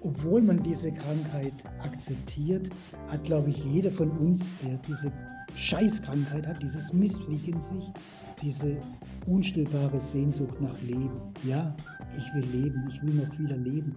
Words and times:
obwohl 0.00 0.42
man 0.42 0.58
diese 0.58 0.92
Krankheit 0.92 1.52
akzeptiert, 1.82 2.70
hat, 3.08 3.24
glaube 3.24 3.50
ich, 3.50 3.64
jeder 3.64 3.90
von 3.90 4.10
uns, 4.10 4.50
der 4.64 4.76
diese 4.88 5.12
Scheißkrankheit 5.54 6.46
hat, 6.46 6.62
dieses 6.62 6.92
Mistviech 6.92 7.48
in 7.48 7.60
sich, 7.60 7.92
diese 8.40 8.78
unstillbare 9.26 10.00
Sehnsucht 10.00 10.60
nach 10.60 10.80
Leben. 10.82 11.20
Ja, 11.44 11.74
ich 12.16 12.34
will 12.34 12.44
leben, 12.44 12.86
ich 12.88 13.02
will 13.02 13.14
noch 13.14 13.38
wieder 13.38 13.56
leben. 13.56 13.96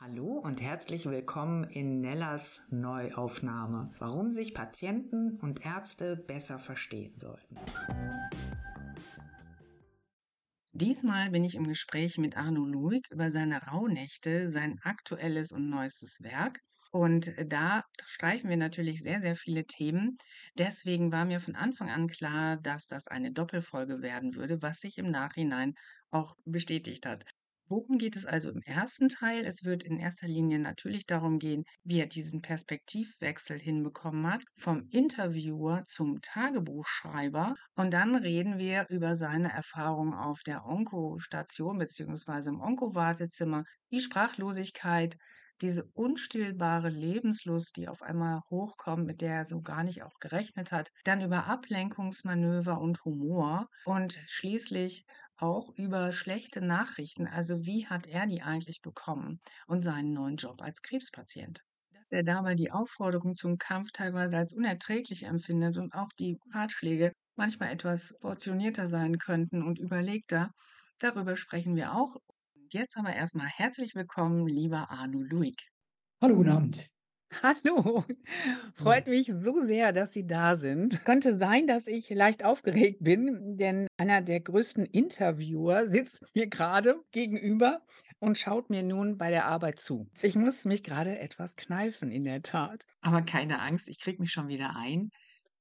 Hallo 0.00 0.38
und 0.44 0.60
herzlich 0.60 1.06
willkommen 1.06 1.64
in 1.64 2.00
Nellas 2.00 2.60
Neuaufnahme. 2.70 3.90
Warum 3.98 4.32
sich 4.32 4.52
Patienten 4.52 5.38
und 5.40 5.64
Ärzte 5.64 6.16
besser 6.16 6.58
verstehen 6.58 7.14
sollten. 7.16 7.56
Diesmal 10.76 11.30
bin 11.30 11.44
ich 11.44 11.54
im 11.54 11.68
Gespräch 11.68 12.18
mit 12.18 12.36
Arno 12.36 12.64
Luig 12.64 13.06
über 13.10 13.30
seine 13.30 13.62
Rauhnächte, 13.62 14.48
sein 14.48 14.80
aktuelles 14.82 15.52
und 15.52 15.70
neuestes 15.70 16.20
Werk. 16.20 16.58
Und 16.90 17.32
da 17.46 17.84
streifen 18.04 18.50
wir 18.50 18.56
natürlich 18.56 19.00
sehr, 19.00 19.20
sehr 19.20 19.36
viele 19.36 19.66
Themen. 19.66 20.18
Deswegen 20.58 21.12
war 21.12 21.26
mir 21.26 21.38
von 21.38 21.54
Anfang 21.54 21.90
an 21.90 22.08
klar, 22.08 22.56
dass 22.56 22.86
das 22.86 23.06
eine 23.06 23.30
Doppelfolge 23.30 24.02
werden 24.02 24.34
würde, 24.34 24.62
was 24.62 24.80
sich 24.80 24.98
im 24.98 25.10
Nachhinein 25.10 25.74
auch 26.10 26.34
bestätigt 26.44 27.06
hat. 27.06 27.24
Worum 27.68 27.98
geht 27.98 28.16
es 28.16 28.24
also 28.26 28.50
im 28.50 28.62
ersten 28.62 29.08
Teil? 29.08 29.44
Es 29.44 29.64
wird 29.64 29.82
in 29.84 29.98
erster 29.98 30.26
Linie 30.26 30.58
natürlich 30.58 31.04
darum 31.06 31.38
gehen, 31.38 31.64
wie 31.82 32.00
er 32.00 32.06
diesen 32.06 32.40
Perspektivwechsel 32.42 33.58
hinbekommen 33.58 34.26
hat, 34.32 34.44
vom 34.56 34.86
Interviewer 34.90 35.84
zum 35.86 36.20
Tagebuchschreiber. 36.22 37.54
Und 37.74 37.92
dann 37.92 38.14
reden 38.16 38.56
wir 38.58 38.86
über 38.88 39.14
seine 39.14 39.52
Erfahrungen 39.52 40.14
auf 40.14 40.42
der 40.42 40.64
Onkostation 40.66 41.78
bzw. 41.78 42.48
im 42.50 42.60
Onkowartezimmer, 42.60 43.64
die 43.90 44.00
Sprachlosigkeit, 44.00 45.16
diese 45.60 45.84
unstillbare 45.94 46.88
Lebenslust, 46.88 47.76
die 47.76 47.88
auf 47.88 48.02
einmal 48.02 48.40
hochkommt, 48.50 49.06
mit 49.06 49.20
der 49.20 49.34
er 49.34 49.44
so 49.44 49.62
gar 49.62 49.84
nicht 49.84 50.02
auch 50.02 50.18
gerechnet 50.20 50.72
hat, 50.72 50.90
dann 51.04 51.22
über 51.22 51.46
Ablenkungsmanöver 51.46 52.80
und 52.80 53.04
Humor 53.04 53.68
und 53.84 54.20
schließlich 54.26 55.04
auch 55.36 55.70
über 55.76 56.12
schlechte 56.12 56.60
Nachrichten, 56.64 57.26
also 57.26 57.64
wie 57.66 57.86
hat 57.86 58.06
er 58.06 58.26
die 58.26 58.42
eigentlich 58.42 58.80
bekommen 58.82 59.40
und 59.66 59.80
seinen 59.80 60.12
neuen 60.12 60.36
Job 60.36 60.62
als 60.62 60.82
Krebspatient. 60.82 61.60
Dass 61.92 62.12
er 62.12 62.22
dabei 62.22 62.54
die 62.54 62.70
Aufforderung 62.70 63.34
zum 63.34 63.56
Kampf 63.58 63.90
teilweise 63.92 64.36
als 64.36 64.52
unerträglich 64.52 65.24
empfindet 65.24 65.78
und 65.78 65.94
auch 65.94 66.08
die 66.18 66.38
Ratschläge 66.52 67.12
manchmal 67.36 67.72
etwas 67.72 68.14
portionierter 68.20 68.86
sein 68.88 69.18
könnten 69.18 69.62
und 69.62 69.78
überlegter, 69.78 70.50
darüber 70.98 71.36
sprechen 71.36 71.76
wir 71.76 71.94
auch. 71.94 72.16
Jetzt 72.70 72.96
aber 72.96 73.14
erstmal 73.14 73.48
herzlich 73.48 73.94
willkommen, 73.94 74.46
lieber 74.46 74.90
Arno 74.90 75.20
Luig. 75.22 75.56
Hallo, 76.20 76.34
guten 76.36 76.48
Abend. 76.50 76.90
Hallo, 77.42 78.04
freut 78.74 79.06
mich 79.06 79.26
so 79.26 79.60
sehr, 79.62 79.92
dass 79.92 80.12
Sie 80.12 80.26
da 80.26 80.56
sind. 80.56 81.04
Könnte 81.04 81.38
sein, 81.38 81.66
dass 81.66 81.86
ich 81.86 82.10
leicht 82.10 82.44
aufgeregt 82.44 83.02
bin, 83.02 83.56
denn 83.56 83.86
einer 83.96 84.22
der 84.22 84.40
größten 84.40 84.84
Interviewer 84.84 85.86
sitzt 85.86 86.24
mir 86.34 86.48
gerade 86.48 86.96
gegenüber 87.12 87.82
und 88.20 88.38
schaut 88.38 88.70
mir 88.70 88.82
nun 88.82 89.18
bei 89.18 89.30
der 89.30 89.46
Arbeit 89.46 89.78
zu. 89.78 90.08
Ich 90.22 90.36
muss 90.36 90.64
mich 90.64 90.82
gerade 90.82 91.18
etwas 91.18 91.56
kneifen, 91.56 92.10
in 92.10 92.24
der 92.24 92.42
Tat. 92.42 92.84
Aber 93.00 93.22
keine 93.22 93.60
Angst, 93.60 93.88
ich 93.88 93.98
kriege 93.98 94.20
mich 94.20 94.30
schon 94.30 94.48
wieder 94.48 94.76
ein 94.76 95.10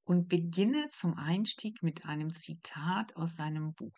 und 0.05 0.27
beginne 0.27 0.89
zum 0.89 1.15
Einstieg 1.15 1.81
mit 1.81 2.05
einem 2.05 2.33
Zitat 2.33 3.15
aus 3.15 3.35
seinem 3.35 3.73
Buch. 3.73 3.97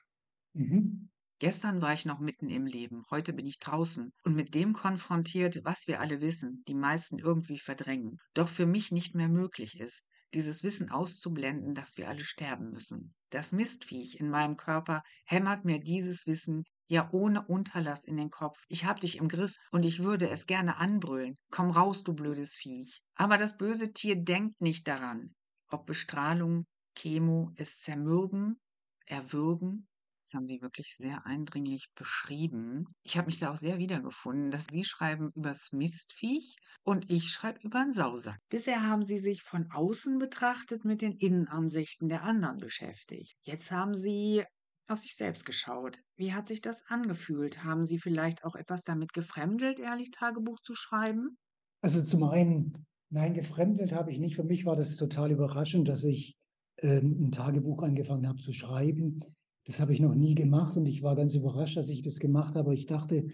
Mhm. 0.53 1.09
Gestern 1.45 1.79
war 1.79 1.93
ich 1.93 2.07
noch 2.07 2.17
mitten 2.17 2.49
im 2.49 2.65
Leben, 2.65 3.03
heute 3.11 3.31
bin 3.31 3.45
ich 3.45 3.59
draußen 3.59 4.11
und 4.23 4.35
mit 4.35 4.55
dem 4.55 4.73
konfrontiert, 4.73 5.59
was 5.63 5.85
wir 5.85 5.99
alle 5.99 6.19
wissen, 6.19 6.63
die 6.67 6.73
meisten 6.73 7.19
irgendwie 7.19 7.59
verdrängen, 7.59 8.17
doch 8.33 8.47
für 8.47 8.65
mich 8.65 8.91
nicht 8.91 9.13
mehr 9.13 9.29
möglich 9.29 9.79
ist, 9.79 10.07
dieses 10.33 10.63
Wissen 10.63 10.89
auszublenden, 10.89 11.75
dass 11.75 11.97
wir 11.97 12.09
alle 12.09 12.23
sterben 12.23 12.71
müssen. 12.71 13.13
Das 13.29 13.51
Mistviech 13.51 14.15
in 14.19 14.27
meinem 14.27 14.57
Körper 14.57 15.03
hämmert 15.27 15.65
mir 15.65 15.79
dieses 15.79 16.25
Wissen 16.25 16.63
ja 16.87 17.11
ohne 17.11 17.45
Unterlass 17.45 18.05
in 18.05 18.17
den 18.17 18.31
Kopf. 18.31 18.57
Ich 18.67 18.85
hab 18.85 18.99
dich 18.99 19.17
im 19.17 19.27
Griff 19.27 19.55
und 19.69 19.85
ich 19.85 19.99
würde 19.99 20.27
es 20.31 20.47
gerne 20.47 20.77
anbrüllen. 20.77 21.37
Komm 21.51 21.69
raus, 21.69 22.01
du 22.01 22.15
blödes 22.15 22.55
Viech. 22.55 23.03
Aber 23.13 23.37
das 23.37 23.55
böse 23.55 23.93
Tier 23.93 24.15
denkt 24.15 24.59
nicht 24.61 24.87
daran, 24.87 25.35
ob 25.67 25.85
Bestrahlung, 25.85 26.65
Chemo 26.95 27.51
es 27.55 27.77
zermürben, 27.77 28.59
erwürgen 29.05 29.87
das 30.25 30.33
haben 30.33 30.47
Sie 30.47 30.61
wirklich 30.61 30.95
sehr 30.97 31.25
eindringlich 31.25 31.87
beschrieben. 31.95 32.85
Ich 33.03 33.17
habe 33.17 33.27
mich 33.27 33.37
da 33.37 33.51
auch 33.51 33.57
sehr 33.57 33.77
wiedergefunden, 33.77 34.49
dass 34.49 34.65
Sie 34.71 34.83
schreiben 34.83 35.31
übers 35.35 35.71
Mistviech 35.71 36.55
und 36.83 37.11
ich 37.11 37.29
schreibe 37.29 37.59
über 37.61 37.81
einen 37.81 37.93
Sausack. 37.93 38.39
Bisher 38.49 38.87
haben 38.89 39.03
Sie 39.03 39.19
sich 39.19 39.43
von 39.43 39.67
außen 39.71 40.17
betrachtet 40.17 40.83
mit 40.83 41.01
den 41.01 41.13
Innenansichten 41.13 42.09
der 42.09 42.23
anderen 42.23 42.57
beschäftigt. 42.57 43.35
Jetzt 43.43 43.71
haben 43.71 43.95
Sie 43.95 44.43
auf 44.87 44.99
sich 44.99 45.15
selbst 45.15 45.45
geschaut. 45.45 45.99
Wie 46.15 46.33
hat 46.33 46.47
sich 46.47 46.61
das 46.61 46.83
angefühlt? 46.87 47.63
Haben 47.63 47.85
Sie 47.85 47.99
vielleicht 47.99 48.43
auch 48.43 48.55
etwas 48.55 48.83
damit 48.83 49.13
gefremdelt, 49.13 49.79
ehrlich 49.79 50.09
Tagebuch 50.11 50.59
zu 50.61 50.73
schreiben? 50.73 51.37
Also 51.81 52.03
zum 52.03 52.23
einen, 52.23 52.85
nein, 53.11 53.35
gefremdelt 53.35 53.91
habe 53.91 54.11
ich 54.11 54.17
nicht. 54.17 54.35
Für 54.35 54.43
mich 54.43 54.65
war 54.65 54.75
das 54.75 54.95
total 54.95 55.31
überraschend, 55.31 55.87
dass 55.87 56.03
ich 56.03 56.35
äh, 56.77 56.99
ein 56.99 57.31
Tagebuch 57.31 57.83
angefangen 57.83 58.27
habe 58.27 58.39
zu 58.39 58.53
schreiben. 58.53 59.19
Das 59.65 59.79
habe 59.79 59.93
ich 59.93 59.99
noch 59.99 60.15
nie 60.15 60.35
gemacht 60.35 60.77
und 60.77 60.85
ich 60.85 61.01
war 61.01 61.15
ganz 61.15 61.33
überrascht, 61.35 61.77
dass 61.77 61.89
ich 61.89 62.01
das 62.01 62.19
gemacht 62.19 62.55
habe. 62.55 62.73
Ich 62.73 62.85
dachte, 62.85 63.25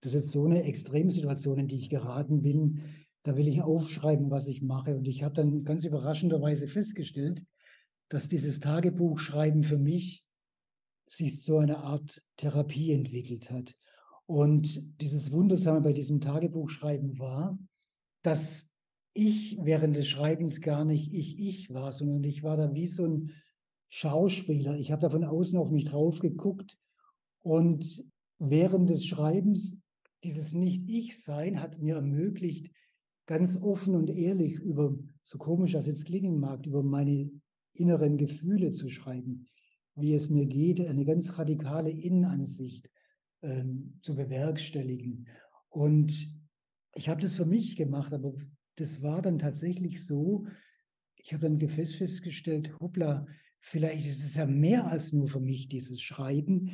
das 0.00 0.14
ist 0.14 0.30
so 0.30 0.44
eine 0.44 0.62
Extremsituation, 0.62 1.58
in 1.58 1.68
die 1.68 1.76
ich 1.76 1.90
geraten 1.90 2.42
bin. 2.42 2.80
Da 3.22 3.36
will 3.36 3.48
ich 3.48 3.62
aufschreiben, 3.62 4.30
was 4.30 4.46
ich 4.46 4.62
mache. 4.62 4.96
Und 4.96 5.08
ich 5.08 5.24
habe 5.24 5.34
dann 5.34 5.64
ganz 5.64 5.84
überraschenderweise 5.84 6.68
festgestellt, 6.68 7.44
dass 8.08 8.28
dieses 8.28 8.60
Tagebuchschreiben 8.60 9.64
für 9.64 9.78
mich 9.78 10.24
sich 11.08 11.42
so 11.42 11.58
eine 11.58 11.78
Art 11.78 12.22
Therapie 12.36 12.92
entwickelt 12.92 13.50
hat. 13.50 13.74
Und 14.26 15.00
dieses 15.00 15.32
Wundersame 15.32 15.80
bei 15.80 15.92
diesem 15.92 16.20
Tagebuchschreiben 16.20 17.18
war, 17.18 17.58
dass 18.22 18.72
ich 19.14 19.56
während 19.60 19.96
des 19.96 20.08
Schreibens 20.08 20.60
gar 20.60 20.84
nicht 20.84 21.12
ich 21.12 21.38
ich 21.38 21.70
war, 21.70 21.92
sondern 21.92 22.22
ich 22.24 22.42
war 22.42 22.56
da 22.56 22.74
wie 22.74 22.86
so 22.86 23.06
ein 23.06 23.30
Schauspieler. 23.88 24.76
Ich 24.78 24.92
habe 24.92 25.02
da 25.02 25.10
von 25.10 25.24
außen 25.24 25.58
auf 25.58 25.70
mich 25.70 25.84
drauf 25.86 26.18
geguckt 26.20 26.76
und 27.40 28.04
während 28.38 28.90
des 28.90 29.06
Schreibens 29.06 29.76
dieses 30.24 30.54
Nicht-Ich-Sein 30.54 31.62
hat 31.62 31.80
mir 31.80 31.96
ermöglicht, 31.96 32.70
ganz 33.26 33.56
offen 33.60 33.94
und 33.94 34.10
ehrlich 34.10 34.54
über, 34.54 34.96
so 35.22 35.38
komisch 35.38 35.72
das 35.72 35.86
jetzt 35.86 36.06
klingen 36.06 36.38
mag, 36.38 36.64
über 36.66 36.82
meine 36.82 37.30
inneren 37.74 38.16
Gefühle 38.16 38.72
zu 38.72 38.88
schreiben, 38.88 39.46
wie 39.94 40.14
es 40.14 40.30
mir 40.30 40.46
geht, 40.46 40.80
eine 40.80 41.04
ganz 41.04 41.38
radikale 41.38 41.90
Innenansicht 41.90 42.90
ähm, 43.42 43.98
zu 44.02 44.14
bewerkstelligen. 44.14 45.28
Und 45.68 46.28
ich 46.94 47.08
habe 47.08 47.20
das 47.20 47.36
für 47.36 47.46
mich 47.46 47.76
gemacht, 47.76 48.12
aber 48.12 48.34
das 48.76 49.02
war 49.02 49.22
dann 49.22 49.38
tatsächlich 49.38 50.04
so, 50.04 50.46
ich 51.16 51.32
habe 51.32 51.48
dann 51.48 51.68
festgestellt, 51.68 52.78
hoppla, 52.78 53.26
vielleicht 53.60 54.06
ist 54.06 54.24
es 54.24 54.36
ja 54.36 54.46
mehr 54.46 54.86
als 54.86 55.12
nur 55.12 55.28
für 55.28 55.40
mich 55.40 55.68
dieses 55.68 56.00
Schreiben, 56.00 56.70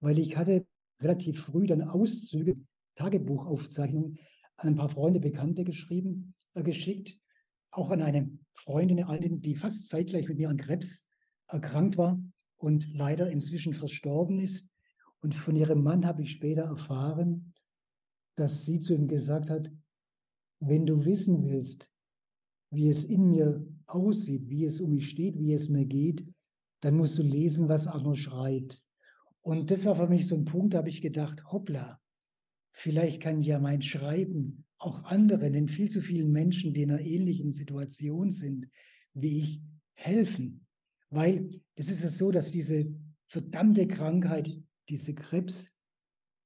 weil 0.00 0.18
ich 0.18 0.36
hatte 0.36 0.66
relativ 1.00 1.40
früh 1.40 1.66
dann 1.66 1.82
Auszüge, 1.82 2.56
Tagebuchaufzeichnungen 2.94 4.18
an 4.56 4.68
ein 4.68 4.74
paar 4.76 4.88
Freunde, 4.88 5.20
Bekannte 5.20 5.64
geschrieben, 5.64 6.34
äh, 6.54 6.62
geschickt, 6.62 7.18
auch 7.70 7.90
an 7.90 8.02
eine 8.02 8.30
Freundin, 8.54 8.98
eine 8.98 9.08
Altin, 9.08 9.40
die 9.40 9.54
fast 9.54 9.88
zeitgleich 9.88 10.28
mit 10.28 10.38
mir 10.38 10.48
an 10.48 10.56
Krebs 10.56 11.04
erkrankt 11.48 11.98
war 11.98 12.18
und 12.56 12.88
leider 12.92 13.30
inzwischen 13.30 13.74
verstorben 13.74 14.40
ist. 14.40 14.68
Und 15.20 15.34
von 15.34 15.56
ihrem 15.56 15.82
Mann 15.82 16.06
habe 16.06 16.22
ich 16.22 16.32
später 16.32 16.62
erfahren, 16.62 17.52
dass 18.36 18.64
sie 18.64 18.80
zu 18.80 18.94
ihm 18.94 19.08
gesagt 19.08 19.50
hat, 19.50 19.70
wenn 20.60 20.86
du 20.86 21.04
wissen 21.04 21.44
willst, 21.44 21.90
wie 22.70 22.88
es 22.88 23.04
in 23.04 23.28
mir 23.30 23.66
aussieht, 23.86 24.48
wie 24.48 24.64
es 24.64 24.80
um 24.80 24.90
mich 24.90 25.08
steht, 25.08 25.38
wie 25.38 25.52
es 25.52 25.68
mir 25.68 25.86
geht, 25.86 26.22
dann 26.80 26.96
musst 26.96 27.18
du 27.18 27.22
lesen, 27.22 27.68
was 27.68 27.86
Arno 27.86 28.14
schreibt. 28.14 28.82
Und 29.40 29.70
das 29.70 29.86
war 29.86 29.96
für 29.96 30.08
mich 30.08 30.26
so 30.26 30.34
ein 30.34 30.44
Punkt, 30.44 30.74
da 30.74 30.78
habe 30.78 30.88
ich 30.88 31.02
gedacht, 31.02 31.44
hoppla, 31.50 32.00
vielleicht 32.72 33.22
kann 33.22 33.40
ja 33.40 33.58
mein 33.58 33.82
Schreiben 33.82 34.64
auch 34.78 35.04
anderen, 35.04 35.52
den 35.52 35.68
viel 35.68 35.90
zu 35.90 36.00
vielen 36.00 36.32
Menschen, 36.32 36.74
die 36.74 36.82
in 36.82 36.90
einer 36.90 37.00
ähnlichen 37.00 37.52
Situation 37.52 38.30
sind 38.30 38.68
wie 39.16 39.38
ich, 39.38 39.60
helfen. 39.94 40.66
Weil 41.10 41.62
es 41.74 41.90
ist 41.90 42.02
ja 42.02 42.10
so, 42.10 42.30
dass 42.30 42.50
diese 42.50 42.92
verdammte 43.28 43.86
Krankheit, 43.86 44.62
diese 44.88 45.14
Krebs, 45.14 45.72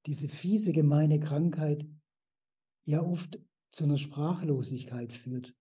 diese 0.06 0.28
fiese, 0.28 0.72
gemeine 0.72 1.18
Krankheit 1.18 1.86
ja 2.84 3.02
oft 3.02 3.40
zu 3.72 3.84
einer 3.84 3.98
Sprachlosigkeit 3.98 5.12
führt. 5.12 5.54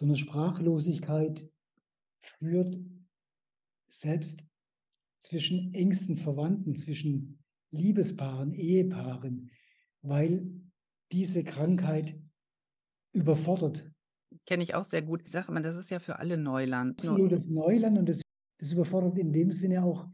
Einer 0.00 0.16
Sprachlosigkeit 0.16 1.46
führt 2.20 2.78
selbst 3.88 4.44
zwischen 5.20 5.74
engsten 5.74 6.16
Verwandten, 6.16 6.74
zwischen 6.74 7.42
Liebespaaren, 7.70 8.52
Ehepaaren, 8.54 9.50
weil 10.02 10.50
diese 11.12 11.44
Krankheit 11.44 12.18
überfordert. 13.12 13.90
Kenne 14.46 14.62
ich 14.62 14.74
auch 14.74 14.84
sehr 14.84 15.02
gut. 15.02 15.22
Ich 15.24 15.32
sage 15.32 15.48
immer, 15.48 15.60
das 15.60 15.76
ist 15.76 15.90
ja 15.90 15.98
für 15.98 16.18
alle 16.18 16.38
Neuland. 16.38 16.98
Absolutes 17.00 17.48
Neuland 17.48 17.98
und 17.98 18.08
das, 18.08 18.22
das 18.58 18.72
überfordert 18.72 19.18
in 19.18 19.32
dem 19.32 19.52
Sinne 19.52 19.84
auch 19.84 20.06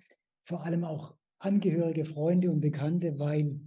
vor 0.42 0.64
allem 0.64 0.84
auch 0.84 1.14
Angehörige, 1.38 2.04
Freunde 2.04 2.50
und 2.50 2.60
Bekannte, 2.60 3.18
weil 3.18 3.60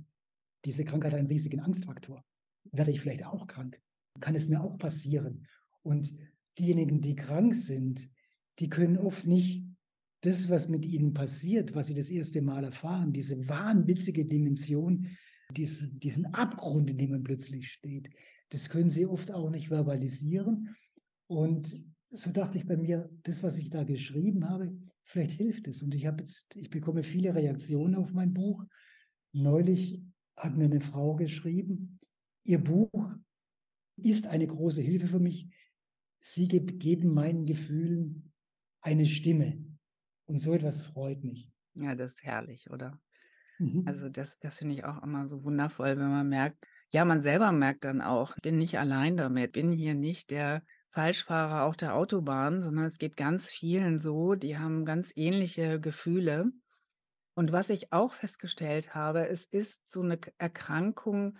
diese 0.65 0.83
Krankheit 0.83 1.13
einen 1.13 1.27
riesigen 1.27 1.59
Angstfaktor. 1.59 2.23
Werde 2.71 2.91
ich 2.91 2.99
vielleicht 2.99 3.25
auch 3.25 3.47
krank? 3.47 3.79
Kann 4.19 4.35
es 4.35 4.49
mir 4.49 4.61
auch 4.61 4.77
passieren? 4.77 5.47
Und 5.81 6.13
diejenigen, 6.57 7.01
die 7.01 7.15
krank 7.15 7.55
sind, 7.55 8.09
die 8.59 8.69
können 8.69 8.97
oft 8.97 9.25
nicht 9.25 9.65
das, 10.21 10.49
was 10.49 10.67
mit 10.67 10.85
ihnen 10.85 11.13
passiert, 11.13 11.73
was 11.75 11.87
sie 11.87 11.93
das 11.93 12.09
erste 12.09 12.41
Mal 12.41 12.63
erfahren, 12.63 13.13
diese 13.13 13.47
wahnwitzige 13.47 14.25
Dimension, 14.25 15.07
diesen, 15.55 16.25
Abgrund, 16.33 16.91
in 16.91 16.97
dem 16.97 17.11
man 17.11 17.23
plötzlich 17.23 17.71
steht, 17.71 18.09
das 18.49 18.69
können 18.69 18.89
sie 18.89 19.05
oft 19.05 19.31
auch 19.31 19.49
nicht 19.49 19.69
verbalisieren. 19.69 20.75
Und 21.27 21.85
so 22.07 22.31
dachte 22.31 22.57
ich 22.57 22.65
bei 22.65 22.77
mir, 22.77 23.09
das, 23.23 23.43
was 23.43 23.57
ich 23.57 23.69
da 23.69 23.83
geschrieben 23.83 24.49
habe, 24.49 24.75
vielleicht 25.03 25.31
hilft 25.31 25.67
es. 25.67 25.81
Und 25.81 25.95
ich 25.95 26.05
habe 26.05 26.19
jetzt, 26.19 26.55
ich 26.55 26.69
bekomme 26.69 27.03
viele 27.03 27.33
Reaktionen 27.33 27.95
auf 27.95 28.13
mein 28.13 28.33
Buch. 28.33 28.65
Neulich 29.31 30.01
hat 30.35 30.57
mir 30.57 30.65
eine 30.65 30.81
Frau 30.81 31.15
geschrieben, 31.15 31.99
ihr 32.43 32.63
Buch 32.63 33.15
ist 33.97 34.27
eine 34.27 34.47
große 34.47 34.81
Hilfe 34.81 35.07
für 35.07 35.19
mich. 35.19 35.49
Sie 36.19 36.47
geben 36.47 37.13
meinen 37.13 37.45
Gefühlen 37.45 38.33
eine 38.81 39.05
Stimme. 39.05 39.65
Und 40.25 40.39
so 40.39 40.53
etwas 40.53 40.81
freut 40.81 41.23
mich. 41.23 41.51
Ja, 41.73 41.95
das 41.95 42.15
ist 42.15 42.23
herrlich, 42.23 42.69
oder? 42.69 42.99
Mhm. 43.57 43.83
Also 43.85 44.09
das, 44.09 44.37
das 44.39 44.59
finde 44.59 44.75
ich 44.75 44.83
auch 44.83 45.01
immer 45.01 45.27
so 45.27 45.43
wundervoll, 45.43 45.97
wenn 45.97 46.09
man 46.09 46.27
merkt, 46.27 46.67
ja, 46.89 47.05
man 47.05 47.21
selber 47.21 47.51
merkt 47.51 47.85
dann 47.85 48.01
auch, 48.01 48.35
bin 48.41 48.57
nicht 48.57 48.79
allein 48.79 49.15
damit, 49.15 49.53
bin 49.53 49.71
hier 49.71 49.93
nicht 49.93 50.31
der 50.31 50.63
Falschfahrer 50.89 51.65
auf 51.65 51.77
der 51.77 51.95
Autobahn, 51.95 52.61
sondern 52.61 52.85
es 52.85 52.97
geht 52.97 53.15
ganz 53.15 53.49
vielen 53.49 53.99
so, 53.99 54.35
die 54.35 54.57
haben 54.57 54.85
ganz 54.85 55.13
ähnliche 55.15 55.79
Gefühle. 55.79 56.51
Und 57.35 57.51
was 57.51 57.69
ich 57.69 57.93
auch 57.93 58.13
festgestellt 58.13 58.95
habe, 58.95 59.29
es 59.29 59.45
ist 59.45 59.87
so 59.87 60.01
eine 60.01 60.19
Erkrankung, 60.37 61.37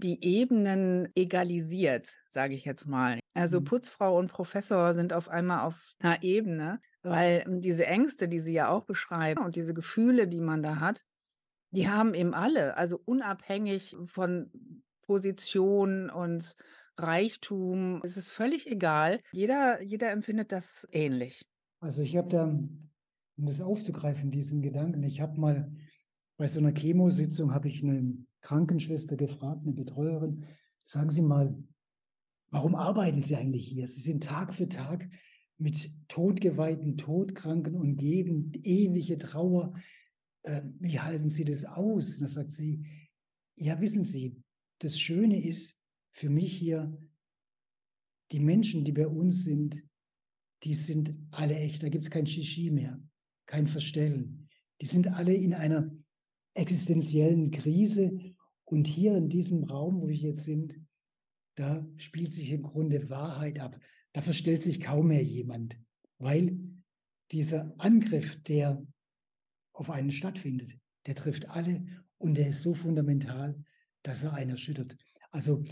die 0.00 0.24
Ebenen 0.24 1.08
egalisiert, 1.14 2.08
sage 2.28 2.54
ich 2.54 2.64
jetzt 2.64 2.86
mal. 2.86 3.20
Also 3.34 3.60
mhm. 3.60 3.64
Putzfrau 3.64 4.18
und 4.18 4.30
Professor 4.30 4.94
sind 4.94 5.12
auf 5.12 5.28
einmal 5.28 5.66
auf 5.66 5.94
einer 5.98 6.22
Ebene, 6.22 6.80
weil 7.02 7.44
ähm, 7.46 7.60
diese 7.60 7.86
Ängste, 7.86 8.28
die 8.28 8.40
Sie 8.40 8.52
ja 8.52 8.68
auch 8.68 8.84
beschreiben 8.84 9.44
und 9.44 9.56
diese 9.56 9.74
Gefühle, 9.74 10.28
die 10.28 10.40
man 10.40 10.62
da 10.62 10.80
hat, 10.80 11.04
die 11.72 11.88
haben 11.88 12.14
eben 12.14 12.34
alle, 12.34 12.76
also 12.76 13.00
unabhängig 13.04 13.96
von 14.04 14.50
Position 15.02 16.10
und 16.10 16.56
Reichtum, 16.96 18.00
es 18.04 18.16
ist 18.16 18.30
völlig 18.30 18.70
egal. 18.70 19.20
Jeder, 19.32 19.80
jeder 19.82 20.10
empfindet 20.10 20.52
das 20.52 20.86
ähnlich. 20.90 21.46
Also 21.80 22.02
ich 22.02 22.16
habe 22.16 22.28
da, 22.28 22.44
um 22.44 23.46
das 23.46 23.60
aufzugreifen, 23.60 24.30
diesen 24.30 24.62
Gedanken, 24.62 25.02
ich 25.02 25.20
habe 25.20 25.40
mal 25.40 25.72
bei 26.36 26.48
so 26.48 26.58
einer 26.58 26.72
Chemositzung 26.72 27.54
habe 27.54 27.68
ich 27.68 27.82
eine 27.82 28.16
Krankenschwester 28.40 29.16
gefragt, 29.16 29.62
eine 29.62 29.72
Betreuerin, 29.72 30.46
sagen 30.84 31.10
Sie 31.10 31.22
mal, 31.22 31.56
warum 32.50 32.74
arbeiten 32.74 33.20
Sie 33.20 33.36
eigentlich 33.36 33.68
hier? 33.68 33.88
Sie 33.88 34.00
sind 34.00 34.24
Tag 34.24 34.54
für 34.54 34.68
Tag 34.68 35.08
mit 35.58 35.92
todgeweihten 36.08 36.96
Todkranken 36.96 37.74
umgeben, 37.74 38.52
ewige 38.62 39.18
Trauer. 39.18 39.74
Äh, 40.42 40.62
wie 40.78 40.98
halten 40.98 41.28
Sie 41.28 41.44
das 41.44 41.64
aus? 41.64 42.18
Da 42.18 42.28
sagt 42.28 42.50
sie, 42.50 42.86
ja, 43.56 43.78
wissen 43.80 44.04
Sie, 44.04 44.42
das 44.78 44.98
Schöne 44.98 45.42
ist 45.42 45.76
für 46.12 46.30
mich 46.30 46.56
hier, 46.56 46.98
die 48.32 48.40
Menschen, 48.40 48.84
die 48.84 48.92
bei 48.92 49.06
uns 49.06 49.44
sind, 49.44 49.82
die 50.62 50.74
sind 50.74 51.14
alle 51.30 51.56
echt. 51.56 51.82
Da 51.82 51.88
gibt 51.88 52.04
es 52.04 52.10
kein 52.10 52.26
Shishi 52.26 52.70
mehr, 52.70 53.02
kein 53.46 53.66
Verstellen. 53.66 54.48
Die 54.80 54.86
sind 54.86 55.08
alle 55.08 55.34
in 55.34 55.52
einer 55.52 55.90
existenziellen 56.54 57.50
Krise. 57.50 58.29
Und 58.70 58.86
hier 58.86 59.16
in 59.16 59.28
diesem 59.28 59.64
Raum, 59.64 60.00
wo 60.00 60.06
wir 60.06 60.14
jetzt 60.14 60.44
sind, 60.44 60.80
da 61.56 61.84
spielt 61.96 62.32
sich 62.32 62.52
im 62.52 62.62
Grunde 62.62 63.10
Wahrheit 63.10 63.58
ab. 63.58 63.76
Da 64.12 64.22
verstellt 64.22 64.62
sich 64.62 64.80
kaum 64.80 65.08
mehr 65.08 65.24
jemand, 65.24 65.76
weil 66.18 66.56
dieser 67.32 67.74
Angriff, 67.78 68.40
der 68.44 68.80
auf 69.72 69.90
einen 69.90 70.12
stattfindet, 70.12 70.78
der 71.06 71.16
trifft 71.16 71.48
alle 71.48 71.84
und 72.18 72.34
der 72.34 72.48
ist 72.48 72.62
so 72.62 72.72
fundamental, 72.74 73.60
dass 74.04 74.22
er 74.22 74.34
einen 74.34 74.52
erschüttert. 74.52 74.96
Also 75.32 75.64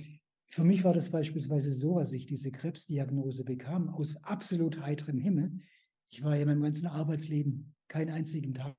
für 0.51 0.65
mich 0.65 0.83
war 0.83 0.93
das 0.93 1.11
beispielsweise 1.11 1.73
so, 1.73 1.99
als 1.99 2.11
ich 2.11 2.27
diese 2.27 2.51
Krebsdiagnose 2.51 3.45
bekam, 3.45 3.91
aus 3.91 4.17
absolut 4.25 4.81
heiterem 4.81 5.19
Himmel. 5.19 5.61
Ich 6.09 6.25
war 6.25 6.35
ja 6.35 6.43
in 6.43 6.49
meinem 6.49 6.63
ganzen 6.63 6.89
Arbeitsleben 6.89 7.77
keinen 7.87 8.11
einzigen 8.11 8.55
Tag 8.55 8.75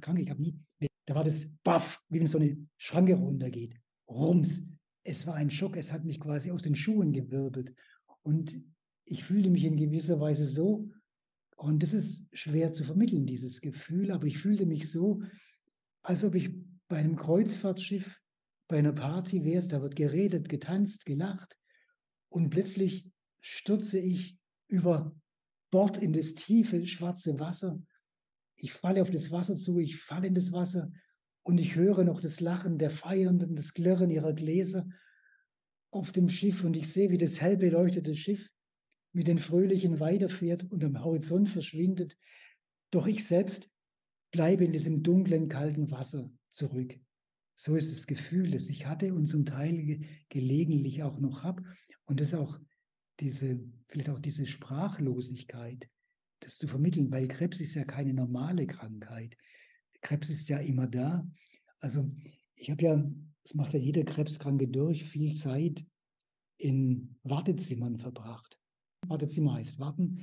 krank. 0.00 0.18
Ich 0.18 0.30
habe 0.30 0.40
nie, 0.40 0.58
da 1.10 1.16
war 1.16 1.24
das 1.24 1.48
baff, 1.64 2.00
wie 2.08 2.20
wenn 2.20 2.28
so 2.28 2.38
eine 2.38 2.56
Schranke 2.76 3.14
runtergeht. 3.14 3.74
Rums. 4.08 4.62
Es 5.02 5.26
war 5.26 5.34
ein 5.34 5.50
Schock. 5.50 5.76
Es 5.76 5.92
hat 5.92 6.04
mich 6.04 6.20
quasi 6.20 6.52
aus 6.52 6.62
den 6.62 6.76
Schuhen 6.76 7.12
gewirbelt. 7.12 7.74
Und 8.22 8.62
ich 9.06 9.24
fühlte 9.24 9.50
mich 9.50 9.64
in 9.64 9.76
gewisser 9.76 10.20
Weise 10.20 10.44
so, 10.44 10.88
und 11.56 11.82
das 11.82 11.94
ist 11.94 12.28
schwer 12.32 12.70
zu 12.70 12.84
vermitteln, 12.84 13.26
dieses 13.26 13.60
Gefühl, 13.60 14.12
aber 14.12 14.26
ich 14.26 14.38
fühlte 14.38 14.66
mich 14.66 14.88
so, 14.88 15.20
als 16.02 16.22
ob 16.22 16.36
ich 16.36 16.50
bei 16.86 16.98
einem 16.98 17.16
Kreuzfahrtschiff 17.16 18.20
bei 18.68 18.78
einer 18.78 18.92
Party 18.92 19.44
wäre, 19.44 19.66
da 19.66 19.82
wird 19.82 19.96
geredet, 19.96 20.48
getanzt, 20.48 21.06
gelacht 21.06 21.58
und 22.28 22.50
plötzlich 22.50 23.10
stürze 23.40 23.98
ich 23.98 24.38
über 24.68 25.12
Bord 25.72 25.96
in 25.96 26.12
das 26.12 26.34
tiefe 26.34 26.86
schwarze 26.86 27.40
Wasser. 27.40 27.82
Ich 28.62 28.72
falle 28.72 29.02
auf 29.02 29.10
das 29.10 29.30
Wasser 29.30 29.56
zu, 29.56 29.78
ich 29.78 29.96
falle 29.96 30.26
in 30.26 30.34
das 30.34 30.52
Wasser 30.52 30.92
und 31.42 31.58
ich 31.58 31.76
höre 31.76 32.04
noch 32.04 32.20
das 32.20 32.40
Lachen 32.40 32.78
der 32.78 32.90
Feiernden, 32.90 33.56
das 33.56 33.72
Klirren 33.72 34.10
ihrer 34.10 34.34
Gläser 34.34 34.86
auf 35.90 36.12
dem 36.12 36.28
Schiff 36.28 36.62
und 36.62 36.76
ich 36.76 36.92
sehe, 36.92 37.10
wie 37.10 37.18
das 37.18 37.40
hell 37.40 37.56
beleuchtete 37.56 38.14
Schiff 38.14 38.50
mit 39.12 39.26
den 39.26 39.38
Fröhlichen 39.38 39.98
weiterfährt 39.98 40.70
und 40.70 40.84
am 40.84 41.02
Horizont 41.02 41.48
verschwindet. 41.48 42.16
Doch 42.90 43.06
ich 43.06 43.26
selbst 43.26 43.68
bleibe 44.30 44.64
in 44.64 44.72
diesem 44.72 45.02
dunklen, 45.02 45.48
kalten 45.48 45.90
Wasser 45.90 46.30
zurück. 46.50 46.94
So 47.54 47.76
ist 47.76 47.90
das 47.90 48.06
Gefühl, 48.06 48.50
das 48.50 48.68
ich 48.68 48.86
hatte 48.86 49.14
und 49.14 49.26
zum 49.26 49.44
Teil 49.44 49.76
ge 49.82 50.06
gelegentlich 50.28 51.02
auch 51.02 51.18
noch 51.18 51.42
habe. 51.42 51.64
Und 52.04 52.20
das 52.20 52.34
auch 52.34 52.58
diese, 53.20 53.60
vielleicht 53.88 54.10
auch 54.10 54.18
diese 54.18 54.46
Sprachlosigkeit, 54.46 55.88
das 56.40 56.58
zu 56.58 56.66
vermitteln, 56.66 57.10
weil 57.10 57.28
Krebs 57.28 57.60
ist 57.60 57.74
ja 57.74 57.84
keine 57.84 58.14
normale 58.14 58.66
Krankheit. 58.66 59.36
Krebs 60.00 60.30
ist 60.30 60.48
ja 60.48 60.58
immer 60.58 60.86
da. 60.86 61.26
Also 61.80 62.08
ich 62.54 62.70
habe 62.70 62.82
ja, 62.82 63.10
das 63.42 63.54
macht 63.54 63.74
ja 63.74 63.78
jeder 63.78 64.04
Krebskranke 64.04 64.68
durch, 64.68 65.04
viel 65.04 65.34
Zeit 65.34 65.84
in 66.58 67.16
Wartezimmern 67.22 67.98
verbracht. 67.98 68.58
Wartezimmer 69.06 69.54
heißt 69.54 69.78
warten. 69.78 70.20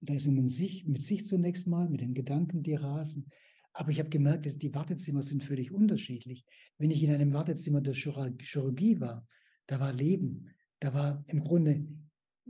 Da 0.00 0.14
ist 0.14 0.26
man 0.26 0.48
sich, 0.48 0.86
mit 0.86 1.02
sich 1.02 1.26
zunächst 1.26 1.66
mal, 1.66 1.88
mit 1.88 2.00
den 2.00 2.14
Gedanken, 2.14 2.62
die 2.62 2.74
rasen. 2.74 3.26
Aber 3.72 3.90
ich 3.90 3.98
habe 3.98 4.08
gemerkt, 4.08 4.46
dass 4.46 4.58
die 4.58 4.74
Wartezimmer 4.74 5.22
sind 5.22 5.44
völlig 5.44 5.70
unterschiedlich. 5.70 6.44
Wenn 6.78 6.90
ich 6.90 7.02
in 7.02 7.12
einem 7.12 7.32
Wartezimmer 7.32 7.80
der 7.80 7.94
Chirurgie 7.94 9.00
war, 9.00 9.26
da 9.66 9.80
war 9.80 9.92
Leben. 9.92 10.50
Da 10.80 10.94
war 10.94 11.24
im 11.26 11.40
Grunde 11.40 11.86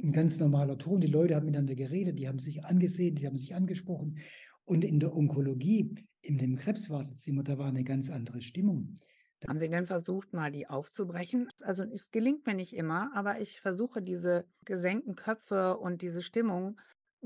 ein 0.03 0.13
ganz 0.13 0.39
normaler 0.39 0.79
Ton. 0.79 1.01
Die 1.01 1.07
Leute 1.07 1.35
haben 1.35 1.47
miteinander 1.47 1.75
geredet, 1.75 2.19
die 2.19 2.29
haben 2.29 2.39
sich 2.39 2.65
angesehen, 2.65 3.15
die 3.15 3.27
haben 3.27 3.39
sich 3.39 3.55
angesprochen. 3.55 4.19
Und 4.65 4.85
in 4.85 5.01
der 5.01 5.15
Onkologie, 5.15 5.95
in 6.21 6.39
dem 6.39 6.57
Krebswartezimmer, 6.57 7.43
da 7.43 7.59
war 7.59 7.69
eine 7.69 7.85
ganz 7.85 8.11
andere 8.11 8.43
Stimmung. 8.43 8.95
Haben 9.47 9.59
Sie 9.59 9.69
denn 9.69 9.87
versucht, 9.87 10.33
mal 10.33 10.51
die 10.51 10.69
aufzubrechen? 10.69 11.49
Also 11.63 11.85
es 11.85 12.11
gelingt 12.11 12.47
mir 12.47 12.55
nicht 12.55 12.75
immer, 12.75 13.11
aber 13.15 13.41
ich 13.41 13.61
versuche 13.61 14.03
diese 14.03 14.47
gesenkten 14.65 15.15
Köpfe 15.15 15.79
und 15.79 16.03
diese 16.03 16.23
Stimmung 16.23 16.79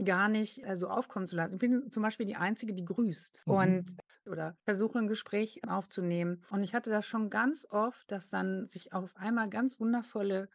gar 0.04 0.28
nicht 0.28 0.64
äh, 0.64 0.76
so 0.76 0.88
aufkommen 0.88 1.26
zu 1.26 1.36
lassen. 1.36 1.54
Ich 1.54 1.60
bin 1.60 1.90
zum 1.90 2.02
Beispiel 2.02 2.26
die 2.26 2.36
Einzige, 2.36 2.74
die 2.74 2.84
grüßt 2.84 3.42
mhm. 3.46 3.52
und 3.52 3.96
oder 4.26 4.56
versuche 4.62 4.98
ein 4.98 5.08
Gespräch 5.08 5.60
aufzunehmen. 5.66 6.42
Und 6.50 6.62
ich 6.62 6.74
hatte 6.74 6.90
das 6.90 7.06
schon 7.06 7.28
ganz 7.28 7.66
oft, 7.70 8.10
dass 8.10 8.30
dann 8.30 8.68
sich 8.68 8.92
auf 8.92 9.16
einmal 9.16 9.48
ganz 9.48 9.80
wundervolle 9.80 10.48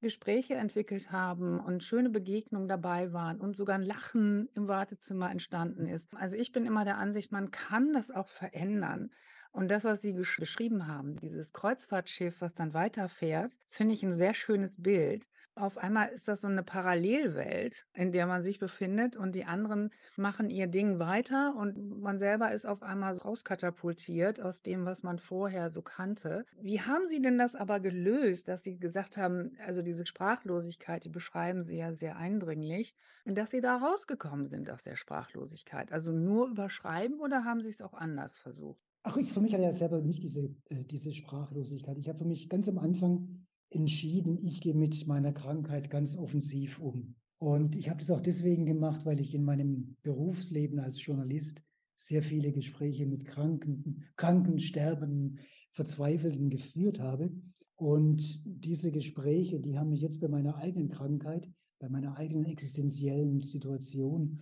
Gespräche 0.00 0.54
entwickelt 0.54 1.10
haben 1.10 1.58
und 1.58 1.82
schöne 1.82 2.10
Begegnungen 2.10 2.68
dabei 2.68 3.12
waren 3.12 3.40
und 3.40 3.56
sogar 3.56 3.76
ein 3.76 3.82
Lachen 3.82 4.48
im 4.54 4.68
Wartezimmer 4.68 5.30
entstanden 5.30 5.86
ist. 5.86 6.14
Also 6.14 6.36
ich 6.36 6.52
bin 6.52 6.66
immer 6.66 6.84
der 6.84 6.98
Ansicht, 6.98 7.32
man 7.32 7.50
kann 7.50 7.92
das 7.92 8.10
auch 8.10 8.28
verändern. 8.28 9.10
Und 9.58 9.72
das, 9.72 9.82
was 9.82 10.00
Sie 10.00 10.12
beschrieben 10.12 10.86
haben, 10.86 11.16
dieses 11.16 11.52
Kreuzfahrtschiff, 11.52 12.40
was 12.40 12.54
dann 12.54 12.74
weiterfährt, 12.74 13.58
das 13.64 13.76
finde 13.76 13.92
ich 13.92 14.04
ein 14.04 14.12
sehr 14.12 14.32
schönes 14.32 14.80
Bild. 14.80 15.28
Auf 15.56 15.78
einmal 15.78 16.10
ist 16.10 16.28
das 16.28 16.42
so 16.42 16.46
eine 16.46 16.62
Parallelwelt, 16.62 17.88
in 17.92 18.12
der 18.12 18.28
man 18.28 18.40
sich 18.40 18.60
befindet 18.60 19.16
und 19.16 19.34
die 19.34 19.46
anderen 19.46 19.90
machen 20.14 20.48
ihr 20.48 20.68
Ding 20.68 21.00
weiter 21.00 21.56
und 21.56 22.00
man 22.00 22.20
selber 22.20 22.52
ist 22.52 22.66
auf 22.66 22.84
einmal 22.84 23.16
rauskatapultiert 23.18 24.40
aus 24.40 24.62
dem, 24.62 24.86
was 24.86 25.02
man 25.02 25.18
vorher 25.18 25.70
so 25.70 25.82
kannte. 25.82 26.46
Wie 26.60 26.80
haben 26.80 27.08
Sie 27.08 27.20
denn 27.20 27.36
das 27.36 27.56
aber 27.56 27.80
gelöst, 27.80 28.46
dass 28.46 28.62
Sie 28.62 28.78
gesagt 28.78 29.16
haben, 29.16 29.56
also 29.66 29.82
diese 29.82 30.06
Sprachlosigkeit, 30.06 31.02
die 31.02 31.08
beschreiben 31.08 31.64
Sie 31.64 31.78
ja 31.78 31.92
sehr 31.94 32.16
eindringlich, 32.16 32.94
und 33.24 33.36
dass 33.36 33.50
Sie 33.50 33.60
da 33.60 33.76
rausgekommen 33.76 34.46
sind 34.46 34.70
aus 34.70 34.84
der 34.84 34.94
Sprachlosigkeit? 34.94 35.90
Also 35.90 36.12
nur 36.12 36.46
überschreiben 36.46 37.18
oder 37.18 37.44
haben 37.44 37.60
Sie 37.60 37.70
es 37.70 37.82
auch 37.82 37.94
anders 37.94 38.38
versucht? 38.38 38.87
Ach, 39.10 39.16
ich 39.16 39.32
für 39.32 39.40
mich 39.40 39.54
hatte 39.54 39.62
ja 39.62 39.72
selber 39.72 40.02
nicht 40.02 40.22
diese, 40.22 40.54
äh, 40.66 40.84
diese 40.84 41.14
Sprachlosigkeit. 41.14 41.96
Ich 41.96 42.10
habe 42.10 42.18
für 42.18 42.26
mich 42.26 42.50
ganz 42.50 42.68
am 42.68 42.76
Anfang 42.76 43.46
entschieden, 43.70 44.36
ich 44.36 44.60
gehe 44.60 44.74
mit 44.74 45.06
meiner 45.06 45.32
Krankheit 45.32 45.88
ganz 45.88 46.14
offensiv 46.14 46.78
um. 46.78 47.14
Und 47.38 47.74
ich 47.74 47.88
habe 47.88 48.00
das 48.00 48.10
auch 48.10 48.20
deswegen 48.20 48.66
gemacht, 48.66 49.06
weil 49.06 49.18
ich 49.20 49.34
in 49.34 49.44
meinem 49.44 49.96
Berufsleben 50.02 50.78
als 50.78 51.02
Journalist 51.02 51.62
sehr 51.96 52.22
viele 52.22 52.52
Gespräche 52.52 53.06
mit 53.06 53.24
Kranken, 53.24 54.04
Kranken, 54.16 54.58
Sterbenden, 54.58 55.38
Verzweifelten 55.70 56.50
geführt 56.50 57.00
habe. 57.00 57.32
Und 57.76 58.42
diese 58.44 58.92
Gespräche, 58.92 59.58
die 59.58 59.78
haben 59.78 59.88
mich 59.88 60.02
jetzt 60.02 60.20
bei 60.20 60.28
meiner 60.28 60.56
eigenen 60.56 60.90
Krankheit, 60.90 61.50
bei 61.78 61.88
meiner 61.88 62.18
eigenen 62.18 62.44
existenziellen 62.44 63.40
Situation 63.40 64.38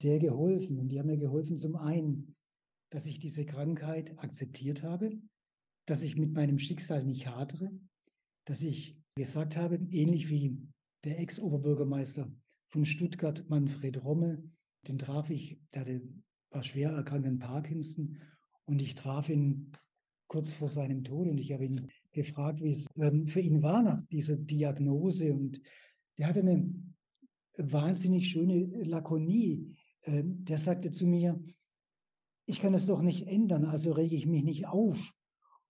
sehr 0.00 0.20
geholfen. 0.20 0.78
Und 0.78 0.90
die 0.90 1.00
haben 1.00 1.08
mir 1.08 1.18
geholfen, 1.18 1.56
zum 1.56 1.74
einen 1.74 2.36
dass 2.94 3.06
ich 3.06 3.18
diese 3.18 3.44
Krankheit 3.44 4.16
akzeptiert 4.22 4.84
habe, 4.84 5.20
dass 5.84 6.02
ich 6.02 6.16
mit 6.16 6.32
meinem 6.32 6.60
Schicksal 6.60 7.02
nicht 7.02 7.26
hadere, 7.26 7.72
dass 8.44 8.62
ich 8.62 9.02
gesagt 9.16 9.56
habe, 9.56 9.80
ähnlich 9.90 10.30
wie 10.30 10.56
der 11.02 11.18
Ex-Oberbürgermeister 11.18 12.32
von 12.70 12.84
Stuttgart, 12.84 13.44
Manfred 13.48 14.04
Rommel, 14.04 14.48
den 14.86 14.96
traf 14.96 15.28
ich, 15.30 15.58
der 15.74 15.80
hatte, 15.80 16.02
war 16.50 16.62
schwer 16.62 16.90
erkrankt 16.90 17.26
an 17.26 17.40
Parkinson 17.40 18.16
und 18.64 18.80
ich 18.80 18.94
traf 18.94 19.28
ihn 19.28 19.72
kurz 20.28 20.52
vor 20.52 20.68
seinem 20.68 21.02
Tod 21.02 21.26
und 21.26 21.38
ich 21.38 21.52
habe 21.52 21.64
ihn 21.64 21.90
gefragt, 22.12 22.62
wie 22.62 22.70
es 22.70 22.86
ähm, 22.96 23.26
für 23.26 23.40
ihn 23.40 23.60
war 23.60 23.82
nach 23.82 24.02
dieser 24.02 24.36
Diagnose 24.36 25.34
und 25.34 25.60
der 26.18 26.28
hatte 26.28 26.40
eine 26.40 26.72
wahnsinnig 27.56 28.28
schöne 28.28 28.66
Lakonie. 28.84 29.74
Ähm, 30.04 30.44
der 30.44 30.58
sagte 30.58 30.92
zu 30.92 31.08
mir, 31.08 31.42
ich 32.46 32.60
kann 32.60 32.74
es 32.74 32.86
doch 32.86 33.00
nicht 33.00 33.26
ändern, 33.26 33.64
also 33.64 33.92
rege 33.92 34.16
ich 34.16 34.26
mich 34.26 34.44
nicht 34.44 34.66
auf. 34.66 35.12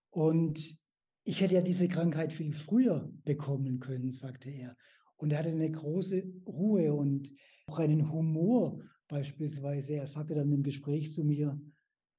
Und 0.09 0.75
ich 1.23 1.41
hätte 1.41 1.55
ja 1.55 1.61
diese 1.61 1.87
Krankheit 1.87 2.33
viel 2.33 2.53
früher 2.53 3.11
bekommen 3.23 3.79
können, 3.79 4.11
sagte 4.11 4.49
er. 4.49 4.75
Und 5.17 5.31
er 5.31 5.39
hatte 5.39 5.49
eine 5.49 5.71
große 5.71 6.23
Ruhe 6.45 6.93
und 6.93 7.31
auch 7.67 7.79
einen 7.79 8.11
Humor 8.11 8.79
beispielsweise. 9.07 9.95
Er 9.95 10.07
sagte 10.07 10.35
dann 10.35 10.51
im 10.51 10.63
Gespräch 10.63 11.11
zu 11.11 11.23
mir 11.23 11.59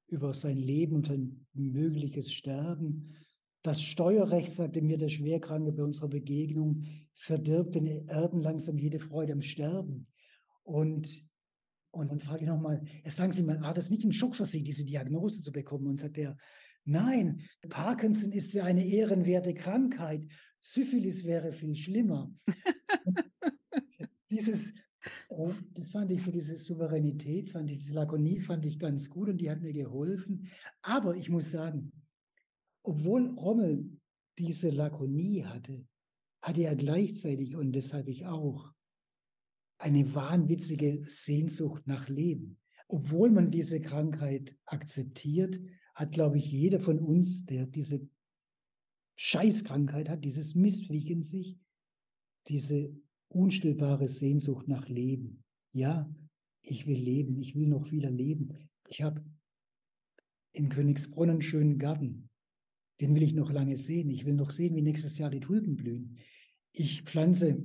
über 0.09 0.35
sein 0.35 0.57
Leben 0.57 0.97
und 0.97 1.07
sein 1.07 1.47
mögliches 1.53 2.33
Sterben. 2.33 3.15
Das 3.63 3.83
Steuerrecht, 3.83 4.53
sagte 4.53 4.81
mir 4.81 4.97
der 4.97 5.09
Schwerkranke 5.09 5.73
bei 5.73 5.83
unserer 5.83 6.09
Begegnung, 6.09 6.85
verdirbt 7.15 7.75
den 7.75 8.09
Erben 8.09 8.41
langsam 8.41 8.79
jede 8.79 9.01
Freude 9.01 9.33
am 9.33 9.43
Sterben. 9.43 10.07
Und 10.63 11.27
und 11.97 12.11
dann 12.11 12.21
frage 12.21 12.43
ich 12.43 12.49
nochmal, 12.49 12.83
sagen 13.05 13.33
Sie 13.33 13.43
mal, 13.43 13.61
war 13.61 13.75
das 13.75 13.91
nicht 13.91 14.05
ein 14.05 14.13
Schock 14.13 14.35
für 14.35 14.45
Sie, 14.45 14.63
diese 14.63 14.85
Diagnose 14.85 15.41
zu 15.41 15.53
bekommen? 15.53 15.87
Und 15.87 16.01
sagt 16.01 16.19
er, 16.19 16.37
nein, 16.85 17.43
Parkinson 17.69 18.33
ist 18.33 18.53
ja 18.53 18.65
eine 18.65 18.87
ehrenwerte 18.87 19.55
Krankheit. 19.55 20.27
Syphilis 20.61 21.25
wäre 21.25 21.53
viel 21.53 21.75
schlimmer. 21.75 22.33
dieses, 24.31 24.71
äh, 25.29 25.51
das 25.73 25.91
fand 25.91 26.11
ich 26.11 26.23
so, 26.23 26.31
diese 26.31 26.59
Souveränität, 26.59 27.51
fand 27.51 27.71
ich, 27.71 27.79
diese 27.79 27.95
Lakonie 27.95 28.41
fand 28.41 28.65
ich 28.65 28.79
ganz 28.79 29.09
gut 29.09 29.29
und 29.29 29.39
die 29.39 29.51
hat 29.51 29.61
mir 29.61 29.73
geholfen. 29.73 30.49
Aber 30.83 31.17
ich 31.17 31.31
muss 31.31 31.51
sagen, 31.51 31.93
obwohl 32.83 33.31
Rommel 33.31 33.91
diese 34.39 34.71
Lakonie 34.71 35.45
hatte, 35.45 35.87
hatte 36.43 36.63
er 36.63 36.77
gleichzeitig, 36.77 37.57
und 37.57 37.73
deshalb 37.73 38.09
ich 38.09 38.27
auch, 38.27 38.73
eine 39.79 40.15
wahnwitzige 40.15 41.05
Sehnsucht 41.05 41.87
nach 41.87 42.09
Leben. 42.09 42.59
Obwohl 42.89 43.31
man 43.31 43.49
diese 43.49 43.81
Krankheit 43.81 44.57
akzeptiert, 44.65 45.61
hat, 45.95 46.13
glaube 46.13 46.39
ich, 46.39 46.51
jeder 46.51 46.81
von 46.81 46.99
uns, 46.99 47.47
der 47.47 47.67
diese 47.67 48.09
Scheißkrankheit 49.17 50.09
hat, 50.09 50.25
dieses 50.25 50.55
Mistviech 50.55 51.11
in 51.11 51.23
sich, 51.23 51.59
diese 52.49 52.95
unstillbare 53.29 54.09
Sehnsucht 54.09 54.69
nach 54.69 54.89
Leben. 54.89 55.43
Ja, 55.73 56.09
ich 56.63 56.87
will 56.87 56.99
leben, 56.99 57.37
ich 57.39 57.55
will 57.55 57.67
noch 57.67 57.91
wieder 57.91 58.11
leben. 58.11 58.53
Ich 58.89 59.03
habe 59.03 59.25
in 60.53 60.69
Königsbronn 60.69 61.31
einen 61.31 61.43
schönen 61.43 61.79
Garten. 61.79 62.29
Den 63.01 63.15
will 63.15 63.23
ich 63.23 63.35
noch 63.35 63.53
lange 63.53 63.77
sehen. 63.77 64.11
Ich 64.11 64.25
will 64.25 64.35
noch 64.35 64.51
sehen, 64.51 64.75
wie 64.75 64.83
nächstes 64.83 65.19
Jahr 65.19 65.31
die 65.31 65.41
Tulpen 65.41 65.77
blühen. 65.77 66.19
Ich 66.73 67.03
pflanze 67.03 67.65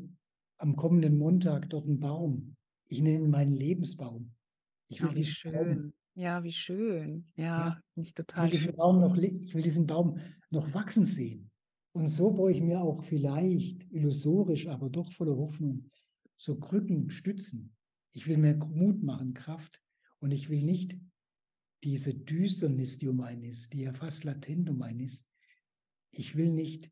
am 0.61 0.75
kommenden 0.75 1.17
Montag 1.17 1.69
dort 1.69 1.85
einen 1.85 1.99
Baum. 1.99 2.55
Ich 2.87 3.01
nenne 3.01 3.25
ihn 3.25 3.29
meinen 3.29 3.55
Lebensbaum. 3.55 4.33
Ich 4.89 5.01
will 5.01 5.09
oh, 5.11 5.15
wie 5.15 5.23
schön. 5.23 5.53
Baum, 5.53 5.93
ja, 6.15 6.43
wie 6.43 6.51
schön. 6.51 7.25
Ja, 7.35 7.45
ja 7.45 7.81
nicht 7.95 8.15
total 8.15 8.47
ich 8.47 8.53
will, 8.53 8.59
diesen 8.59 8.75
Baum 8.75 8.99
noch, 8.99 9.17
ich 9.17 9.53
will 9.53 9.61
diesen 9.63 9.87
Baum 9.87 10.17
noch 10.49 10.73
wachsen 10.73 11.05
sehen. 11.05 11.49
Und 11.93 12.07
so 12.07 12.31
baue 12.31 12.51
ich 12.51 12.61
mir 12.61 12.81
auch 12.81 13.03
vielleicht 13.03 13.91
illusorisch, 13.91 14.67
aber 14.67 14.89
doch 14.89 15.11
voller 15.11 15.35
Hoffnung 15.35 15.89
so 16.35 16.59
Krücken, 16.59 17.11
Stützen. 17.11 17.75
Ich 18.13 18.27
will 18.27 18.37
mir 18.37 18.55
Mut 18.55 19.03
machen, 19.03 19.33
Kraft. 19.33 19.79
Und 20.19 20.31
ich 20.31 20.49
will 20.49 20.63
nicht 20.63 20.97
diese 21.83 22.13
Düsternis, 22.13 22.97
die 22.97 23.07
um 23.07 23.21
einen 23.21 23.43
ist, 23.43 23.73
die 23.73 23.81
ja 23.81 23.93
fast 23.93 24.23
latent 24.23 24.69
um 24.69 24.81
einen 24.81 25.01
ist. 25.01 25.25
Ich 26.11 26.35
will 26.35 26.51
nicht, 26.51 26.91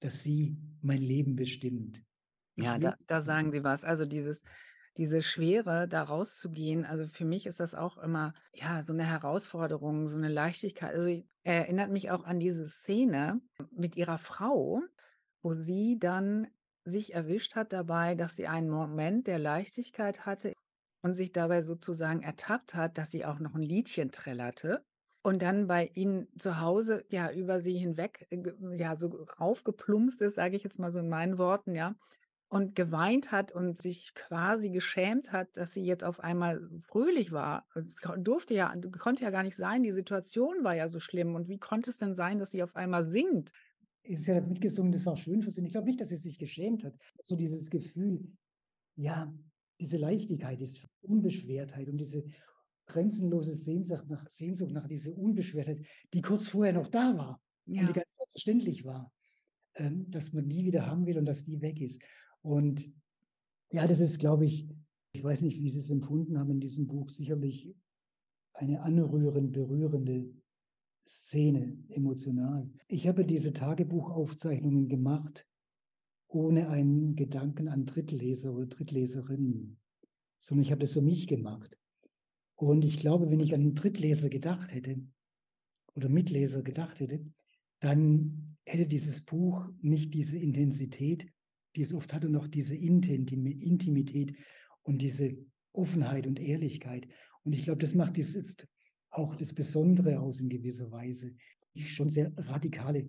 dass 0.00 0.22
sie 0.22 0.56
mein 0.80 1.00
Leben 1.00 1.36
bestimmt. 1.36 2.02
Ja, 2.56 2.78
da 2.78 2.94
da 3.06 3.22
sagen 3.22 3.50
Sie 3.52 3.64
was. 3.64 3.84
Also 3.84 4.06
dieses 4.06 4.42
diese 4.98 5.22
Schwere, 5.22 5.88
da 5.88 6.02
rauszugehen, 6.02 6.84
also 6.84 7.06
für 7.08 7.24
mich 7.24 7.46
ist 7.46 7.60
das 7.60 7.74
auch 7.74 7.96
immer, 7.96 8.34
ja, 8.54 8.82
so 8.82 8.92
eine 8.92 9.04
Herausforderung, 9.06 10.06
so 10.06 10.18
eine 10.18 10.28
Leichtigkeit. 10.28 10.94
Also, 10.94 11.22
erinnert 11.44 11.90
mich 11.90 12.10
auch 12.10 12.24
an 12.24 12.38
diese 12.40 12.68
Szene 12.68 13.40
mit 13.70 13.96
Ihrer 13.96 14.18
Frau, 14.18 14.82
wo 15.42 15.54
sie 15.54 15.98
dann 15.98 16.48
sich 16.84 17.14
erwischt 17.14 17.54
hat 17.56 17.72
dabei, 17.72 18.14
dass 18.14 18.36
sie 18.36 18.48
einen 18.48 18.68
Moment 18.68 19.26
der 19.28 19.38
Leichtigkeit 19.38 20.26
hatte 20.26 20.52
und 21.02 21.14
sich 21.14 21.32
dabei 21.32 21.62
sozusagen 21.62 22.22
ertappt 22.22 22.74
hat, 22.74 22.98
dass 22.98 23.10
sie 23.10 23.24
auch 23.24 23.38
noch 23.38 23.54
ein 23.54 23.62
Liedchen 23.62 24.10
trällerte 24.12 24.84
und 25.22 25.40
dann 25.42 25.66
bei 25.68 25.86
Ihnen 25.94 26.28
zu 26.38 26.60
Hause, 26.60 27.04
ja, 27.10 27.30
über 27.32 27.60
sie 27.60 27.76
hinweg, 27.78 28.26
äh, 28.30 28.42
ja, 28.76 28.94
so 28.96 29.08
raufgeplumpst 29.40 30.20
ist, 30.22 30.34
sage 30.34 30.56
ich 30.56 30.64
jetzt 30.64 30.78
mal 30.78 30.90
so 30.90 31.00
in 31.00 31.08
meinen 31.08 31.38
Worten, 31.38 31.74
ja 31.74 31.94
und 32.52 32.74
geweint 32.74 33.32
hat 33.32 33.50
und 33.50 33.78
sich 33.78 34.12
quasi 34.14 34.68
geschämt 34.68 35.32
hat, 35.32 35.56
dass 35.56 35.72
sie 35.72 35.82
jetzt 35.86 36.04
auf 36.04 36.20
einmal 36.20 36.68
fröhlich 36.80 37.32
war. 37.32 37.66
Es 37.74 37.96
durfte 38.18 38.52
ja, 38.52 38.74
konnte 38.98 39.24
ja 39.24 39.30
gar 39.30 39.42
nicht 39.42 39.56
sein. 39.56 39.82
Die 39.82 39.90
Situation 39.90 40.62
war 40.62 40.76
ja 40.76 40.86
so 40.88 41.00
schlimm. 41.00 41.34
Und 41.34 41.48
wie 41.48 41.56
konnte 41.56 41.88
es 41.88 41.96
denn 41.96 42.14
sein, 42.14 42.38
dass 42.38 42.50
sie 42.50 42.62
auf 42.62 42.76
einmal 42.76 43.04
singt? 43.04 43.52
Sie 44.06 44.34
hat 44.34 44.46
mitgesungen, 44.46 44.92
das 44.92 45.06
war 45.06 45.16
schön 45.16 45.42
für 45.42 45.48
sie. 45.48 45.64
Ich 45.64 45.72
glaube 45.72 45.86
nicht, 45.86 45.98
dass 45.98 46.10
sie 46.10 46.16
sich 46.16 46.38
geschämt 46.38 46.84
hat. 46.84 46.94
So 47.22 47.36
dieses 47.36 47.70
Gefühl, 47.70 48.20
ja, 48.96 49.32
diese 49.80 49.96
Leichtigkeit, 49.96 50.60
diese 50.60 50.80
Unbeschwertheit 51.00 51.88
und 51.88 51.96
diese 51.96 52.22
grenzenlose 52.84 53.54
Sehnsucht 53.54 54.10
nach, 54.10 54.28
Sehnsucht 54.28 54.72
nach 54.72 54.88
dieser 54.88 55.16
Unbeschwertheit, 55.16 55.86
die 56.12 56.20
kurz 56.20 56.48
vorher 56.48 56.74
noch 56.74 56.88
da 56.88 57.16
war 57.16 57.40
ja. 57.64 57.80
und 57.80 57.88
die 57.88 57.94
ganz 57.94 58.14
selbstverständlich 58.14 58.84
war, 58.84 59.10
ähm, 59.76 60.04
dass 60.10 60.34
man 60.34 60.46
nie 60.46 60.66
wieder 60.66 60.84
haben 60.86 61.06
will 61.06 61.16
und 61.16 61.24
dass 61.24 61.44
die 61.44 61.62
weg 61.62 61.80
ist. 61.80 62.02
Und 62.42 62.92
ja, 63.70 63.86
das 63.86 64.00
ist, 64.00 64.18
glaube 64.18 64.44
ich, 64.44 64.68
ich 65.12 65.22
weiß 65.22 65.42
nicht, 65.42 65.60
wie 65.60 65.68
Sie 65.68 65.78
es 65.78 65.90
empfunden 65.90 66.38
haben 66.38 66.50
in 66.50 66.60
diesem 66.60 66.86
Buch, 66.86 67.08
sicherlich 67.08 67.74
eine 68.52 68.82
anrührend 68.82 69.52
berührende 69.52 70.32
Szene 71.06 71.78
emotional. 71.88 72.70
Ich 72.88 73.08
habe 73.08 73.24
diese 73.24 73.52
Tagebuchaufzeichnungen 73.52 74.88
gemacht, 74.88 75.46
ohne 76.28 76.68
einen 76.68 77.14
Gedanken 77.16 77.68
an 77.68 77.84
Drittleser 77.84 78.54
oder 78.54 78.66
Drittleserinnen, 78.66 79.80
sondern 80.38 80.62
ich 80.62 80.70
habe 80.70 80.80
das 80.80 80.92
für 80.92 81.02
mich 81.02 81.26
gemacht. 81.26 81.78
Und 82.54 82.84
ich 82.84 82.98
glaube, 82.98 83.30
wenn 83.30 83.40
ich 83.40 83.54
an 83.54 83.60
einen 83.60 83.74
Drittleser 83.74 84.28
gedacht 84.28 84.72
hätte 84.72 85.04
oder 85.94 86.08
Mitleser 86.08 86.62
gedacht 86.62 87.00
hätte, 87.00 87.24
dann 87.80 88.56
hätte 88.64 88.86
dieses 88.86 89.24
Buch 89.24 89.68
nicht 89.80 90.14
diese 90.14 90.38
Intensität 90.38 91.26
die 91.76 91.82
es 91.82 91.92
oft 91.94 92.12
hat 92.14 92.24
und 92.24 92.36
auch 92.36 92.46
diese 92.48 92.74
Intimität 92.76 94.36
und 94.82 95.02
diese 95.02 95.36
Offenheit 95.72 96.26
und 96.26 96.38
Ehrlichkeit. 96.40 97.08
Und 97.44 97.52
ich 97.54 97.64
glaube, 97.64 97.78
das 97.78 97.94
macht 97.94 98.18
es 98.18 98.34
jetzt 98.34 98.68
auch 99.10 99.36
das 99.36 99.52
Besondere 99.54 100.20
aus 100.20 100.40
in 100.40 100.48
gewisser 100.48 100.90
Weise. 100.90 101.34
Ich 101.74 101.94
schon 101.94 102.08
sehr 102.10 102.32
radikale 102.36 103.08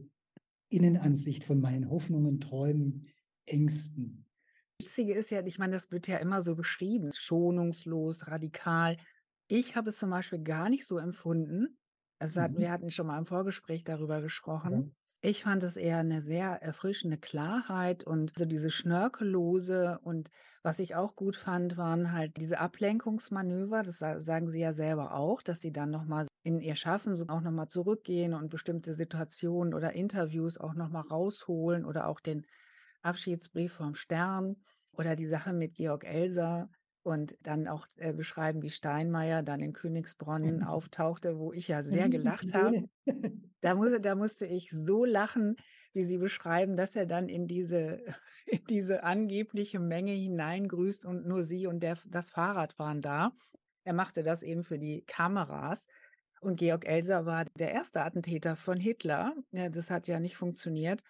Innenansicht 0.70 1.44
von 1.44 1.60
meinen 1.60 1.90
Hoffnungen, 1.90 2.40
Träumen, 2.40 3.08
Ängsten. 3.46 4.26
Witzige 4.82 5.14
ist 5.14 5.30
ja, 5.32 5.46
ich 5.46 5.60
meine, 5.60 5.74
das 5.74 5.92
wird 5.92 6.08
ja 6.08 6.18
immer 6.18 6.42
so 6.42 6.56
beschrieben, 6.56 7.12
schonungslos, 7.14 8.28
radikal. 8.28 8.98
Ich 9.48 9.76
habe 9.76 9.90
es 9.90 9.98
zum 9.98 10.10
Beispiel 10.10 10.40
gar 10.40 10.70
nicht 10.70 10.88
so 10.88 10.98
empfunden. 10.98 11.78
Also 12.20 12.42
hatten, 12.42 12.56
Mhm. 12.56 12.60
wir 12.60 12.72
hatten 12.72 12.90
schon 12.90 13.08
mal 13.08 13.20
im 13.20 13.26
Vorgespräch 13.26 13.84
darüber 13.84 14.22
gesprochen. 14.22 14.96
Ich 15.26 15.44
fand 15.44 15.64
es 15.64 15.78
eher 15.78 16.00
eine 16.00 16.22
sehr 16.22 16.62
erfrischende 16.62 17.18
Klarheit 17.18 18.04
und 18.04 18.38
so 18.38 18.44
diese 18.46 18.70
Schnörkellose. 18.70 20.00
Und 20.04 20.30
was 20.64 20.80
ich 20.80 20.96
auch 20.96 21.16
gut 21.16 21.38
fand, 21.38 21.78
waren 21.78 22.12
halt 22.12 22.36
diese 22.38 22.60
Ablenkungsmanöver. 22.60 23.84
Das 23.84 24.00
sa- 24.00 24.20
sagen 24.20 24.50
Sie 24.52 24.60
ja 24.60 24.74
selber 24.74 25.14
auch, 25.16 25.42
dass 25.42 25.62
Sie 25.62 25.72
dann 25.72 25.92
nochmal 25.92 26.28
in 26.44 26.60
Ihr 26.60 26.76
Schaffen 26.76 27.16
so 27.16 27.26
auch 27.30 27.40
nochmal 27.40 27.70
zurückgehen 27.70 28.34
und 28.34 28.50
bestimmte 28.50 28.94
Situationen 28.96 29.74
oder 29.74 29.94
Interviews 29.94 30.58
auch 30.58 30.74
nochmal 30.74 31.04
rausholen 31.04 31.86
oder 31.86 32.08
auch 32.10 32.20
den 32.20 32.46
Abschiedsbrief 33.02 33.72
vom 33.74 33.96
Stern 33.96 34.58
oder 34.92 35.16
die 35.16 35.26
Sache 35.26 35.54
mit 35.54 35.76
Georg 35.76 36.04
Elser 36.04 36.70
und 37.04 37.38
dann 37.44 37.68
auch 37.68 37.88
äh, 37.98 38.14
beschreiben, 38.14 38.62
wie 38.62 38.70
Steinmeier 38.70 39.44
dann 39.44 39.62
in 39.62 39.74
Königsbronn 39.74 40.64
auftauchte, 40.64 41.38
wo 41.38 41.54
ich 41.54 41.68
ja 41.68 41.84
sehr 41.84 42.10
gelacht 42.10 42.54
habe. 42.54 42.90
Da, 43.64 43.76
muss, 43.76 43.94
da 44.02 44.14
musste 44.14 44.46
ich 44.46 44.70
so 44.72 45.06
lachen, 45.06 45.56
wie 45.94 46.04
Sie 46.04 46.18
beschreiben, 46.18 46.76
dass 46.76 46.98
er 46.98 47.06
dann 47.06 47.30
in 47.30 47.48
diese, 47.48 48.04
in 48.46 48.60
diese 48.70 49.04
angebliche 49.04 49.80
Menge 49.80 50.12
hineingrüßt 50.12 51.06
und 51.06 51.26
nur 51.26 51.44
Sie 51.44 51.66
und 51.66 51.82
der, 51.82 51.98
das 52.06 52.30
Fahrrad 52.30 52.78
waren 52.78 53.00
da. 53.00 53.32
Er 53.86 53.94
machte 53.94 54.22
das 54.22 54.44
eben 54.44 54.64
für 54.64 54.78
die 54.78 55.06
Kameras. 55.08 55.88
Und 56.42 56.58
Georg 56.58 56.86
Elser 56.86 57.26
war 57.26 57.46
der 57.58 57.72
erste 57.72 58.02
Attentäter 58.02 58.58
von 58.58 58.78
Hitler. 58.78 59.34
Ja, 59.52 59.70
das 59.70 59.90
hat 59.90 60.08
ja 60.08 60.20
nicht 60.20 60.36
funktioniert. 60.36 61.02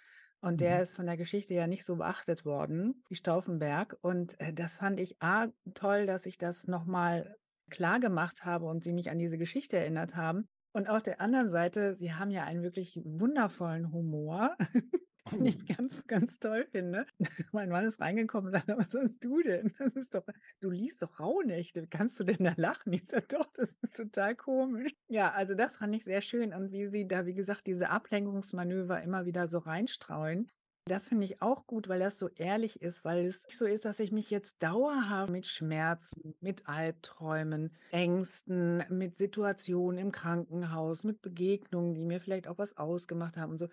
Und 0.44 0.60
der 0.60 0.80
Mhm. 0.80 0.84
ist 0.84 0.96
von 0.96 1.06
der 1.06 1.16
Geschichte 1.18 1.54
ja 1.54 1.68
nicht 1.68 1.86
so 1.86 1.96
beachtet 1.96 2.44
worden, 2.46 3.04
wie 3.08 3.16
Stauffenberg. 3.16 3.98
Und 4.02 4.40
äh, 4.40 4.54
das 4.54 4.78
fand 4.78 5.00
ich 5.00 5.22
A, 5.22 5.48
toll, 5.74 6.06
dass 6.06 6.26
ich 6.26 6.38
das 6.38 6.68
nochmal 6.68 7.38
klar 7.70 8.00
gemacht 8.00 8.44
habe 8.46 8.66
und 8.66 8.84
Sie 8.84 8.94
mich 8.94 9.10
an 9.10 9.20
diese 9.20 9.38
Geschichte 9.38 9.78
erinnert 9.78 10.16
haben. 10.16 10.48
Und 10.74 10.90
auf 10.90 11.02
der 11.04 11.22
anderen 11.22 11.50
Seite, 11.50 11.96
Sie 11.96 12.14
haben 12.14 12.30
ja 12.32 12.44
einen 12.44 12.62
wirklich 12.64 13.00
wundervollen 13.06 13.92
Humor, 13.94 14.56
den 15.32 15.46
ich 15.46 15.66
ganz, 15.78 16.08
ganz 16.08 16.40
toll 16.40 16.66
finde. 16.72 17.06
Mein 17.52 17.70
Mann 17.70 17.86
ist 17.86 18.00
reingekommen 18.02 18.48
und 18.48 18.54
sagte, 18.54 18.78
was 18.78 18.94
hast 18.94 19.24
du 19.24 19.42
denn? 19.42 19.74
Das 19.84 19.96
ist 19.96 20.14
doch, 20.14 20.26
du 20.62 20.70
liest 20.70 21.02
doch 21.02 21.20
Rauhnächte. 21.20 21.88
Kannst 21.88 22.20
du 22.20 22.24
denn 22.24 22.44
da 22.44 22.54
lachen? 22.56 22.94
Ich 22.94 23.06
sage, 23.06 23.26
doch, 23.28 23.52
das 23.54 23.76
ist 23.82 23.96
total 23.96 24.36
komisch. 24.36 24.94
Ja, 25.10 25.32
also 25.32 25.56
das 25.56 25.78
fand 25.78 25.94
ich 25.96 26.04
sehr 26.04 26.22
schön. 26.22 26.54
Und 26.54 26.72
wie 26.72 26.88
Sie 26.88 27.08
da, 27.08 27.26
wie 27.26 27.34
gesagt, 27.34 27.68
diese 27.68 27.90
Ablenkungsmanöver 27.90 29.02
immer 29.02 29.26
wieder 29.26 29.48
so 29.48 29.60
reinstreuen. 29.60 30.50
Das 30.86 31.08
finde 31.08 31.24
ich 31.24 31.42
auch 31.42 31.66
gut, 31.66 31.88
weil 31.88 32.02
das 32.02 32.20
so 32.20 32.28
ehrlich 32.36 32.82
ist, 32.82 33.06
weil 33.06 33.26
es 33.26 33.46
nicht 33.46 33.58
so 33.58 33.66
ist, 33.66 33.86
dass 33.86 34.02
ich 34.02 34.12
mich 34.12 34.30
jetzt 34.30 34.62
dauerhaft 34.62 35.32
mit 35.32 35.48
Schmerzen, 35.48 36.36
mit 36.42 36.68
Albträumen, 36.68 37.72
Ängsten, 37.92 38.84
mit 38.90 39.16
Situationen 39.16 39.98
im 39.98 40.12
Krankenhaus, 40.12 41.06
mit 41.06 41.22
Begegnungen, 41.22 41.94
die 41.94 42.06
mir 42.06 42.20
vielleicht 42.20 42.50
auch 42.50 42.58
was 42.58 42.76
ausgemacht 42.76 43.38
haben 43.38 43.54
und 43.54 43.60
so. 43.60 43.70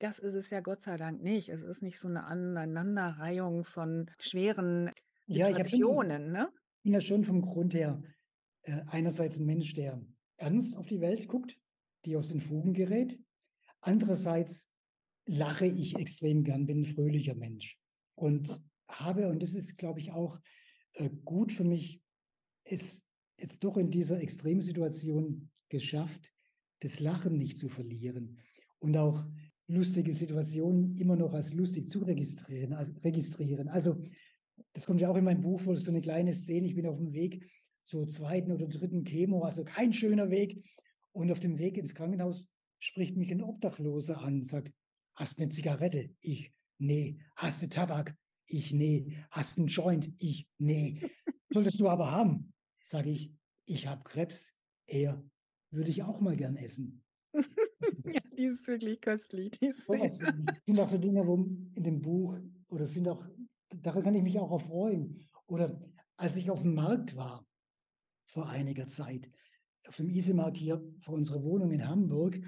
Das 0.00 0.18
ist 0.18 0.34
es 0.34 0.48
ja 0.48 0.60
Gott 0.60 0.82
sei 0.82 0.96
Dank 0.96 1.22
nicht. 1.22 1.50
Es 1.50 1.62
ist 1.62 1.82
nicht 1.82 1.98
so 1.98 2.08
eine 2.08 2.24
Aneinanderreihung 2.24 3.64
von 3.64 4.10
schweren 4.18 4.90
Ja, 5.26 5.48
ich 5.50 5.56
Situationen, 5.56 6.32
ne? 6.32 6.50
bin 6.82 6.94
ja 6.94 7.02
schon 7.02 7.22
vom 7.22 7.42
Grund 7.42 7.74
her 7.74 8.02
äh, 8.62 8.80
einerseits 8.86 9.38
ein 9.38 9.44
Mensch, 9.44 9.74
der 9.74 10.02
ernst 10.38 10.74
auf 10.74 10.86
die 10.86 11.02
Welt 11.02 11.28
guckt, 11.28 11.58
die 12.06 12.16
aus 12.16 12.28
den 12.28 12.40
Fugen 12.40 12.72
gerät. 12.72 13.20
Andererseits 13.82 14.70
lache 15.26 15.66
ich 15.66 15.96
extrem 15.96 16.44
gern, 16.44 16.66
bin 16.66 16.80
ein 16.80 16.86
fröhlicher 16.86 17.34
Mensch 17.34 17.78
und 18.14 18.58
habe, 18.88 19.28
und 19.28 19.42
das 19.42 19.54
ist, 19.54 19.76
glaube 19.76 20.00
ich, 20.00 20.12
auch 20.12 20.40
äh, 20.94 21.10
gut 21.24 21.52
für 21.52 21.64
mich, 21.64 22.00
es 22.64 23.02
jetzt 23.36 23.62
doch 23.64 23.76
in 23.76 23.90
dieser 23.90 24.20
Extremsituation 24.20 25.50
geschafft, 25.68 26.32
das 26.80 27.00
Lachen 27.00 27.36
nicht 27.36 27.58
zu 27.58 27.68
verlieren 27.68 28.40
und 28.78 28.96
auch 28.96 29.26
lustige 29.70 30.12
Situationen 30.12 30.96
immer 30.96 31.16
noch 31.16 31.32
als 31.32 31.54
lustig 31.54 31.88
zu 31.88 32.00
registrieren. 32.00 32.72
Also, 32.72 32.92
registrieren. 33.02 33.68
also 33.68 34.02
das 34.72 34.86
kommt 34.86 35.00
ja 35.00 35.08
auch 35.08 35.16
in 35.16 35.24
meinem 35.24 35.40
Buch 35.40 35.60
vor, 35.60 35.76
so 35.76 35.90
eine 35.90 36.00
kleine 36.00 36.34
Szene, 36.34 36.66
ich 36.66 36.74
bin 36.74 36.86
auf 36.86 36.98
dem 36.98 37.12
Weg 37.12 37.50
zur 37.84 38.08
zweiten 38.08 38.52
oder 38.52 38.66
dritten 38.66 39.04
Chemo, 39.04 39.42
also 39.42 39.64
kein 39.64 39.92
schöner 39.92 40.30
Weg. 40.30 40.62
Und 41.12 41.32
auf 41.32 41.40
dem 41.40 41.58
Weg 41.58 41.76
ins 41.76 41.94
Krankenhaus 41.94 42.46
spricht 42.78 43.16
mich 43.16 43.30
ein 43.32 43.42
Obdachloser 43.42 44.20
an, 44.20 44.42
sagt, 44.42 44.72
hast 45.14 45.38
du 45.38 45.42
eine 45.42 45.50
Zigarette? 45.50 46.10
Ich, 46.20 46.52
nee. 46.78 47.18
Hast 47.36 47.62
du 47.62 47.68
Tabak? 47.68 48.16
Ich, 48.46 48.72
nee. 48.72 49.16
Hast 49.30 49.58
einen 49.58 49.66
Joint? 49.66 50.12
Ich, 50.18 50.48
nee. 50.58 51.00
Solltest 51.50 51.80
du 51.80 51.88
aber 51.88 52.12
haben, 52.12 52.52
sage 52.84 53.10
ich, 53.10 53.32
ich 53.64 53.86
habe 53.86 54.04
Krebs. 54.04 54.52
Er 54.86 55.24
würde 55.70 55.90
ich 55.90 56.02
auch 56.02 56.20
mal 56.20 56.36
gern 56.36 56.56
essen. 56.56 57.02
ja, 58.04 58.20
die 58.36 58.44
ist 58.44 58.66
wirklich 58.66 59.00
köstlich. 59.00 59.50
Die 59.52 59.66
ist 59.66 59.86
Sowas 59.86 60.18
sind 60.66 60.80
auch 60.80 60.88
so 60.88 60.98
Dinge, 60.98 61.26
wo 61.26 61.36
in 61.36 61.82
dem 61.82 62.00
Buch, 62.00 62.38
oder 62.68 62.86
sind 62.86 63.08
auch, 63.08 63.24
daran 63.68 64.02
kann 64.02 64.14
ich 64.14 64.22
mich 64.22 64.38
auch 64.38 64.50
erfreuen. 64.50 65.28
Oder 65.46 65.80
als 66.16 66.36
ich 66.36 66.50
auf 66.50 66.62
dem 66.62 66.74
Markt 66.74 67.16
war, 67.16 67.46
vor 68.26 68.48
einiger 68.48 68.86
Zeit, 68.86 69.30
auf 69.88 69.96
dem 69.96 70.10
Isemarkt 70.10 70.56
hier 70.56 70.82
vor 71.00 71.14
unserer 71.14 71.42
Wohnung 71.42 71.70
in 71.70 71.86
Hamburg, 71.86 72.38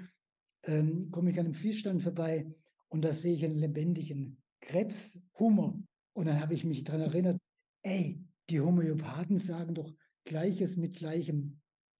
ähm, 0.65 1.09
komme 1.11 1.31
ich 1.31 1.39
an 1.39 1.45
einem 1.45 1.55
Fischstand 1.55 2.01
vorbei 2.01 2.53
und 2.89 3.03
da 3.03 3.13
sehe 3.13 3.35
ich 3.35 3.43
einen 3.43 3.57
lebendigen 3.57 4.41
Krebshummer. 4.61 5.77
Und 6.13 6.27
dann 6.27 6.39
habe 6.39 6.53
ich 6.53 6.63
mich 6.63 6.83
daran 6.83 7.01
erinnert, 7.01 7.37
ey, 7.81 8.23
die 8.49 8.61
Homöopathen 8.61 9.39
sagen 9.39 9.73
doch 9.73 9.93
Gleiches 10.25 10.77
mit 10.77 10.95
Gleichem 10.95 11.59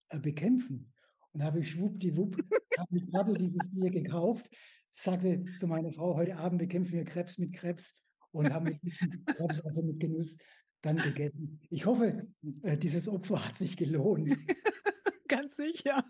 äh, 0.10 0.20
bekämpfen. 0.20 0.93
Und 1.34 1.44
habe 1.44 1.60
ich 1.60 1.72
schwuppdiwupp, 1.72 2.38
habe 2.78 2.98
ich 2.98 3.12
Krabbel 3.12 3.36
dieses 3.38 3.70
Tier 3.72 3.90
gekauft, 3.90 4.50
sagte 4.92 5.44
zu 5.56 5.68
meiner 5.68 5.92
Frau, 5.92 6.16
heute 6.16 6.38
Abend 6.38 6.60
bekämpfen 6.60 6.94
wir 6.94 7.06
Krebs 7.06 7.38
mit 7.40 7.54
Krebs 7.54 7.96
und 8.32 8.54
haben 8.54 8.66
mit 8.66 8.82
diesem 8.84 9.26
Krebs, 9.26 9.60
also 9.62 9.82
mit 9.82 10.00
Genuss, 10.00 10.38
dann 10.82 10.98
gegessen. 10.98 11.60
Ich 11.70 11.86
hoffe, 11.86 12.28
äh, 12.62 12.78
dieses 12.78 13.08
Opfer 13.08 13.44
hat 13.44 13.56
sich 13.56 13.78
gelohnt. 13.78 14.38
Ganz 15.28 15.56
sicher. 15.56 16.04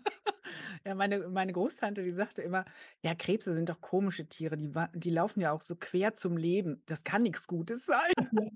Ja, 0.84 0.94
meine, 0.94 1.28
meine 1.28 1.52
Großtante, 1.52 2.02
die 2.02 2.12
sagte 2.12 2.42
immer, 2.42 2.66
ja, 3.02 3.14
Krebse 3.14 3.54
sind 3.54 3.70
doch 3.70 3.80
komische 3.80 4.28
Tiere, 4.28 4.58
die, 4.58 4.70
die 4.94 5.10
laufen 5.10 5.40
ja 5.40 5.52
auch 5.52 5.62
so 5.62 5.76
quer 5.76 6.14
zum 6.14 6.36
Leben. 6.36 6.82
Das 6.86 7.04
kann 7.04 7.22
nichts 7.22 7.46
Gutes 7.46 7.86
sein. 7.86 8.12
Ja, 8.32 8.48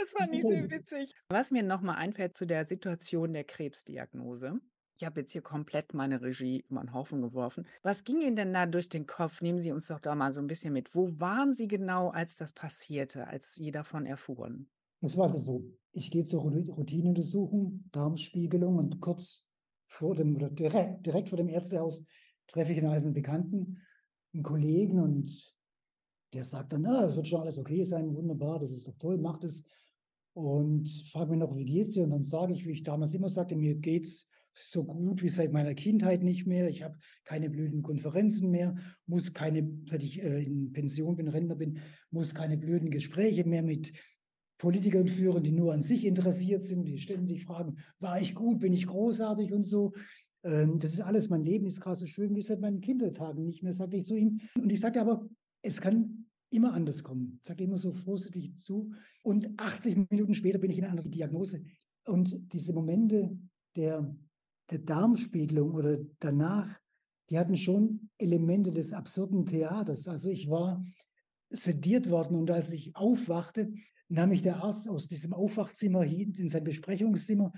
Das 0.00 0.10
fand 0.10 0.34
ich 0.34 0.42
sehr 0.42 0.70
witzig. 0.70 1.14
Was 1.28 1.52
mir 1.52 1.62
nochmal 1.62 1.96
einfällt 1.96 2.36
zu 2.36 2.46
der 2.46 2.66
Situation 2.66 3.32
der 3.32 3.44
Krebsdiagnose. 3.44 4.58
Ich 5.00 5.06
habe 5.06 5.20
jetzt 5.20 5.30
hier 5.30 5.42
komplett 5.42 5.94
meine 5.94 6.20
Regie 6.22 6.64
über 6.68 6.80
den 6.80 6.92
Haufen 6.92 7.22
geworfen. 7.22 7.68
Was 7.84 8.02
ging 8.02 8.20
Ihnen 8.20 8.34
denn 8.34 8.52
da 8.52 8.66
durch 8.66 8.88
den 8.88 9.06
Kopf? 9.06 9.40
Nehmen 9.42 9.60
Sie 9.60 9.70
uns 9.70 9.86
doch 9.86 10.00
da 10.00 10.16
mal 10.16 10.32
so 10.32 10.40
ein 10.40 10.48
bisschen 10.48 10.72
mit. 10.72 10.92
Wo 10.92 11.08
waren 11.20 11.54
Sie 11.54 11.68
genau, 11.68 12.08
als 12.08 12.36
das 12.36 12.52
passierte, 12.52 13.28
als 13.28 13.54
Sie 13.54 13.70
davon 13.70 14.06
erfuhren? 14.06 14.66
Das 15.00 15.16
war 15.16 15.26
also 15.26 15.38
so. 15.38 15.64
Ich 15.92 16.10
gehe 16.10 16.24
zur 16.24 16.42
Rout- 16.42 16.72
Routineuntersuchung, 16.72 17.84
Darmspiegelung 17.92 18.76
und 18.76 19.00
kurz 19.00 19.44
vor 19.86 20.16
dem, 20.16 20.34
oder 20.34 20.50
direkt, 20.50 21.06
direkt 21.06 21.28
vor 21.28 21.36
dem 21.36 21.48
Ärztehaus 21.48 22.02
treffe 22.48 22.72
ich 22.72 22.78
einen 22.78 22.88
alten 22.88 23.12
Bekannten, 23.12 23.80
einen 24.34 24.42
Kollegen 24.42 24.98
und 24.98 25.54
der 26.34 26.42
sagt 26.42 26.72
dann, 26.72 26.84
ah, 26.86 27.06
das 27.06 27.14
wird 27.14 27.28
schon 27.28 27.42
alles 27.42 27.60
okay 27.60 27.84
sein, 27.84 28.16
wunderbar, 28.16 28.58
das 28.58 28.72
ist 28.72 28.88
doch 28.88 28.96
toll, 28.98 29.18
macht 29.18 29.44
es. 29.44 29.62
Und 30.32 30.90
fragt 31.12 31.30
mich 31.30 31.38
noch, 31.38 31.54
wie 31.54 31.64
geht's 31.64 31.94
dir? 31.94 32.02
Und 32.02 32.10
dann 32.10 32.24
sage 32.24 32.52
ich, 32.52 32.66
wie 32.66 32.72
ich 32.72 32.82
damals 32.82 33.14
immer 33.14 33.28
sagte, 33.28 33.54
mir 33.54 33.76
geht's 33.76 34.26
so 34.58 34.84
gut 34.84 35.22
wie 35.22 35.28
seit 35.28 35.52
meiner 35.52 35.74
Kindheit 35.74 36.22
nicht 36.22 36.46
mehr. 36.46 36.68
Ich 36.68 36.82
habe 36.82 36.98
keine 37.24 37.50
blöden 37.50 37.82
Konferenzen 37.82 38.50
mehr, 38.50 38.76
muss 39.06 39.32
keine, 39.32 39.68
seit 39.86 40.02
ich 40.02 40.22
äh, 40.22 40.42
in 40.42 40.72
Pension 40.72 41.16
bin, 41.16 41.28
Rentner 41.28 41.56
bin, 41.56 41.78
muss 42.10 42.34
keine 42.34 42.58
blöden 42.58 42.90
Gespräche 42.90 43.44
mehr 43.44 43.62
mit 43.62 43.92
Politikern 44.58 45.06
führen, 45.06 45.44
die 45.44 45.52
nur 45.52 45.72
an 45.72 45.82
sich 45.82 46.04
interessiert 46.04 46.62
sind, 46.62 46.88
die 46.88 46.98
ständig 46.98 47.44
fragen, 47.44 47.76
war 48.00 48.20
ich 48.20 48.34
gut, 48.34 48.58
bin 48.58 48.72
ich 48.72 48.86
großartig 48.86 49.52
und 49.52 49.62
so. 49.62 49.92
Ähm, 50.42 50.78
das 50.78 50.92
ist 50.92 51.00
alles, 51.00 51.28
mein 51.28 51.42
Leben 51.42 51.66
ist 51.66 51.80
gerade 51.80 51.98
so 51.98 52.06
schön 52.06 52.34
wie 52.34 52.42
seit 52.42 52.60
meinen 52.60 52.80
Kindertagen 52.80 53.44
nicht 53.44 53.62
mehr, 53.62 53.72
sagte 53.72 53.96
ich 53.96 54.04
zu 54.04 54.16
ihm. 54.16 54.40
Und 54.56 54.70
ich 54.70 54.80
sagte 54.80 55.00
aber, 55.00 55.28
es 55.62 55.80
kann 55.80 56.26
immer 56.50 56.72
anders 56.72 57.02
kommen. 57.02 57.40
Sagte 57.44 57.64
immer 57.64 57.78
so 57.78 57.92
vorsichtig 57.92 58.56
zu. 58.56 58.92
Und 59.22 59.48
80 59.58 60.10
Minuten 60.10 60.34
später 60.34 60.58
bin 60.58 60.70
ich 60.70 60.78
in 60.78 60.84
einer 60.84 60.92
anderen 60.92 61.10
Diagnose. 61.10 61.62
Und 62.06 62.52
diese 62.52 62.72
Momente 62.72 63.38
der, 63.76 64.16
der 64.70 64.78
Darmspiegelung 64.80 65.72
oder 65.72 65.98
danach, 66.18 66.78
die 67.30 67.38
hatten 67.38 67.56
schon 67.56 68.10
Elemente 68.18 68.72
des 68.72 68.92
absurden 68.92 69.46
Theaters. 69.46 70.08
Also 70.08 70.30
ich 70.30 70.48
war 70.48 70.84
sediert 71.50 72.10
worden 72.10 72.36
und 72.36 72.50
als 72.50 72.72
ich 72.72 72.94
aufwachte, 72.94 73.72
nahm 74.08 74.30
mich 74.30 74.42
der 74.42 74.62
Arzt 74.62 74.88
aus 74.88 75.08
diesem 75.08 75.32
Aufwachzimmer 75.32 76.02
hin 76.02 76.34
in 76.34 76.48
sein 76.48 76.64
Besprechungszimmer 76.64 77.52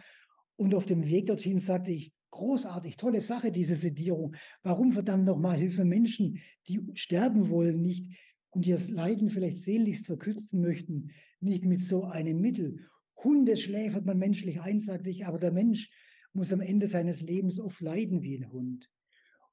und 0.56 0.74
auf 0.74 0.86
dem 0.86 1.06
Weg 1.06 1.26
dorthin 1.26 1.58
sagte 1.58 1.92
ich, 1.92 2.12
großartig, 2.30 2.96
tolle 2.96 3.20
Sache, 3.20 3.50
diese 3.50 3.74
Sedierung. 3.74 4.34
Warum 4.62 4.92
verdammt 4.92 5.24
nochmal 5.24 5.56
Hilfe 5.56 5.84
Menschen, 5.84 6.38
die 6.68 6.80
sterben 6.94 7.48
wollen, 7.48 7.80
nicht 7.80 8.06
und 8.50 8.66
ihr 8.66 8.78
Leiden 8.88 9.30
vielleicht 9.30 9.58
sehnlichst 9.58 10.06
verkürzen 10.06 10.60
möchten, 10.60 11.10
nicht 11.40 11.64
mit 11.64 11.80
so 11.80 12.04
einem 12.04 12.40
Mittel. 12.40 12.86
Hunde 13.16 13.56
schläfert 13.56 14.06
man 14.06 14.18
menschlich 14.18 14.60
ein, 14.60 14.78
sagte 14.78 15.10
ich, 15.10 15.26
aber 15.26 15.38
der 15.38 15.52
Mensch 15.52 15.90
muss 16.32 16.52
am 16.52 16.60
Ende 16.60 16.86
seines 16.86 17.22
Lebens 17.22 17.58
oft 17.58 17.80
leiden 17.80 18.22
wie 18.22 18.36
ein 18.36 18.50
Hund. 18.52 18.90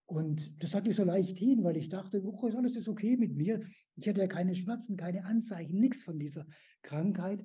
Und 0.06 0.64
das 0.64 0.72
sagte 0.72 0.90
ich 0.90 0.96
so 0.96 1.04
leicht 1.04 1.38
hin, 1.38 1.64
weil 1.64 1.76
ich 1.76 1.90
dachte, 1.90 2.24
oh, 2.24 2.50
alles 2.56 2.78
ist 2.78 2.88
okay 2.88 3.18
mit 3.18 3.36
mir. 3.36 3.62
Ich 3.96 4.08
hatte 4.08 4.22
ja 4.22 4.28
keine 4.28 4.56
Schmerzen, 4.56 4.96
keine 4.96 5.26
Anzeichen, 5.26 5.80
nichts 5.80 6.04
von 6.04 6.18
dieser 6.18 6.46
Krankheit. 6.82 7.44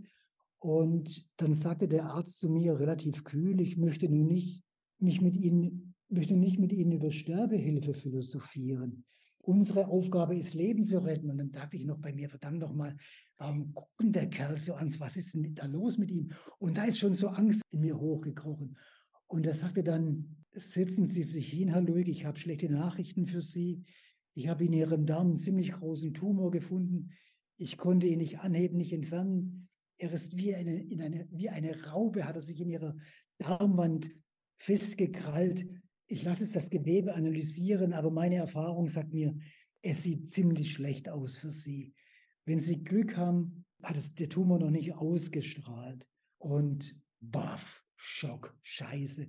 Und 0.60 1.28
dann 1.38 1.54
sagte 1.54 1.88
der 1.88 2.04
Arzt 2.04 2.38
zu 2.38 2.48
mir 2.48 2.78
relativ 2.78 3.24
kühl, 3.24 3.60
ich 3.60 3.76
möchte 3.78 4.08
nun 4.08 4.28
nicht 4.28 4.62
mich 4.98 5.20
mit 5.20 5.34
Ihnen, 5.34 5.96
möchte 6.08 6.36
nicht 6.36 6.60
mit 6.60 6.72
Ihnen 6.72 6.92
über 6.92 7.10
Sterbehilfe 7.10 7.94
philosophieren. 7.94 9.04
Unsere 9.38 9.88
Aufgabe 9.88 10.36
ist, 10.36 10.54
Leben 10.54 10.84
zu 10.84 11.02
retten. 11.02 11.30
Und 11.30 11.38
dann 11.38 11.50
dachte 11.50 11.76
ich 11.76 11.84
noch 11.84 11.98
bei 11.98 12.12
mir, 12.12 12.28
verdammt 12.28 12.60
noch 12.60 12.72
mal, 12.72 12.96
warum 13.38 13.74
guckt 13.74 14.14
der 14.14 14.30
Kerl 14.30 14.56
so 14.56 14.74
an? 14.74 14.88
Was 15.00 15.16
ist 15.16 15.34
denn 15.34 15.52
da 15.52 15.66
los 15.66 15.98
mit 15.98 16.12
ihm? 16.12 16.30
Und 16.60 16.78
da 16.78 16.84
ist 16.84 16.98
schon 16.98 17.14
so 17.14 17.26
Angst 17.26 17.62
in 17.70 17.80
mir 17.80 17.98
hochgekrochen. 17.98 18.76
Und 19.32 19.46
er 19.46 19.54
sagte 19.54 19.82
dann, 19.82 20.36
setzen 20.50 21.06
Sie 21.06 21.22
sich 21.22 21.48
hin, 21.48 21.68
Herr 21.68 21.80
Luig, 21.80 22.06
ich 22.06 22.26
habe 22.26 22.38
schlechte 22.38 22.68
Nachrichten 22.68 23.26
für 23.26 23.40
Sie. 23.40 23.82
Ich 24.34 24.48
habe 24.48 24.66
in 24.66 24.74
Ihrem 24.74 25.06
Darm 25.06 25.28
einen 25.28 25.36
ziemlich 25.38 25.72
großen 25.72 26.12
Tumor 26.12 26.50
gefunden. 26.50 27.12
Ich 27.56 27.78
konnte 27.78 28.06
ihn 28.06 28.18
nicht 28.18 28.40
anheben, 28.40 28.76
nicht 28.76 28.92
entfernen. 28.92 29.70
Er 29.96 30.12
ist 30.12 30.36
wie 30.36 30.54
eine, 30.54 30.82
in 30.82 31.00
eine, 31.00 31.26
wie 31.30 31.48
eine 31.48 31.82
Raube, 31.82 32.26
hat 32.26 32.34
er 32.34 32.42
sich 32.42 32.60
in 32.60 32.68
ihrer 32.68 32.94
Darmwand 33.38 34.10
festgekrallt. 34.58 35.66
Ich 36.08 36.24
lasse 36.24 36.44
es 36.44 36.52
das 36.52 36.68
Gewebe 36.68 37.14
analysieren, 37.14 37.94
aber 37.94 38.10
meine 38.10 38.36
Erfahrung 38.36 38.86
sagt 38.86 39.14
mir, 39.14 39.34
es 39.80 40.02
sieht 40.02 40.28
ziemlich 40.28 40.72
schlecht 40.72 41.08
aus 41.08 41.38
für 41.38 41.52
Sie. 41.52 41.94
Wenn 42.44 42.58
Sie 42.58 42.84
Glück 42.84 43.16
haben, 43.16 43.64
hat 43.82 43.96
es 43.96 44.12
der 44.12 44.28
Tumor 44.28 44.58
noch 44.58 44.70
nicht 44.70 44.92
ausgestrahlt. 44.92 46.06
Und 46.36 47.00
baff, 47.20 47.81
Schock, 48.04 48.52
Scheiße. 48.62 49.28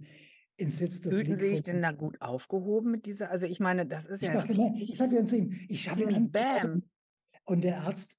Entsetzter 0.57 1.11
Fühlten 1.11 1.37
Sie 1.37 1.49
sich 1.49 1.61
denn 1.61 1.81
da 1.81 1.91
gut 1.91 2.19
aufgehoben 2.21 2.89
mit 2.91 3.05
dieser? 3.05 3.29
Also 3.29 3.45
ich 3.45 3.59
meine, 3.59 3.85
das 3.85 4.07
ist 4.07 4.23
ich 4.23 4.27
ja. 4.27 4.33
Dachte, 4.33 4.57
nein, 4.57 4.75
ich 4.75 4.97
sagte 4.97 5.15
dann 5.15 5.27
zu 5.27 5.37
ihm, 5.37 5.51
ich 5.69 5.87
habe 5.89 6.11
ihn 6.11 6.31
Bam. 6.31 6.83
Und 7.45 7.63
der 7.63 7.81
Arzt, 7.81 8.17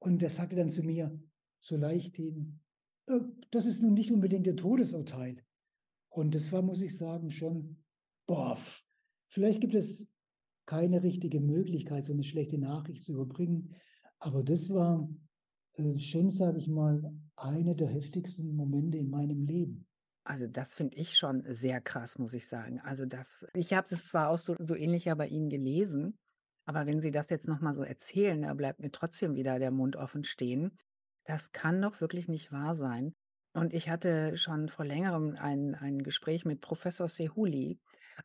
und 0.00 0.20
der 0.20 0.28
sagte 0.28 0.56
dann 0.56 0.68
zu 0.68 0.82
mir, 0.82 1.18
so 1.58 1.76
leicht 1.76 2.16
hin, 2.16 2.60
äh, 3.06 3.20
das 3.50 3.64
ist 3.64 3.82
nun 3.82 3.94
nicht 3.94 4.12
unbedingt 4.12 4.46
der 4.46 4.56
Todesurteil. 4.56 5.42
Und 6.10 6.34
das 6.34 6.52
war, 6.52 6.60
muss 6.60 6.82
ich 6.82 6.96
sagen, 6.96 7.30
schon, 7.30 7.82
boah, 8.26 8.58
vielleicht 9.28 9.62
gibt 9.62 9.74
es 9.74 10.10
keine 10.66 11.02
richtige 11.02 11.40
Möglichkeit, 11.40 12.04
so 12.04 12.12
eine 12.12 12.24
schlechte 12.24 12.58
Nachricht 12.58 13.04
zu 13.04 13.12
überbringen. 13.12 13.74
Aber 14.18 14.44
das 14.44 14.68
war 14.70 15.08
äh, 15.74 15.98
schon, 15.98 16.30
sage 16.30 16.58
ich 16.58 16.68
mal, 16.68 17.02
eine 17.36 17.74
der 17.74 17.88
heftigsten 17.88 18.54
Momente 18.54 18.98
in 18.98 19.08
meinem 19.08 19.44
Leben. 19.44 19.86
Also 20.26 20.46
das 20.46 20.74
finde 20.74 20.96
ich 20.96 21.18
schon 21.18 21.44
sehr 21.46 21.80
krass, 21.80 22.18
muss 22.18 22.32
ich 22.32 22.48
sagen. 22.48 22.80
Also 22.80 23.04
das, 23.04 23.46
ich 23.54 23.74
habe 23.74 23.86
das 23.88 24.08
zwar 24.08 24.30
auch 24.30 24.38
so, 24.38 24.56
so 24.58 24.74
ähnlich 24.74 25.04
ja 25.04 25.14
bei 25.14 25.28
Ihnen 25.28 25.50
gelesen, 25.50 26.16
aber 26.66 26.86
wenn 26.86 27.00
Sie 27.00 27.10
das 27.10 27.28
jetzt 27.28 27.46
nochmal 27.46 27.74
so 27.74 27.82
erzählen, 27.82 28.40
da 28.42 28.54
bleibt 28.54 28.80
mir 28.80 28.90
trotzdem 28.90 29.34
wieder 29.34 29.58
der 29.58 29.70
Mund 29.70 29.96
offen 29.96 30.24
stehen. 30.24 30.78
Das 31.26 31.52
kann 31.52 31.80
doch 31.80 32.00
wirklich 32.00 32.28
nicht 32.28 32.52
wahr 32.52 32.74
sein. 32.74 33.12
Und 33.54 33.72
ich 33.72 33.88
hatte 33.88 34.36
schon 34.36 34.68
vor 34.68 34.84
längerem 34.84 35.36
ein, 35.36 35.74
ein 35.74 36.02
Gespräch 36.02 36.44
mit 36.44 36.60
Professor 36.60 37.08
Sehuli 37.08 37.78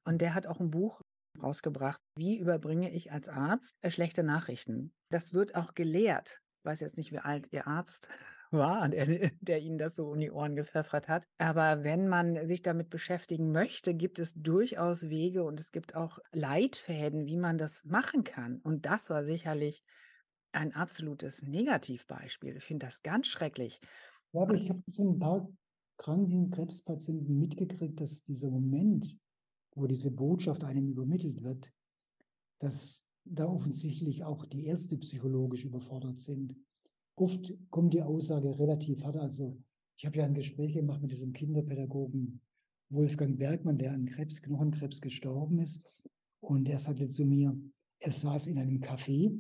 und 0.04 0.22
der 0.22 0.34
hat 0.34 0.48
auch 0.48 0.60
ein 0.60 0.72
Buch 0.72 1.02
rausgebracht, 1.42 2.02
wie 2.18 2.38
überbringe 2.38 2.92
ich 2.92 3.12
als 3.12 3.30
Arzt 3.30 3.76
äh, 3.82 3.92
schlechte 3.92 4.24
Nachrichten. 4.24 4.92
Das 5.12 5.34
wird 5.34 5.56
auch 5.56 5.76
gelehrt. 5.76 6.42
Ich 6.60 6.70
weiß 6.70 6.80
jetzt 6.80 6.98
nicht, 6.98 7.12
wie 7.12 7.20
alt 7.20 7.48
Ihr 7.52 7.68
Arzt 7.68 8.10
war, 8.52 8.88
der, 8.90 9.06
der 9.42 9.60
Ihnen 9.60 9.78
das 9.78 9.96
so 9.96 10.08
um 10.10 10.20
die 10.20 10.32
Ohren 10.32 10.56
gepfeffert 10.56 11.08
hat. 11.08 11.28
Aber 11.38 11.84
wenn 11.84 12.08
man 12.08 12.48
sich 12.48 12.62
damit 12.62 12.90
beschäftigen 12.90 13.52
möchte, 13.52 13.94
gibt 13.94 14.20
es 14.20 14.34
durchaus 14.34 15.10
Wege 15.10 15.44
und 15.44 15.60
es 15.60 15.72
gibt 15.72 15.96
auch 15.96 16.20
Leitfäden, 16.32 17.26
wie 17.26 17.38
man 17.38 17.58
das 17.58 17.84
machen 17.86 18.24
kann. 18.24 18.58
Und 18.58 18.86
das 18.86 19.10
war 19.10 19.24
sicherlich 19.24 19.84
ein 20.52 20.74
absolutes 20.74 21.44
Negativbeispiel. 21.44 22.58
Ich 22.58 22.64
finde 22.64 22.88
das 22.88 23.04
ganz 23.04 23.28
schrecklich. 23.28 23.80
Ja, 24.34 24.42
aber 24.42 24.56
ich 24.56 24.70
habe 24.70 24.82
so 24.88 25.12
ein 25.12 25.20
paar 25.20 25.50
kranken 25.98 26.50
Krebspatienten 26.50 27.38
mitgekriegt, 27.38 28.00
dass 28.00 28.24
dieser 28.24 28.50
Moment, 28.50 29.18
wo 29.76 29.86
diese 29.86 30.12
Botschaft 30.12 30.64
einem 30.64 30.88
übermittelt 30.88 31.44
wird, 31.44 31.72
dass 32.60 33.06
da 33.26 33.46
offensichtlich 33.46 34.24
auch 34.24 34.46
die 34.46 34.66
Ärzte 34.66 34.98
psychologisch 34.98 35.66
überfordert 35.66 36.20
sind 36.20 36.56
oft 37.20 37.54
kommt 37.70 37.94
die 37.94 38.02
Aussage 38.02 38.58
relativ 38.58 39.04
hart. 39.04 39.18
Also 39.18 39.58
ich 39.98 40.06
habe 40.06 40.18
ja 40.18 40.26
ein 40.26 40.34
Gespräch 40.34 40.74
gemacht 40.74 41.02
mit 41.02 41.12
diesem 41.12 41.34
Kinderpädagogen 41.34 42.42
Wolfgang 42.90 43.38
Bergmann, 43.38 43.78
der 43.78 43.94
an 43.94 44.06
Krebs, 44.06 44.42
Knochenkrebs 44.42 45.02
gestorben 45.02 45.60
ist. 45.60 45.82
Und 46.40 46.68
er 46.70 46.80
sagte 46.80 47.10
zu 47.10 47.26
mir, 47.26 47.56
er 48.00 48.12
saß 48.12 48.48
in 48.48 48.58
einem 48.58 48.80
Café 48.80 49.38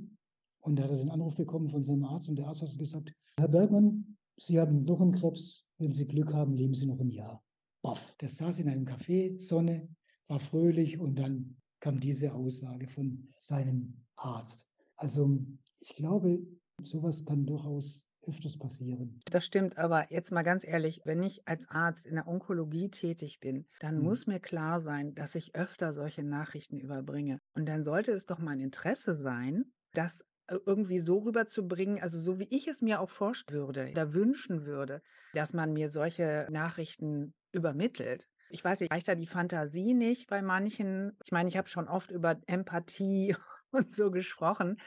und 0.59 0.75
da 0.75 0.83
hat 0.83 0.91
er 0.91 0.97
den 0.97 1.09
Anruf 1.09 1.35
bekommen 1.35 1.69
von 1.69 1.83
seinem 1.83 2.03
Arzt 2.03 2.29
und 2.29 2.35
der 2.35 2.47
Arzt 2.47 2.61
hat 2.61 2.77
gesagt, 2.77 3.13
Herr 3.37 3.47
Bergmann, 3.47 4.17
Sie 4.37 4.59
haben 4.59 4.85
Knochenkrebs, 4.85 5.65
wenn 5.77 5.91
Sie 5.91 6.07
Glück 6.07 6.33
haben, 6.33 6.53
leben 6.53 6.73
Sie 6.73 6.85
noch 6.85 6.99
ein 6.99 7.09
Jahr. 7.09 7.43
Baff, 7.81 8.15
der 8.17 8.29
saß 8.29 8.59
in 8.59 8.69
einem 8.69 8.85
Café, 8.85 9.41
Sonne, 9.41 9.87
war 10.27 10.39
fröhlich 10.39 10.99
und 10.99 11.17
dann 11.17 11.57
kam 11.79 11.99
diese 11.99 12.33
Aussage 12.33 12.87
von 12.87 13.33
seinem 13.39 14.05
Arzt. 14.15 14.67
Also 14.97 15.39
ich 15.79 15.95
glaube, 15.95 16.45
Sowas 16.83 17.25
kann 17.25 17.45
durchaus 17.45 18.03
öfters 18.27 18.57
passieren. 18.57 19.21
Das 19.31 19.45
stimmt, 19.45 19.77
aber 19.77 20.11
jetzt 20.11 20.31
mal 20.31 20.43
ganz 20.43 20.65
ehrlich, 20.65 21.01
wenn 21.05 21.23
ich 21.23 21.47
als 21.47 21.67
Arzt 21.69 22.05
in 22.05 22.15
der 22.15 22.27
Onkologie 22.27 22.89
tätig 22.89 23.39
bin, 23.39 23.65
dann 23.79 23.97
hm. 23.97 24.03
muss 24.03 24.27
mir 24.27 24.39
klar 24.39 24.79
sein, 24.79 25.15
dass 25.15 25.35
ich 25.35 25.55
öfter 25.55 25.93
solche 25.93 26.23
Nachrichten 26.23 26.79
überbringe. 26.79 27.39
Und 27.55 27.67
dann 27.67 27.83
sollte 27.83 28.11
es 28.11 28.25
doch 28.25 28.39
mein 28.39 28.59
Interesse 28.59 29.15
sein, 29.15 29.65
das 29.93 30.25
äh, 30.47 30.57
irgendwie 30.65 30.99
so 30.99 31.19
rüberzubringen, 31.19 32.01
also 32.01 32.19
so 32.19 32.39
wie 32.39 32.47
ich 32.49 32.67
es 32.67 32.81
mir 32.81 32.99
auch 32.99 33.09
vorstellen 33.09 33.67
würde, 33.67 33.91
da 33.93 34.13
wünschen 34.13 34.65
würde, 34.65 35.01
dass 35.33 35.53
man 35.53 35.73
mir 35.73 35.89
solche 35.89 36.47
Nachrichten 36.51 37.33
übermittelt. 37.51 38.29
Ich 38.49 38.63
weiß 38.63 38.81
nicht, 38.81 38.91
reicht 38.91 39.07
da 39.07 39.15
die 39.15 39.27
Fantasie 39.27 39.93
nicht 39.93 40.27
bei 40.27 40.41
manchen. 40.41 41.17
Ich 41.23 41.31
meine, 41.31 41.49
ich 41.49 41.57
habe 41.57 41.69
schon 41.69 41.87
oft 41.87 42.09
über 42.11 42.39
Empathie 42.47 43.35
und 43.71 43.89
so 43.89 44.11
gesprochen. 44.11 44.77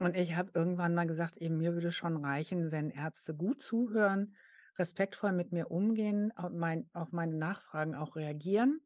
Und 0.00 0.16
ich 0.16 0.34
habe 0.34 0.50
irgendwann 0.54 0.94
mal 0.94 1.06
gesagt, 1.06 1.36
eben 1.36 1.58
mir 1.58 1.74
würde 1.74 1.92
schon 1.92 2.24
reichen, 2.24 2.72
wenn 2.72 2.90
Ärzte 2.90 3.34
gut 3.34 3.60
zuhören, 3.60 4.34
respektvoll 4.78 5.32
mit 5.32 5.52
mir 5.52 5.70
umgehen, 5.70 6.32
auf, 6.36 6.50
mein, 6.50 6.88
auf 6.94 7.12
meine 7.12 7.36
Nachfragen 7.36 7.94
auch 7.94 8.16
reagieren. 8.16 8.80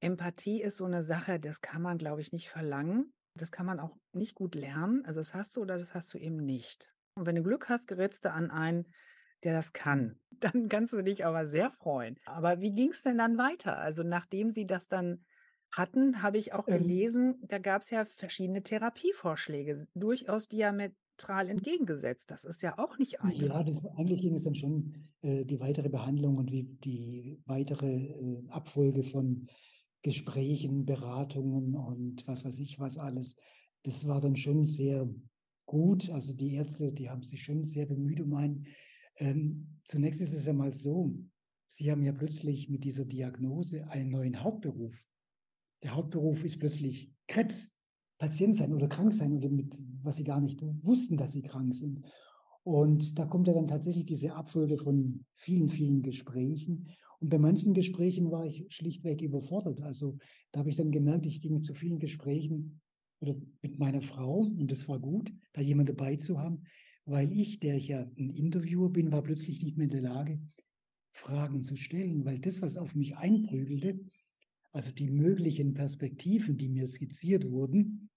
Empathie 0.00 0.60
ist 0.60 0.76
so 0.76 0.86
eine 0.86 1.04
Sache, 1.04 1.38
das 1.38 1.60
kann 1.60 1.80
man, 1.80 1.98
glaube 1.98 2.20
ich, 2.20 2.32
nicht 2.32 2.50
verlangen. 2.50 3.12
Das 3.36 3.52
kann 3.52 3.64
man 3.64 3.78
auch 3.78 3.96
nicht 4.12 4.34
gut 4.34 4.56
lernen. 4.56 5.04
Also 5.06 5.20
das 5.20 5.34
hast 5.34 5.56
du 5.56 5.62
oder 5.62 5.78
das 5.78 5.94
hast 5.94 6.12
du 6.12 6.18
eben 6.18 6.36
nicht. 6.36 6.92
Und 7.14 7.26
wenn 7.26 7.36
du 7.36 7.42
Glück 7.44 7.68
hast, 7.68 7.86
gerätst 7.86 8.24
du 8.24 8.32
an 8.32 8.50
einen, 8.50 8.92
der 9.44 9.54
das 9.54 9.72
kann. 9.72 10.18
Dann 10.40 10.68
kannst 10.68 10.92
du 10.92 11.02
dich 11.02 11.24
aber 11.24 11.46
sehr 11.46 11.70
freuen. 11.70 12.18
Aber 12.24 12.60
wie 12.60 12.74
ging 12.74 12.90
es 12.90 13.02
denn 13.02 13.18
dann 13.18 13.38
weiter? 13.38 13.78
Also 13.78 14.02
nachdem 14.02 14.50
sie 14.50 14.66
das 14.66 14.88
dann 14.88 15.24
hatten, 15.76 16.22
habe 16.22 16.38
ich 16.38 16.52
auch 16.52 16.68
Ähm, 16.68 16.82
gelesen, 16.82 17.36
da 17.42 17.58
gab 17.58 17.82
es 17.82 17.90
ja 17.90 18.04
verschiedene 18.04 18.62
Therapievorschläge, 18.62 19.86
durchaus 19.94 20.48
diametral 20.48 21.48
entgegengesetzt. 21.48 22.30
Das 22.30 22.44
ist 22.44 22.62
ja 22.62 22.78
auch 22.78 22.98
nicht 22.98 23.20
einfach. 23.20 23.40
ja, 23.40 23.62
das, 23.62 23.84
eigentlich 23.96 24.20
ging 24.20 24.34
es 24.34 24.44
dann 24.44 24.54
schon 24.54 24.94
äh, 25.22 25.44
die 25.44 25.60
weitere 25.60 25.88
Behandlung 25.88 26.36
und 26.36 26.52
wie 26.52 26.64
die 26.84 27.40
weitere 27.46 27.92
äh, 27.92 28.48
Abfolge 28.48 29.02
von 29.02 29.46
Gesprächen, 30.02 30.84
Beratungen 30.84 31.74
und 31.74 32.26
was 32.26 32.44
weiß 32.44 32.58
ich 32.58 32.78
was 32.78 32.98
alles. 32.98 33.36
Das 33.84 34.06
war 34.06 34.20
dann 34.20 34.36
schon 34.36 34.64
sehr 34.64 35.08
gut. 35.66 36.10
Also 36.10 36.34
die 36.34 36.54
Ärzte, 36.54 36.92
die 36.92 37.08
haben 37.08 37.22
sich 37.22 37.42
schon 37.42 37.64
sehr 37.64 37.86
bemüht 37.86 38.20
um 38.20 38.34
einen. 38.34 38.66
Ähm, 39.16 39.78
zunächst 39.84 40.20
ist 40.20 40.34
es 40.34 40.46
ja 40.46 40.52
mal 40.52 40.72
so, 40.74 41.14
Sie 41.66 41.90
haben 41.90 42.02
ja 42.02 42.12
plötzlich 42.12 42.68
mit 42.68 42.84
dieser 42.84 43.04
Diagnose 43.04 43.88
einen 43.88 44.10
neuen 44.10 44.42
Hauptberuf 44.42 45.04
der 45.84 45.94
Hauptberuf 45.94 46.44
ist 46.44 46.58
plötzlich 46.58 47.12
Krebs, 47.28 47.70
Patient 48.18 48.56
sein 48.56 48.72
oder 48.72 48.88
krank 48.88 49.12
sein 49.12 49.32
oder 49.32 49.48
mit 49.48 49.76
was 50.02 50.16
sie 50.16 50.24
gar 50.24 50.40
nicht 50.40 50.60
wussten, 50.82 51.16
dass 51.16 51.32
sie 51.32 51.42
krank 51.42 51.74
sind. 51.74 52.00
Und 52.62 53.18
da 53.18 53.26
kommt 53.26 53.46
ja 53.46 53.54
dann 53.54 53.66
tatsächlich 53.66 54.06
diese 54.06 54.34
Abfolge 54.34 54.78
von 54.78 55.24
vielen, 55.34 55.68
vielen 55.68 56.02
Gesprächen. 56.02 56.88
Und 57.20 57.28
bei 57.28 57.38
manchen 57.38 57.74
Gesprächen 57.74 58.30
war 58.30 58.46
ich 58.46 58.64
schlichtweg 58.68 59.20
überfordert. 59.22 59.82
Also 59.82 60.18
da 60.52 60.60
habe 60.60 60.70
ich 60.70 60.76
dann 60.76 60.90
gemerkt, 60.90 61.26
ich 61.26 61.40
ging 61.40 61.62
zu 61.62 61.74
vielen 61.74 61.98
Gesprächen 61.98 62.80
oder 63.20 63.36
mit 63.62 63.78
meiner 63.78 64.02
Frau 64.02 64.38
und 64.40 64.70
das 64.70 64.88
war 64.88 64.98
gut, 64.98 65.32
da 65.52 65.60
jemand 65.60 65.88
dabei 65.88 66.16
zu 66.16 66.38
haben, 66.38 66.62
weil 67.06 67.32
ich, 67.32 67.60
der 67.60 67.76
ich 67.76 67.88
ja 67.88 68.00
ein 68.18 68.30
Interviewer 68.30 68.90
bin, 68.90 69.12
war 69.12 69.22
plötzlich 69.22 69.62
nicht 69.62 69.76
mehr 69.76 69.86
in 69.86 69.90
der 69.90 70.02
Lage, 70.02 70.40
Fragen 71.12 71.62
zu 71.62 71.76
stellen, 71.76 72.24
weil 72.24 72.38
das, 72.38 72.60
was 72.60 72.76
auf 72.76 72.94
mich 72.94 73.16
einprügelte, 73.16 74.00
Also 74.74 74.90
die 74.90 75.08
möglichen 75.08 75.72
Perspektiven, 75.72 76.56
die 76.56 76.68
mir 76.68 76.88
skizziert 76.88 77.48
wurden, 77.48 78.10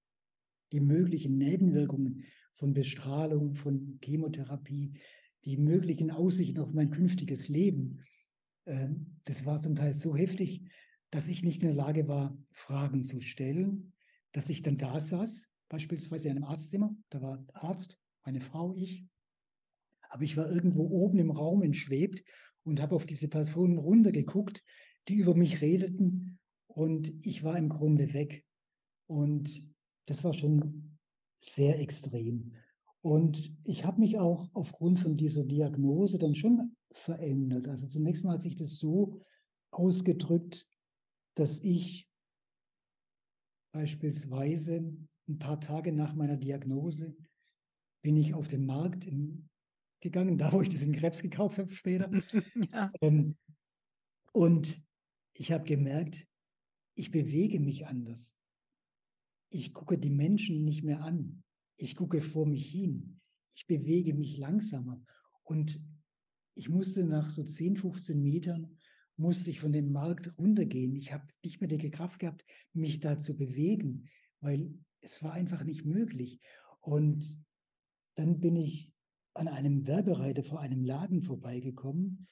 die 0.71 0.79
möglichen 0.79 1.37
Nebenwirkungen 1.37 2.23
von 2.53 2.73
Bestrahlung, 2.73 3.53
von 3.53 3.99
Chemotherapie, 4.03 4.99
die 5.45 5.57
möglichen 5.57 6.09
Aussichten 6.09 6.59
auf 6.59 6.73
mein 6.73 6.89
künftiges 6.89 7.47
Leben, 7.47 8.03
äh, 8.65 8.89
das 9.25 9.45
war 9.45 9.59
zum 9.59 9.75
Teil 9.75 9.93
so 9.93 10.15
heftig, 10.15 10.63
dass 11.11 11.29
ich 11.29 11.43
nicht 11.43 11.61
in 11.61 11.67
der 11.67 11.77
Lage 11.77 12.07
war, 12.07 12.35
Fragen 12.51 13.03
zu 13.03 13.21
stellen, 13.21 13.93
dass 14.31 14.49
ich 14.49 14.63
dann 14.63 14.77
da 14.77 14.99
saß, 14.99 15.47
beispielsweise 15.69 16.29
in 16.29 16.37
einem 16.37 16.45
Arztzimmer, 16.45 16.97
da 17.11 17.21
war 17.21 17.45
Arzt, 17.53 17.99
meine 18.25 18.41
Frau, 18.41 18.75
ich, 18.75 19.05
aber 20.09 20.23
ich 20.23 20.35
war 20.35 20.51
irgendwo 20.51 20.87
oben 20.87 21.19
im 21.19 21.29
Raum 21.29 21.61
entschwebt 21.61 22.23
und 22.63 22.81
habe 22.81 22.95
auf 22.95 23.05
diese 23.05 23.27
Personen 23.27 23.77
runtergeguckt, 23.77 24.63
die 25.07 25.17
über 25.17 25.35
mich 25.35 25.61
redeten 25.61 26.39
und 26.77 27.11
ich 27.25 27.43
war 27.43 27.57
im 27.57 27.69
Grunde 27.69 28.13
weg. 28.13 28.45
Und 29.07 29.67
das 30.05 30.23
war 30.23 30.33
schon 30.33 30.99
sehr 31.35 31.79
extrem. 31.79 32.53
Und 33.01 33.51
ich 33.63 33.83
habe 33.83 33.99
mich 33.99 34.19
auch 34.19 34.47
aufgrund 34.53 34.99
von 34.99 35.17
dieser 35.17 35.43
Diagnose 35.43 36.19
dann 36.19 36.35
schon 36.35 36.75
verändert. 36.91 37.67
Also 37.67 37.87
zunächst 37.87 38.25
mal 38.25 38.33
hat 38.33 38.43
sich 38.43 38.55
das 38.55 38.77
so 38.77 39.19
ausgedrückt, 39.71 40.67
dass 41.33 41.63
ich 41.63 42.07
beispielsweise 43.71 44.95
ein 45.27 45.39
paar 45.39 45.59
Tage 45.59 45.91
nach 45.91 46.13
meiner 46.13 46.37
Diagnose 46.37 47.15
bin 48.03 48.17
ich 48.17 48.35
auf 48.35 48.47
den 48.47 48.67
Markt 48.67 49.07
in, 49.07 49.49
gegangen, 49.99 50.37
da 50.37 50.53
wo 50.53 50.61
ich 50.61 50.69
das 50.69 50.83
in 50.83 50.93
Krebs 50.93 51.23
gekauft 51.23 51.57
habe 51.57 51.73
später. 51.73 52.11
ja. 52.71 52.91
ähm, 53.01 53.35
und 54.31 54.79
ich 55.33 55.51
habe 55.51 55.63
gemerkt, 55.63 56.27
ich 56.97 57.11
bewege 57.11 57.59
mich 57.59 57.85
anders. 57.85 58.35
Ich 59.49 59.73
gucke 59.73 59.97
die 59.97 60.09
Menschen 60.09 60.65
nicht 60.65 60.83
mehr 60.83 61.01
an. 61.01 61.43
Ich 61.77 61.95
gucke 61.95 62.21
vor 62.21 62.47
mich 62.47 62.69
hin. 62.69 63.21
Ich 63.55 63.67
bewege 63.67 64.15
mich 64.15 64.37
langsamer. 64.37 65.01
Und 65.43 65.79
ich 66.55 66.69
musste 66.69 67.05
nach 67.05 67.29
so 67.29 67.43
10, 67.43 67.77
15 67.77 68.21
Metern 68.21 68.77
musste 69.15 69.51
ich 69.51 69.59
von 69.59 69.71
dem 69.71 69.91
Markt 69.91 70.37
runtergehen. 70.37 70.95
Ich 70.95 71.13
habe 71.13 71.27
nicht 71.43 71.61
mehr 71.61 71.67
die 71.67 71.89
Kraft 71.91 72.19
gehabt, 72.19 72.43
mich 72.73 72.99
da 72.99 73.19
zu 73.19 73.37
bewegen, 73.37 74.09
weil 74.41 74.73
es 75.01 75.23
war 75.23 75.33
einfach 75.33 75.63
nicht 75.63 75.85
möglich. 75.85 76.39
Und 76.81 77.39
dann 78.15 78.39
bin 78.39 78.55
ich 78.55 78.91
an 79.35 79.47
einem 79.47 79.85
Werbereiter 79.85 80.43
vor 80.43 80.61
einem 80.61 80.83
Laden 80.83 81.21
vorbeigekommen 81.21 82.27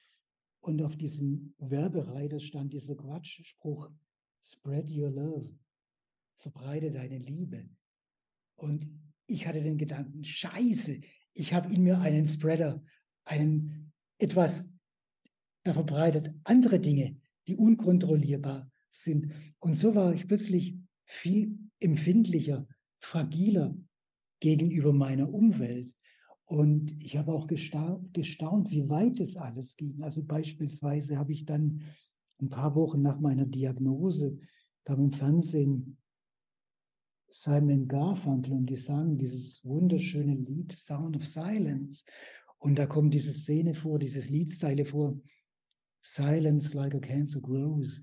und 0.60 0.82
auf 0.82 0.96
diesem 0.96 1.54
Werbereiter 1.58 2.40
stand 2.40 2.72
dieser 2.72 2.96
Quatschspruch, 2.96 3.90
Spread 4.48 4.88
your 4.88 5.10
love, 5.10 5.58
verbreite 6.36 6.92
deine 6.92 7.18
Liebe. 7.18 7.68
Und 8.54 8.88
ich 9.26 9.44
hatte 9.44 9.60
den 9.60 9.76
Gedanken, 9.76 10.22
scheiße, 10.22 11.00
ich 11.34 11.52
habe 11.52 11.74
in 11.74 11.82
mir 11.82 11.98
einen 11.98 12.28
Spreader, 12.28 12.80
einen 13.24 13.92
etwas 14.18 14.70
da 15.64 15.72
verbreitet, 15.72 16.32
andere 16.44 16.78
Dinge, 16.78 17.20
die 17.48 17.56
unkontrollierbar 17.56 18.70
sind. 18.88 19.32
Und 19.58 19.74
so 19.74 19.96
war 19.96 20.14
ich 20.14 20.28
plötzlich 20.28 20.78
viel 21.04 21.58
empfindlicher, 21.80 22.68
fragiler 23.00 23.76
gegenüber 24.38 24.92
meiner 24.92 25.28
Umwelt. 25.28 25.92
Und 26.44 27.02
ich 27.02 27.16
habe 27.16 27.32
auch 27.32 27.48
gestaunt, 27.48 28.14
gestaunt, 28.14 28.70
wie 28.70 28.88
weit 28.88 29.18
es 29.18 29.36
alles 29.36 29.74
ging. 29.74 30.04
Also 30.04 30.24
beispielsweise 30.24 31.18
habe 31.18 31.32
ich 31.32 31.44
dann 31.46 31.82
ein 32.40 32.48
paar 32.48 32.74
Wochen 32.74 33.02
nach 33.02 33.20
meiner 33.20 33.46
Diagnose, 33.46 34.38
kam 34.84 35.00
im 35.00 35.12
Fernsehen 35.12 35.98
Simon 37.28 37.88
Garfunkel 37.88 38.52
und 38.52 38.66
die 38.66 38.76
sangen 38.76 39.18
dieses 39.18 39.64
wunderschöne 39.64 40.34
Lied 40.34 40.72
Sound 40.72 41.16
of 41.16 41.26
Silence. 41.26 42.04
Und 42.58 42.78
da 42.78 42.86
kommt 42.86 43.12
diese 43.14 43.32
Szene 43.32 43.74
vor, 43.74 43.98
dieses 43.98 44.28
Liedzeile 44.28 44.84
vor, 44.84 45.20
Silence 46.00 46.74
like 46.74 46.94
a 46.94 47.00
cancer 47.00 47.40
grows. 47.40 48.02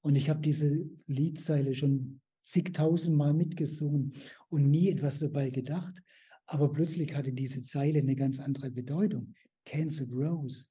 Und 0.00 0.16
ich 0.16 0.30
habe 0.30 0.40
diese 0.40 0.88
Liedzeile 1.06 1.74
schon 1.74 2.20
zigtausendmal 2.42 3.34
mitgesungen 3.34 4.12
und 4.48 4.70
nie 4.70 4.90
etwas 4.90 5.18
dabei 5.18 5.50
gedacht. 5.50 6.02
Aber 6.46 6.72
plötzlich 6.72 7.14
hatte 7.14 7.32
diese 7.32 7.62
Zeile 7.62 8.00
eine 8.00 8.16
ganz 8.16 8.40
andere 8.40 8.70
Bedeutung. 8.70 9.34
Cancer 9.64 10.06
grows. 10.06 10.68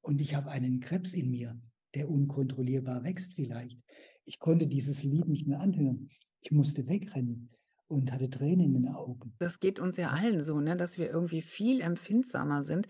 Und 0.00 0.20
ich 0.20 0.34
habe 0.34 0.50
einen 0.50 0.80
Krebs 0.80 1.14
in 1.14 1.30
mir, 1.30 1.58
der 1.94 2.08
unkontrollierbar 2.08 3.04
wächst 3.04 3.34
vielleicht. 3.34 3.78
Ich 4.24 4.38
konnte 4.38 4.66
dieses 4.66 5.02
Lied 5.02 5.28
nicht 5.28 5.46
mehr 5.46 5.60
anhören. 5.60 6.08
Ich 6.40 6.50
musste 6.50 6.88
wegrennen 6.88 7.50
und 7.88 8.12
hatte 8.12 8.28
Tränen 8.28 8.74
in 8.74 8.82
den 8.82 8.88
Augen. 8.88 9.34
Das 9.38 9.60
geht 9.60 9.78
uns 9.78 9.96
ja 9.96 10.10
allen 10.10 10.42
so, 10.42 10.60
ne, 10.60 10.76
dass 10.76 10.98
wir 10.98 11.08
irgendwie 11.08 11.42
viel 11.42 11.80
empfindsamer 11.80 12.62
sind. 12.62 12.88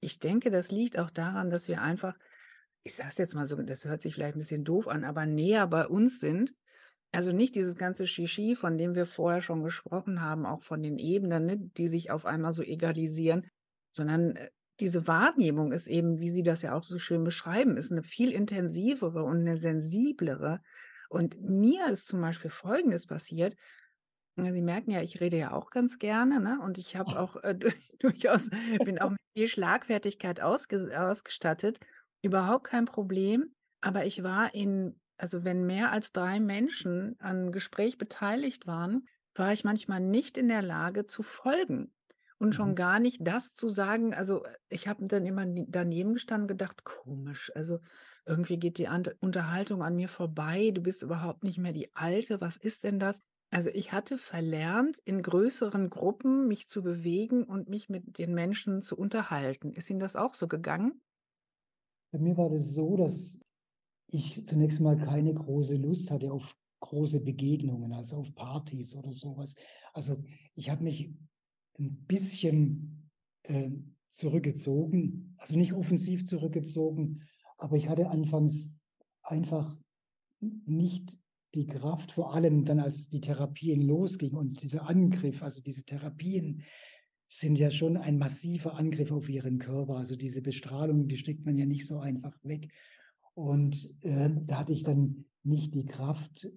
Ich 0.00 0.18
denke, 0.18 0.50
das 0.50 0.72
liegt 0.72 0.98
auch 0.98 1.10
daran, 1.10 1.50
dass 1.50 1.68
wir 1.68 1.80
einfach 1.80 2.16
ich 2.84 2.94
sage 2.94 3.10
es 3.10 3.18
jetzt 3.18 3.34
mal 3.34 3.46
so, 3.46 3.56
das 3.56 3.84
hört 3.84 4.02
sich 4.02 4.14
vielleicht 4.14 4.36
ein 4.36 4.40
bisschen 4.40 4.64
doof 4.64 4.88
an, 4.88 5.04
aber 5.04 5.26
näher 5.26 5.66
bei 5.66 5.86
uns 5.86 6.18
sind. 6.18 6.54
Also 7.12 7.32
nicht 7.32 7.54
dieses 7.54 7.76
ganze 7.76 8.06
Shishi, 8.06 8.56
von 8.56 8.78
dem 8.78 8.94
wir 8.94 9.06
vorher 9.06 9.42
schon 9.42 9.62
gesprochen 9.62 10.22
haben, 10.22 10.46
auch 10.46 10.62
von 10.62 10.82
den 10.82 10.98
Ebenen, 10.98 11.46
ne, 11.46 11.58
die 11.58 11.88
sich 11.88 12.10
auf 12.10 12.24
einmal 12.24 12.52
so 12.52 12.62
egalisieren, 12.62 13.46
sondern 13.90 14.36
äh, 14.36 14.50
diese 14.80 15.06
Wahrnehmung 15.06 15.72
ist 15.72 15.86
eben, 15.86 16.18
wie 16.18 16.30
Sie 16.30 16.42
das 16.42 16.62
ja 16.62 16.74
auch 16.74 16.84
so 16.84 16.98
schön 16.98 17.24
beschreiben, 17.24 17.76
ist 17.76 17.92
eine 17.92 18.02
viel 18.02 18.32
intensivere 18.32 19.22
und 19.22 19.40
eine 19.40 19.56
sensiblere. 19.56 20.60
Und 21.08 21.40
mir 21.40 21.88
ist 21.88 22.06
zum 22.06 22.20
Beispiel 22.20 22.50
Folgendes 22.50 23.06
passiert. 23.06 23.54
Sie 24.36 24.62
merken 24.62 24.90
ja, 24.90 25.02
ich 25.02 25.20
rede 25.20 25.36
ja 25.36 25.52
auch 25.52 25.70
ganz 25.70 25.98
gerne, 25.98 26.40
ne? 26.40 26.58
Und 26.62 26.78
ich 26.78 26.96
habe 26.96 27.18
auch 27.18 27.36
äh, 27.42 27.54
durchaus, 28.00 28.48
bin 28.84 28.98
auch 28.98 29.10
mit 29.10 29.20
viel 29.36 29.46
Schlagfertigkeit 29.46 30.40
ausge 30.40 30.90
ausgestattet. 30.98 31.78
Überhaupt 32.22 32.64
kein 32.64 32.86
Problem, 32.86 33.54
aber 33.82 34.06
ich 34.06 34.22
war 34.22 34.54
in 34.54 34.98
also 35.22 35.44
wenn 35.44 35.66
mehr 35.66 35.92
als 35.92 36.10
drei 36.10 36.40
Menschen 36.40 37.14
an 37.20 37.52
Gespräch 37.52 37.96
beteiligt 37.96 38.66
waren, 38.66 39.06
war 39.36 39.52
ich 39.52 39.62
manchmal 39.62 40.00
nicht 40.00 40.36
in 40.36 40.48
der 40.48 40.62
Lage 40.62 41.06
zu 41.06 41.22
folgen 41.22 41.92
und 42.42 42.54
schon 42.54 42.74
mhm. 42.74 42.76
gar 42.76 43.00
nicht 43.00 43.18
das 43.22 43.54
zu 43.54 43.68
sagen. 43.68 44.14
Also, 44.14 44.44
äh, 44.44 44.56
ich 44.68 44.88
habe 44.88 45.06
dann 45.06 45.26
immer 45.26 45.46
daneben 45.46 46.14
gestanden 46.14 46.44
und 46.44 46.48
gedacht: 46.48 46.84
„Komisch, 46.84 47.52
also 47.54 47.80
irgendwie 48.26 48.58
geht 48.58 48.78
die 48.78 48.88
Unterhaltung 49.20 49.82
an 49.82 49.96
mir 49.96 50.08
vorbei. 50.08 50.70
Du 50.74 50.82
bist 50.82 51.02
überhaupt 51.02 51.44
nicht 51.44 51.58
mehr 51.58 51.72
die 51.72 51.94
Alte. 51.94 52.40
Was 52.40 52.56
ist 52.56 52.84
denn 52.84 52.98
das?“ 52.98 53.20
Also, 53.50 53.70
ich 53.70 53.92
hatte 53.92 54.18
verlernt, 54.18 54.98
in 55.04 55.22
größeren 55.22 55.90
Gruppen 55.90 56.48
mich 56.48 56.68
zu 56.68 56.82
bewegen 56.82 57.44
und 57.44 57.68
mich 57.68 57.88
mit 57.88 58.18
den 58.18 58.34
Menschen 58.34 58.82
zu 58.82 58.96
unterhalten. 58.98 59.72
Ist 59.74 59.90
Ihnen 59.90 60.00
das 60.00 60.16
auch 60.16 60.32
so 60.34 60.48
gegangen? 60.48 61.00
Bei 62.10 62.18
mir 62.18 62.36
war 62.36 62.50
das 62.50 62.74
so, 62.74 62.96
dass 62.96 63.38
ich 64.08 64.46
zunächst 64.46 64.80
mal 64.80 64.98
keine 64.98 65.34
große 65.34 65.76
Lust 65.76 66.10
hatte 66.10 66.32
auf 66.32 66.56
große 66.80 67.20
Begegnungen, 67.22 67.92
also 67.92 68.16
auf 68.18 68.34
Partys 68.34 68.96
oder 68.96 69.12
sowas. 69.12 69.54
Also 69.94 70.22
ich 70.54 70.70
habe 70.70 70.84
mich 70.84 71.10
ein 71.78 72.04
bisschen 72.06 73.10
äh, 73.44 73.70
zurückgezogen, 74.10 75.34
also 75.38 75.56
nicht 75.56 75.72
offensiv 75.72 76.26
zurückgezogen, 76.26 77.20
aber 77.58 77.76
ich 77.76 77.88
hatte 77.88 78.10
anfangs 78.10 78.70
einfach 79.22 79.80
nicht 80.40 81.18
die 81.54 81.66
Kraft, 81.66 82.12
vor 82.12 82.34
allem 82.34 82.64
dann, 82.64 82.80
als 82.80 83.08
die 83.08 83.20
Therapien 83.20 83.82
losgingen 83.82 84.38
und 84.38 84.62
dieser 84.62 84.88
Angriff, 84.88 85.42
also 85.42 85.62
diese 85.62 85.84
Therapien, 85.84 86.62
sind 87.28 87.58
ja 87.58 87.70
schon 87.70 87.96
ein 87.96 88.18
massiver 88.18 88.76
Angriff 88.76 89.10
auf 89.10 89.28
ihren 89.28 89.58
Körper. 89.58 89.96
Also 89.96 90.16
diese 90.16 90.42
Bestrahlung, 90.42 91.08
die 91.08 91.16
steckt 91.16 91.46
man 91.46 91.56
ja 91.56 91.64
nicht 91.64 91.86
so 91.86 91.98
einfach 91.98 92.36
weg. 92.44 92.70
Und 93.32 93.88
äh, 94.02 94.28
da 94.44 94.58
hatte 94.58 94.72
ich 94.72 94.82
dann 94.82 95.24
nicht 95.42 95.74
die 95.74 95.86
Kraft, 95.86 96.50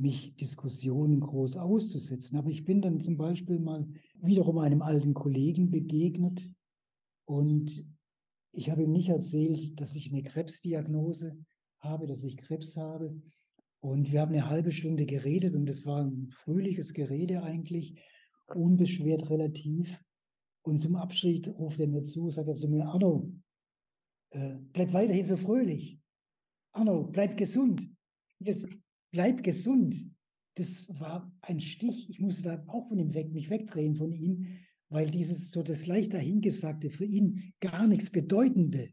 mich 0.00 0.34
Diskussionen 0.36 1.20
groß 1.20 1.56
auszusetzen. 1.56 2.36
Aber 2.36 2.50
ich 2.50 2.64
bin 2.64 2.80
dann 2.80 3.00
zum 3.00 3.16
Beispiel 3.16 3.58
mal 3.58 3.86
wiederum 4.20 4.58
einem 4.58 4.82
alten 4.82 5.14
Kollegen 5.14 5.70
begegnet 5.70 6.50
und 7.24 7.84
ich 8.52 8.70
habe 8.70 8.82
ihm 8.82 8.92
nicht 8.92 9.08
erzählt, 9.08 9.80
dass 9.80 9.94
ich 9.94 10.10
eine 10.10 10.22
Krebsdiagnose 10.22 11.38
habe, 11.78 12.06
dass 12.06 12.24
ich 12.24 12.36
Krebs 12.36 12.76
habe. 12.76 13.20
Und 13.80 14.10
wir 14.10 14.20
haben 14.20 14.32
eine 14.32 14.48
halbe 14.48 14.72
Stunde 14.72 15.06
geredet 15.06 15.54
und 15.54 15.70
es 15.70 15.86
war 15.86 16.04
ein 16.04 16.28
fröhliches 16.30 16.92
Gerede 16.92 17.42
eigentlich, 17.42 18.00
unbeschwert 18.54 19.30
relativ. 19.30 20.02
Und 20.62 20.80
zum 20.80 20.96
Abschied 20.96 21.48
ruft 21.48 21.80
er 21.80 21.86
mir 21.86 22.02
zu, 22.02 22.30
sagt 22.30 22.48
er 22.48 22.56
zu 22.56 22.68
mir, 22.68 22.86
Arno, 22.86 23.32
äh, 24.30 24.56
bleib 24.72 24.92
weiterhin 24.92 25.24
so 25.24 25.36
fröhlich. 25.36 25.98
Arno, 26.72 27.04
bleib 27.04 27.36
gesund. 27.36 27.88
Das, 28.40 28.66
bleib 29.10 29.42
gesund. 29.42 30.10
Das 30.56 30.88
war 31.00 31.32
ein 31.42 31.60
Stich. 31.60 32.10
Ich 32.10 32.20
musste 32.20 32.48
da 32.48 32.64
auch 32.66 32.88
von 32.88 32.98
ihm 32.98 33.14
weg, 33.14 33.32
mich 33.32 33.50
wegdrehen 33.50 33.94
von 33.94 34.12
ihm, 34.12 34.46
weil 34.88 35.10
dieses 35.10 35.50
so 35.50 35.62
das 35.62 35.86
leicht 35.86 36.12
dahingesagte, 36.12 36.90
für 36.90 37.04
ihn 37.04 37.54
gar 37.60 37.86
nichts 37.86 38.10
Bedeutende. 38.10 38.92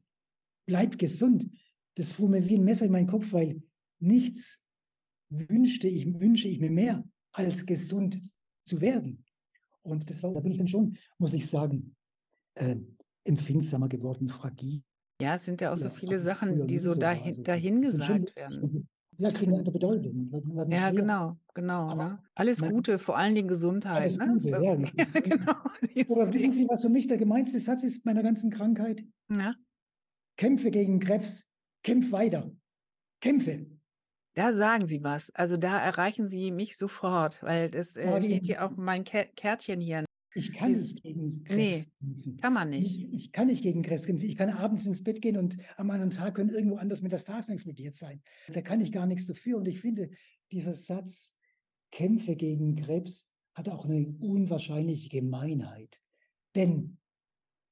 Bleib 0.66 0.98
gesund. 0.98 1.50
Das 1.96 2.14
fuhr 2.14 2.30
mir 2.30 2.48
wie 2.48 2.58
ein 2.58 2.64
Messer 2.64 2.86
in 2.86 2.92
meinen 2.92 3.08
Kopf, 3.08 3.34
weil 3.34 3.62
nichts 4.00 4.64
wünschte 5.30 5.88
ich, 5.88 6.06
wünsche 6.20 6.48
ich 6.48 6.60
mir 6.60 6.70
mehr, 6.70 7.04
als 7.32 7.66
gesund 7.66 8.22
zu 8.66 8.80
werden. 8.80 9.26
Und 9.82 10.10
das 10.10 10.22
war, 10.22 10.34
da 10.34 10.40
bin 10.40 10.52
ich 10.52 10.58
dann 10.58 10.68
schon, 10.68 10.98
muss 11.18 11.34
ich 11.34 11.48
sagen, 11.48 11.96
äh, 12.56 12.76
empfindsamer 13.24 13.90
geworden, 13.90 14.30
fragil. 14.30 14.84
Ja, 15.22 15.36
es 15.36 15.46
sind 15.46 15.62
ja 15.62 15.74
auch 15.74 15.78
so 15.78 15.90
viele 15.90 16.20
Sachen, 16.20 16.68
die 16.68 16.78
so 16.78 16.94
dahin, 16.94 17.26
also, 17.26 17.42
dahin 17.42 17.82
gesagt 17.82 18.36
werden. 18.36 18.88
Ja, 19.20 19.32
kriegen 19.32 19.52
eine 19.52 19.60
andere 19.60 19.74
Bedeutung. 19.74 20.32
Ja, 20.70 20.90
schwer. 20.90 20.92
genau, 20.94 21.38
genau. 21.56 21.96
Ne? 21.96 22.20
Alles 22.36 22.62
mein, 22.62 22.72
Gute, 22.72 23.00
vor 23.00 23.18
allen 23.18 23.34
Dingen 23.34 23.48
Gesundheit. 23.48 24.02
Alles 24.02 24.18
ne? 24.18 24.28
Gute, 24.28 24.50
ja, 24.50 24.60
ja, 25.14 25.20
genau. 25.20 25.54
Oder 26.08 26.34
wissen 26.34 26.52
Sie, 26.52 26.68
was 26.68 26.84
für 26.84 26.90
mich 26.90 27.08
der 27.08 27.18
gemeinste 27.18 27.60
Satz 27.60 27.84
ist 27.84 28.06
meiner 28.06 28.22
ganzen 28.22 28.52
Krankheit? 28.52 29.04
Ja. 29.30 29.56
Kämpfe 30.38 30.70
gegen 30.70 31.00
Krebs, 31.00 31.48
kämpf 31.84 32.12
weiter. 32.12 32.52
Kämpfe. 33.20 33.66
Da 34.36 34.54
sagen 34.54 34.86
Sie 34.86 35.04
was. 35.04 35.34
Also 35.34 35.58
da 35.58 35.80
erreichen 35.80 36.28
Sie 36.28 36.52
mich 36.52 36.78
sofort, 36.78 37.42
weil 37.42 37.72
das 37.72 37.96
äh, 37.96 38.22
steht 38.22 38.46
hier 38.46 38.64
auch 38.64 38.78
mein 38.78 39.04
Kärtchen 39.04 39.82
hier. 39.82 40.06
Ich 40.38 40.54
kann 40.54 40.70
Dieses, 40.70 40.94
nicht 40.94 41.04
gegen 41.04 41.28
Krebs 41.30 41.50
nee, 41.50 41.86
kämpfen. 42.00 42.38
Kann 42.38 42.54
man 42.54 42.70
nicht. 42.70 43.00
Ich, 43.00 43.14
ich, 43.14 43.32
kann 43.32 43.48
nicht 43.48 43.64
gegen 43.64 43.82
Krebs 43.82 44.06
kämpfen. 44.06 44.28
Ich 44.28 44.38
kann 44.38 44.50
abends 44.50 44.86
ins 44.86 45.04
Bett 45.04 45.20
gehen 45.20 45.36
und 45.36 45.58
am 45.78 45.90
anderen 45.90 46.12
Tag 46.12 46.36
können 46.36 46.52
irgendwo 46.52 46.76
anders 46.76 47.02
Metastasen 47.02 47.56
explodiert 47.56 47.96
sein. 47.96 48.22
Da 48.48 48.62
kann 48.62 48.80
ich 48.80 48.92
gar 48.92 49.08
nichts 49.08 49.26
dafür. 49.26 49.58
Und 49.58 49.68
ich 49.68 49.80
finde, 49.80 50.12
dieser 50.52 50.74
Satz, 50.74 51.36
Kämpfe 51.92 52.36
gegen 52.36 52.76
Krebs, 52.76 53.28
hat 53.56 53.68
auch 53.68 53.86
eine 53.86 54.06
unwahrscheinliche 54.20 55.10
Gemeinheit. 55.10 56.00
Denn 56.56 57.00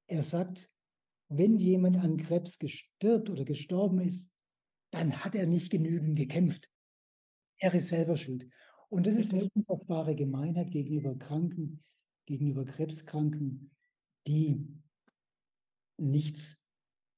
er 0.08 0.24
sagt, 0.24 0.68
wenn 1.28 1.58
jemand 1.58 1.98
an 1.98 2.16
Krebs 2.16 2.58
gestirbt 2.58 3.30
oder 3.30 3.44
gestorben 3.44 4.00
ist, 4.00 4.28
dann 4.90 5.24
hat 5.24 5.36
er 5.36 5.46
nicht 5.46 5.70
genügend 5.70 6.16
gekämpft. 6.16 6.68
Er 7.58 7.72
ist 7.74 7.90
selber 7.90 8.16
schuld. 8.16 8.48
Und 8.88 9.06
das 9.06 9.14
ist 9.14 9.32
eine 9.32 9.48
unfassbare 9.54 10.16
Gemeinheit 10.16 10.72
gegenüber 10.72 11.16
Kranken, 11.16 11.84
gegenüber 12.26 12.64
Krebskranken, 12.64 13.70
die 14.26 14.66
nichts 15.98 16.62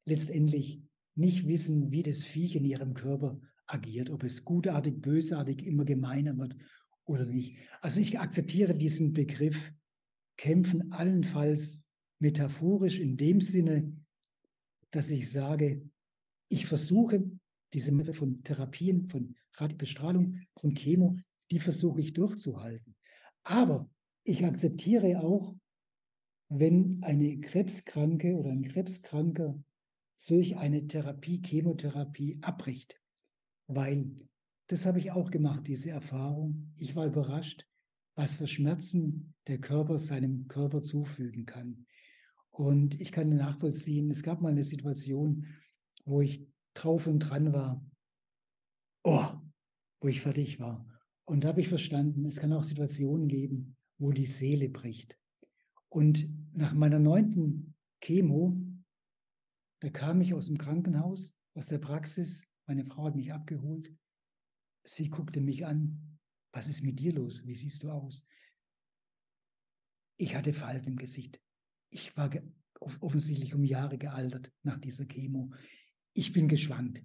letztendlich 0.05 0.83
nicht 1.15 1.47
wissen, 1.49 1.91
wie 1.91 2.03
das 2.03 2.23
Viech 2.23 2.55
in 2.55 2.65
ihrem 2.65 2.95
Körper 2.95 3.41
agiert, 3.67 4.11
ob 4.11 4.23
es 4.23 4.45
gutartig, 4.45 5.01
bösartig 5.03 5.67
immer 5.67 5.85
gemeiner 5.85 6.37
wird 6.39 6.57
oder 7.05 7.27
nicht. 7.27 7.57
Also 7.81 8.01
ich 8.01 8.19
akzeptiere 8.19 8.75
diesen 8.75 9.13
Begriff 9.13 9.73
kämpfen 10.37 10.93
allenfalls 10.93 11.83
metaphorisch 12.21 13.01
in 13.01 13.17
dem 13.17 13.41
Sinne, 13.41 13.93
dass 14.91 15.11
ich 15.11 15.31
sage, 15.31 15.83
ich 16.49 16.67
versuche 16.67 17.31
diese 17.73 17.93
Mittel 17.93 18.15
von 18.15 18.43
Therapien, 18.43 19.09
von 19.09 19.35
Radiobestrahlung, 19.55 20.41
von 20.57 20.75
Chemo, 20.75 21.19
die 21.51 21.59
versuche 21.59 22.01
ich 22.01 22.13
durchzuhalten. 22.13 22.95
Aber 23.43 23.91
ich 24.29 24.45
akzeptiere 24.45 25.21
auch, 25.21 25.57
wenn 26.49 27.03
eine 27.03 27.41
Krebskranke 27.41 28.37
oder 28.37 28.51
ein 28.51 28.63
Krebskranker 28.63 29.63
solch 30.17 30.57
eine 30.57 30.87
Therapie, 30.87 31.43
Chemotherapie 31.45 32.39
abbricht. 32.43 33.01
Weil 33.67 34.11
das 34.67 34.87
habe 34.87 34.99
ich 34.99 35.13
auch 35.13 35.31
gemacht, 35.31 35.67
diese 35.67 35.91
Erfahrung. 35.91 36.73
Ich 36.77 36.95
war 36.97 37.07
überrascht, 37.07 37.67
was 38.15 38.35
für 38.35 38.47
Schmerzen 38.47 39.35
der 39.47 39.59
Körper 39.59 39.99
seinem 39.99 40.49
Körper 40.49 40.83
zufügen 40.83 41.47
kann. 41.47 41.87
Und 42.51 43.01
ich 43.01 43.13
kann 43.13 43.29
nachvollziehen, 43.29 44.11
es 44.11 44.23
gab 44.23 44.41
mal 44.41 44.51
eine 44.51 44.65
Situation, 44.65 45.47
wo 46.05 46.21
ich 46.21 46.47
drauf 46.75 47.07
und 47.07 47.21
dran 47.21 47.53
war, 47.53 47.85
oh, 49.05 49.29
wo 50.01 50.09
ich 50.09 50.21
fertig 50.21 50.59
war. 50.59 50.87
Und 51.25 51.45
da 51.45 51.49
habe 51.49 51.61
ich 51.61 51.69
verstanden, 51.69 52.25
es 52.25 52.37
kann 52.37 52.53
auch 52.53 52.65
Situationen 52.65 53.29
geben, 53.29 53.78
wo 53.99 54.13
die 54.13 54.27
Seele 54.27 54.69
bricht. 54.69 55.19
Und 55.89 56.29
nach 56.53 56.75
meiner 56.75 56.99
neunten 56.99 57.75
Chemo, 58.01 58.61
da 59.81 59.91
kam 59.91 60.21
ich 60.21 60.35
aus 60.35 60.47
dem 60.47 60.59
Krankenhaus, 60.59 61.35
aus 61.55 61.67
der 61.67 61.79
Praxis, 61.79 62.43
meine 62.67 62.85
Frau 62.85 63.05
hat 63.05 63.17
mich 63.17 63.33
abgeholt. 63.33 63.95
Sie 64.85 65.09
guckte 65.09 65.41
mich 65.41 65.67
an, 65.67 66.19
was 66.53 66.69
ist 66.69 66.83
mit 66.83 66.99
dir 66.99 67.13
los? 67.13 67.45
Wie 67.47 67.55
siehst 67.55 67.83
du 67.83 67.91
aus? 67.91 68.25
Ich 70.17 70.35
hatte 70.35 70.53
Falten 70.53 70.89
im 70.89 70.97
Gesicht. 70.97 71.41
Ich 71.91 72.17
war 72.17 72.31
offensichtlich 72.81 73.55
um 73.55 73.65
Jahre 73.65 73.99
gealtert 73.99 74.53
nach 74.63 74.79
dieser 74.79 75.07
Chemo. 75.07 75.53
Ich 76.13 76.33
bin 76.33 76.49
geschwankt. 76.49 77.05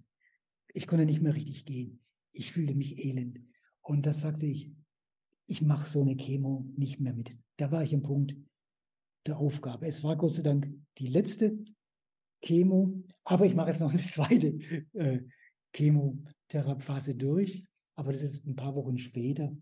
Ich 0.74 0.88
konnte 0.88 1.06
nicht 1.06 1.22
mehr 1.22 1.36
richtig 1.36 1.66
gehen. 1.66 2.04
Ich 2.32 2.52
fühlte 2.52 2.76
mich 2.76 3.04
elend. 3.06 3.40
Und 3.82 4.06
da 4.06 4.14
sagte 4.14 4.46
ich, 4.46 4.72
ich 5.48 5.62
mache 5.62 5.90
so 5.90 6.02
eine 6.02 6.16
Chemo 6.16 6.66
nicht 6.78 7.00
mehr 7.00 7.14
mit. 7.14 7.38
Da 7.58 7.72
war 7.72 7.84
ich 7.84 7.94
am 7.94 8.02
Punkt 8.02 8.36
der 9.26 9.38
Aufgabe. 9.38 9.88
Es 9.88 10.04
war 10.04 10.16
Gott 10.16 10.34
sei 10.34 10.44
Dank 10.44 10.70
die 10.98 11.08
letzte 11.08 11.58
Chemo, 12.42 13.04
aber 13.24 13.46
ich 13.46 13.56
mache 13.56 13.70
jetzt 13.70 13.80
noch 13.80 13.92
eine 13.92 14.02
zweite 14.10 14.58
äh, 14.94 15.22
Chemotherapiephase 15.76 17.16
durch. 17.16 17.64
Aber 17.96 18.12
das 18.12 18.22
ist 18.24 18.46
ein 18.46 18.56
paar 18.56 18.76
Wochen 18.76 18.98
später. 18.98 19.56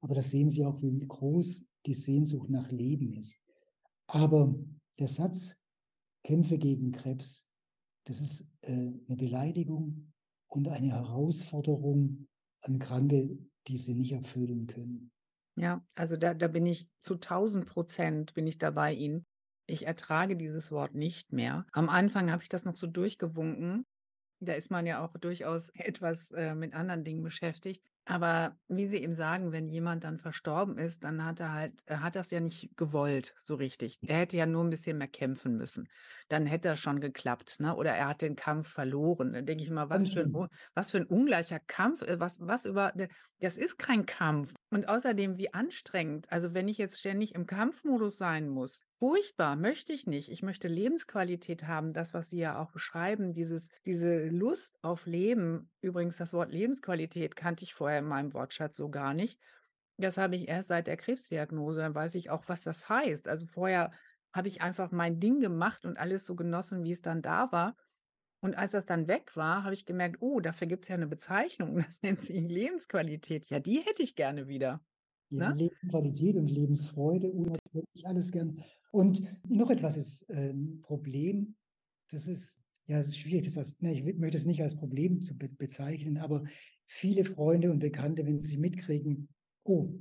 Aber 0.00 0.14
da 0.14 0.22
sehen 0.22 0.50
Sie 0.50 0.64
auch, 0.64 0.80
wie 0.82 1.06
groß 1.06 1.64
die 1.86 1.94
Sehnsucht 1.94 2.50
nach 2.50 2.70
Leben 2.70 3.12
ist. 3.14 3.38
Aber 4.06 4.54
der 4.98 5.08
Satz, 5.08 5.56
Kämpfe 6.22 6.58
gegen 6.58 6.92
Krebs, 6.92 7.44
das 8.04 8.20
ist 8.20 8.46
äh, 8.62 8.72
eine 8.72 9.16
Beleidigung 9.16 10.12
und 10.48 10.68
eine 10.68 10.88
Herausforderung 10.88 12.28
an 12.62 12.78
Kranke, 12.78 13.38
die 13.66 13.78
sie 13.78 13.94
nicht 13.94 14.12
erfüllen 14.12 14.66
können. 14.66 15.10
Ja, 15.60 15.84
also 15.96 16.16
da, 16.16 16.34
da 16.34 16.48
bin 16.48 16.66
ich 16.66 16.86
zu 17.00 17.14
1000 17.14 17.66
Prozent 17.66 18.34
bin 18.34 18.46
ich 18.46 18.58
dabei 18.58 18.92
Ihnen. 18.94 19.24
Ich 19.66 19.86
ertrage 19.86 20.36
dieses 20.36 20.70
Wort 20.72 20.94
nicht 20.94 21.32
mehr. 21.32 21.66
Am 21.72 21.88
Anfang 21.88 22.30
habe 22.30 22.42
ich 22.42 22.48
das 22.48 22.64
noch 22.64 22.76
so 22.76 22.86
durchgewunken. 22.86 23.84
Da 24.40 24.52
ist 24.52 24.70
man 24.70 24.86
ja 24.86 25.04
auch 25.04 25.16
durchaus 25.18 25.70
etwas 25.74 26.30
äh, 26.32 26.54
mit 26.54 26.74
anderen 26.74 27.04
Dingen 27.04 27.22
beschäftigt. 27.22 27.82
Aber 28.10 28.56
wie 28.68 28.86
Sie 28.86 29.02
eben 29.02 29.12
sagen, 29.12 29.52
wenn 29.52 29.68
jemand 29.68 30.02
dann 30.02 30.18
verstorben 30.18 30.78
ist, 30.78 31.04
dann 31.04 31.26
hat 31.26 31.40
er 31.40 31.52
halt, 31.52 31.82
er 31.84 32.02
hat 32.02 32.16
das 32.16 32.30
ja 32.30 32.40
nicht 32.40 32.74
gewollt, 32.74 33.34
so 33.38 33.54
richtig. 33.54 33.98
Er 34.00 34.16
hätte 34.20 34.38
ja 34.38 34.46
nur 34.46 34.64
ein 34.64 34.70
bisschen 34.70 34.96
mehr 34.96 35.08
kämpfen 35.08 35.58
müssen. 35.58 35.88
Dann 36.28 36.46
hätte 36.46 36.68
er 36.68 36.76
schon 36.76 37.00
geklappt, 37.00 37.60
ne? 37.60 37.76
Oder 37.76 37.92
er 37.92 38.08
hat 38.08 38.22
den 38.22 38.34
Kampf 38.34 38.68
verloren. 38.68 39.34
Dann 39.34 39.44
denke 39.44 39.62
ich 39.62 39.68
immer, 39.68 39.90
was 39.90 40.08
für 40.08 40.20
ein, 40.20 40.32
was 40.74 40.90
für 40.90 40.96
ein 40.96 41.06
ungleicher 41.06 41.60
Kampf, 41.60 42.00
äh, 42.00 42.18
was, 42.18 42.38
was 42.40 42.64
über, 42.64 42.94
das 43.40 43.58
ist 43.58 43.76
kein 43.78 44.06
Kampf. 44.06 44.54
Und 44.70 44.88
außerdem, 44.88 45.36
wie 45.36 45.52
anstrengend. 45.52 46.32
Also 46.32 46.54
wenn 46.54 46.68
ich 46.68 46.78
jetzt 46.78 46.98
ständig 46.98 47.34
im 47.34 47.44
Kampfmodus 47.44 48.16
sein 48.16 48.48
muss, 48.48 48.84
furchtbar, 48.98 49.56
möchte 49.56 49.92
ich 49.92 50.06
nicht. 50.06 50.30
Ich 50.30 50.42
möchte 50.42 50.68
Lebensqualität 50.68 51.66
haben, 51.66 51.92
das, 51.92 52.14
was 52.14 52.30
Sie 52.30 52.38
ja 52.38 52.58
auch 52.58 52.70
beschreiben, 52.70 53.32
dieses, 53.32 53.68
diese 53.86 54.26
Lust 54.28 54.78
auf 54.82 55.06
Leben. 55.06 55.70
Übrigens, 55.80 56.16
das 56.16 56.32
Wort 56.32 56.52
Lebensqualität 56.52 57.36
kannte 57.36 57.64
ich 57.64 57.74
vorher 57.74 58.00
in 58.00 58.06
meinem 58.06 58.34
Wortschatz 58.34 58.76
so 58.76 58.90
gar 58.90 59.14
nicht. 59.14 59.40
Das 59.96 60.18
habe 60.18 60.36
ich 60.36 60.48
erst 60.48 60.68
seit 60.68 60.86
der 60.86 60.96
Krebsdiagnose. 60.96 61.80
Dann 61.80 61.94
weiß 61.94 62.14
ich 62.14 62.30
auch, 62.30 62.44
was 62.48 62.62
das 62.62 62.88
heißt. 62.88 63.28
Also 63.28 63.46
vorher 63.46 63.92
habe 64.32 64.48
ich 64.48 64.62
einfach 64.62 64.90
mein 64.90 65.20
Ding 65.20 65.40
gemacht 65.40 65.84
und 65.84 65.98
alles 65.98 66.26
so 66.26 66.36
genossen, 66.36 66.84
wie 66.84 66.92
es 66.92 67.02
dann 67.02 67.22
da 67.22 67.50
war. 67.52 67.76
Und 68.40 68.56
als 68.56 68.72
das 68.72 68.84
dann 68.86 69.08
weg 69.08 69.36
war, 69.36 69.64
habe 69.64 69.74
ich 69.74 69.84
gemerkt, 69.84 70.18
oh, 70.20 70.40
dafür 70.40 70.68
gibt 70.68 70.84
es 70.84 70.88
ja 70.88 70.94
eine 70.94 71.08
Bezeichnung. 71.08 71.76
Das 71.86 72.02
nennt 72.02 72.22
sich 72.22 72.40
Lebensqualität. 72.40 73.46
Ja, 73.46 73.58
die 73.58 73.80
hätte 73.80 74.02
ich 74.02 74.14
gerne 74.14 74.46
wieder. 74.48 74.80
Ja, 75.30 75.50
ne? 75.50 75.56
Lebensqualität 75.56 76.36
und 76.36 76.50
Lebensfreude 76.50 77.30
und 77.30 77.58
alles 78.04 78.30
gern. 78.30 78.62
Und 78.92 79.22
noch 79.48 79.70
etwas 79.70 79.96
ist 79.96 80.30
ein 80.30 80.50
ähm, 80.50 80.80
Problem. 80.82 81.56
Das 82.10 82.26
ist, 82.26 82.60
ja, 82.86 82.98
es 82.98 83.08
ist 83.08 83.18
schwierig. 83.18 83.44
Das 83.44 83.56
heißt, 83.56 83.82
ne, 83.82 83.92
ich 83.92 84.04
möchte 84.16 84.38
es 84.38 84.46
nicht 84.46 84.62
als 84.62 84.76
Problem 84.76 85.20
zu 85.20 85.36
be 85.36 85.48
bezeichnen, 85.48 86.18
aber 86.18 86.44
viele 86.86 87.24
Freunde 87.24 87.70
und 87.70 87.80
Bekannte, 87.80 88.24
wenn 88.26 88.40
sie 88.40 88.56
mitkriegen, 88.56 89.28
oh, 89.64 89.92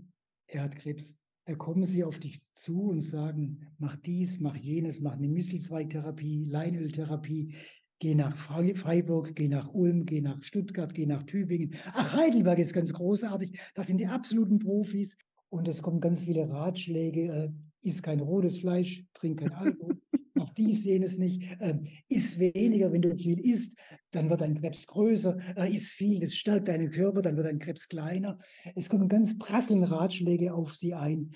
er 0.47 0.63
hat 0.63 0.75
Krebs, 0.77 1.17
da 1.45 1.55
kommen 1.55 1.85
sie 1.85 2.03
auf 2.03 2.19
dich 2.19 2.41
zu 2.55 2.83
und 2.83 3.01
sagen, 3.01 3.67
mach 3.77 3.95
dies, 3.97 4.39
mach 4.39 4.55
jenes, 4.55 5.01
mach 5.01 5.13
eine 5.13 5.29
Misselzweigtherapie, 5.29 6.45
Leinöltherapie, 6.45 7.55
geh 7.99 8.15
nach 8.15 8.35
Freiburg, 8.37 9.35
geh 9.35 9.47
nach 9.47 9.73
Ulm, 9.73 10.05
geh 10.05 10.21
nach 10.21 10.41
Stuttgart, 10.43 10.93
geh 10.93 11.05
nach 11.05 11.23
Tübingen. 11.23 11.75
Ach, 11.93 12.15
Heidelberg 12.15 12.59
ist 12.59 12.73
ganz 12.73 12.93
großartig. 12.93 13.59
Das 13.73 13.87
sind 13.87 13.99
die 13.99 14.07
absoluten 14.07 14.59
Profis. 14.59 15.17
Und 15.49 15.67
es 15.67 15.81
kommen 15.81 16.01
ganz 16.01 16.23
viele 16.23 16.49
Ratschläge. 16.49 17.21
Äh, 17.31 17.49
iss 17.87 18.01
kein 18.01 18.19
rotes 18.19 18.59
Fleisch, 18.59 19.05
trink 19.13 19.39
kein 19.39 19.53
Alkohol, 19.53 20.01
mach 20.33 20.49
dies, 20.51 20.83
jenes 20.83 21.17
nicht. 21.17 21.41
Äh, 21.59 21.79
iss 22.09 22.37
weniger, 22.37 22.91
wenn 22.91 23.01
du 23.01 23.15
viel 23.15 23.39
isst, 23.39 23.77
dann 24.11 24.29
wird 24.29 24.41
dein 24.41 24.55
Krebs 24.55 24.87
größer. 24.87 25.37
Äh, 25.55 25.75
iss 25.75 25.91
viel, 25.91 26.19
das 26.19 26.35
stärkt 26.35 26.67
deinen 26.67 26.91
Körper, 26.91 27.21
dann 27.21 27.37
wird 27.37 27.47
dein 27.47 27.59
Krebs 27.59 27.87
kleiner. 27.87 28.37
Es 28.75 28.89
kommen 28.89 29.07
ganz 29.07 29.37
prasseln 29.37 29.83
Ratschläge 29.83 30.53
auf 30.53 30.75
sie 30.75 30.93
ein, 30.93 31.31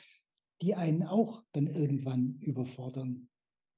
die 0.61 0.75
einen 0.75 1.03
auch 1.03 1.43
dann 1.53 1.67
irgendwann 1.67 2.37
überfordern. 2.39 3.29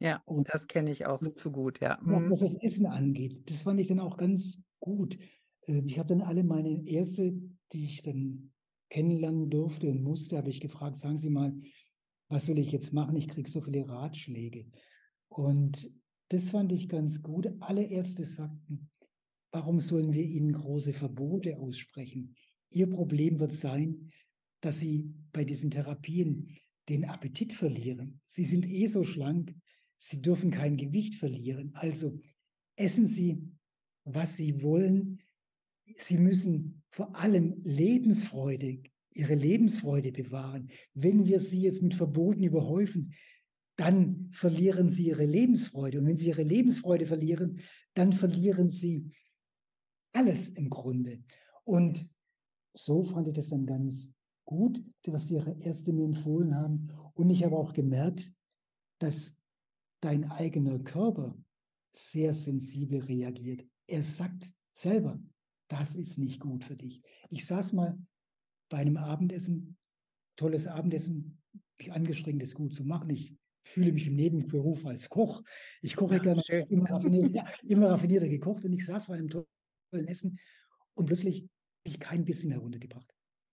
Ja, 0.03 0.21
und 0.25 0.53
das 0.53 0.67
kenne 0.67 0.91
ich 0.91 1.05
auch 1.05 1.21
zu 1.33 1.49
gut, 1.49 1.79
ja. 1.79 1.97
Auch 2.01 2.19
mhm. 2.19 2.29
was 2.29 2.41
das 2.41 2.55
Essen 2.55 2.85
angeht, 2.85 3.49
das 3.49 3.61
fand 3.61 3.79
ich 3.79 3.87
dann 3.87 4.01
auch 4.01 4.17
ganz 4.17 4.59
gut. 4.81 5.17
Ähm, 5.65 5.87
ich 5.87 5.97
habe 5.97 6.09
dann 6.09 6.21
alle 6.21 6.43
meine 6.43 6.85
Ärzte, 6.85 7.33
die 7.71 7.85
ich 7.85 8.03
dann 8.03 8.51
kennenlernen 8.89 9.49
durfte 9.49 9.89
und 9.89 10.03
musste, 10.03 10.37
habe 10.37 10.49
ich 10.49 10.59
gefragt, 10.59 10.97
sagen 10.97 11.17
Sie 11.17 11.29
mal, 11.29 11.53
was 12.27 12.45
soll 12.47 12.59
ich 12.59 12.73
jetzt 12.73 12.91
machen? 12.91 13.15
Ich 13.15 13.29
kriege 13.29 13.49
so 13.49 13.61
viele 13.61 13.87
Ratschläge. 13.87 14.65
Und 15.29 15.89
das 16.27 16.49
fand 16.49 16.73
ich 16.73 16.89
ganz 16.89 17.21
gut. 17.21 17.47
Alle 17.61 17.85
Ärzte 17.85 18.25
sagten, 18.25 18.89
warum 19.53 19.79
sollen 19.79 20.11
wir 20.11 20.25
ihnen 20.25 20.51
große 20.51 20.91
Verbote 20.91 21.57
aussprechen? 21.59 22.35
Ihr 22.69 22.89
Problem 22.89 23.39
wird 23.39 23.53
sein, 23.53 24.11
dass 24.59 24.79
sie 24.79 25.13
bei 25.31 25.45
diesen 25.45 25.71
Therapien 25.71 26.57
den 26.89 27.05
Appetit 27.05 27.53
verlieren. 27.53 28.19
Sie 28.21 28.43
sind 28.43 28.67
eh 28.67 28.87
so 28.87 29.05
schlank, 29.05 29.55
sie 30.05 30.21
dürfen 30.21 30.51
kein 30.51 30.75
Gewicht 30.75 31.15
verlieren. 31.15 31.71
Also 31.75 32.19
essen 32.75 33.07
Sie, 33.07 33.41
was 34.03 34.35
Sie 34.35 34.61
wollen. 34.61 35.21
Sie 35.85 36.17
müssen 36.17 36.83
vor 36.89 37.15
allem 37.15 37.61
Lebensfreude, 37.63 38.83
Ihre 39.13 39.35
Lebensfreude 39.35 40.11
bewahren. 40.11 40.69
Wenn 40.93 41.25
wir 41.25 41.39
Sie 41.39 41.61
jetzt 41.61 41.81
mit 41.81 41.93
Verboten 41.93 42.43
überhäufen, 42.43 43.13
dann 43.77 44.29
verlieren 44.33 44.89
Sie 44.89 45.07
Ihre 45.07 45.25
Lebensfreude. 45.25 45.99
Und 45.99 46.07
wenn 46.07 46.17
Sie 46.17 46.27
Ihre 46.27 46.43
Lebensfreude 46.43 47.05
verlieren, 47.05 47.61
dann 47.93 48.11
verlieren 48.11 48.69
Sie 48.69 49.09
alles 50.11 50.49
im 50.49 50.69
Grunde. 50.69 51.23
Und 51.63 52.09
so 52.73 53.03
fand 53.03 53.29
ich 53.29 53.35
das 53.35 53.49
dann 53.49 53.65
ganz 53.65 54.11
gut, 54.43 54.83
was 55.05 55.27
die 55.27 55.35
Ärzte 55.35 55.93
mir 55.93 56.03
empfohlen 56.03 56.55
haben. 56.55 56.89
Und 57.13 57.29
ich 57.29 57.45
habe 57.45 57.55
auch 57.55 57.71
gemerkt, 57.71 58.33
dass 58.99 59.37
dein 60.03 60.29
eigener 60.31 60.79
Körper 60.79 61.37
sehr 61.91 62.33
sensibel 62.33 63.01
reagiert. 63.01 63.65
Er 63.87 64.03
sagt 64.03 64.53
selber, 64.73 65.19
das 65.69 65.95
ist 65.95 66.17
nicht 66.17 66.39
gut 66.39 66.63
für 66.63 66.75
dich. 66.75 67.01
Ich 67.29 67.45
saß 67.45 67.73
mal 67.73 67.97
bei 68.69 68.77
einem 68.79 68.97
Abendessen, 68.97 69.77
tolles 70.35 70.67
Abendessen, 70.67 71.41
mich 71.77 71.91
angestrengt, 71.91 72.43
es 72.43 72.55
gut 72.55 72.73
zu 72.73 72.83
machen. 72.83 73.09
Ich 73.09 73.35
fühle 73.63 73.93
mich 73.93 74.07
im 74.07 74.15
Nebenberuf 74.15 74.85
als 74.85 75.07
Koch. 75.09 75.43
Ich 75.81 75.95
koche 75.95 76.19
gerne, 76.19 76.41
immer, 76.69 76.89
raffiniert, 76.89 77.33
ja, 77.33 77.45
immer 77.63 77.89
raffinierter 77.89 78.27
gekocht 78.27 78.65
und 78.65 78.73
ich 78.73 78.85
saß 78.85 79.07
bei 79.07 79.15
einem 79.15 79.29
tollen 79.29 80.07
Essen 80.07 80.39
und 80.95 81.05
plötzlich 81.05 81.41
habe 81.41 81.49
ich 81.85 81.99
kein 81.99 82.25
bisschen 82.25 82.49
mehr 82.49 82.59
runtergebracht. 82.59 83.09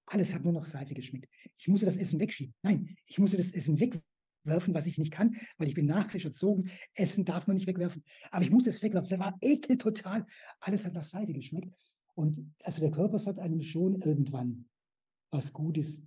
Alles 0.06 0.34
hat 0.34 0.42
nur 0.42 0.52
noch 0.52 0.64
Seife 0.64 0.94
geschmeckt. 0.94 1.28
Ich 1.54 1.68
musste 1.68 1.86
das 1.86 1.96
Essen 1.96 2.18
wegschieben. 2.18 2.54
Nein, 2.62 2.96
ich 3.06 3.18
musste 3.18 3.36
das 3.36 3.52
Essen 3.52 3.78
wegwerfen, 3.78 4.04
was 4.44 4.86
ich 4.86 4.98
nicht 4.98 5.12
kann, 5.12 5.36
weil 5.58 5.68
ich 5.68 5.74
bin 5.74 5.86
nachrisch 5.86 6.24
erzogen. 6.24 6.70
Essen 6.94 7.24
darf 7.24 7.46
man 7.46 7.56
nicht 7.56 7.66
wegwerfen. 7.66 8.04
Aber 8.30 8.42
ich 8.42 8.50
musste 8.50 8.70
es 8.70 8.82
wegwerfen. 8.82 9.10
Da 9.10 9.18
war 9.18 9.36
Ekel 9.40 9.78
total. 9.78 10.26
Alles 10.60 10.84
hat 10.86 10.94
nach 10.94 11.04
Seife 11.04 11.32
geschmeckt. 11.32 11.72
Und 12.14 12.54
also 12.64 12.80
der 12.80 12.90
Körper 12.90 13.18
sagt 13.18 13.38
einem 13.38 13.62
schon 13.62 14.00
irgendwann, 14.00 14.66
was 15.30 15.52
gut 15.52 15.78
ist 15.78 16.02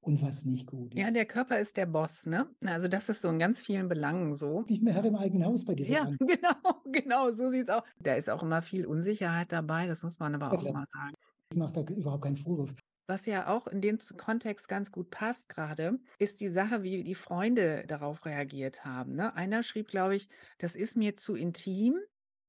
und 0.00 0.22
was 0.22 0.44
nicht 0.44 0.66
gut 0.66 0.94
ist. 0.94 1.00
Ja, 1.00 1.10
der 1.10 1.26
Körper 1.26 1.58
ist 1.58 1.76
der 1.76 1.86
Boss, 1.86 2.26
ne? 2.26 2.48
Also 2.64 2.88
das 2.88 3.08
ist 3.08 3.22
so 3.22 3.28
in 3.28 3.38
ganz 3.38 3.60
vielen 3.60 3.88
Belangen 3.88 4.34
so. 4.34 4.64
Nicht 4.68 4.82
mehr 4.82 4.94
Herr 4.94 5.04
im 5.04 5.16
eigenen 5.16 5.44
Haus 5.44 5.64
bei 5.64 5.74
dieser 5.74 5.94
Ja, 5.94 6.04
Bank. 6.04 6.18
genau, 6.26 6.82
genau, 6.84 7.30
so 7.32 7.50
sieht 7.50 7.68
es 7.68 7.68
auch. 7.68 7.84
Da 8.00 8.14
ist 8.14 8.30
auch 8.30 8.42
immer 8.42 8.62
viel 8.62 8.86
Unsicherheit 8.86 9.52
dabei, 9.52 9.86
das 9.86 10.02
muss 10.02 10.18
man 10.18 10.34
aber 10.34 10.46
ja, 10.46 10.52
auch 10.52 10.72
mal 10.72 10.86
sagen. 10.86 11.14
Ich 11.50 11.58
mache 11.58 11.72
da 11.72 11.94
überhaupt 11.94 12.22
keinen 12.22 12.36
Vorwurf. 12.36 12.74
Was 13.10 13.24
ja 13.24 13.48
auch 13.48 13.66
in 13.66 13.80
den 13.80 13.98
Kontext 14.18 14.68
ganz 14.68 14.92
gut 14.92 15.10
passt 15.10 15.48
gerade, 15.48 15.98
ist 16.18 16.42
die 16.42 16.48
Sache, 16.48 16.82
wie 16.82 17.02
die 17.02 17.14
Freunde 17.14 17.84
darauf 17.86 18.26
reagiert 18.26 18.84
haben. 18.84 19.14
Ne? 19.14 19.34
Einer 19.34 19.62
schrieb, 19.62 19.88
glaube 19.88 20.14
ich, 20.14 20.28
das 20.58 20.76
ist 20.76 20.94
mir 20.94 21.16
zu 21.16 21.34
intim. 21.34 21.98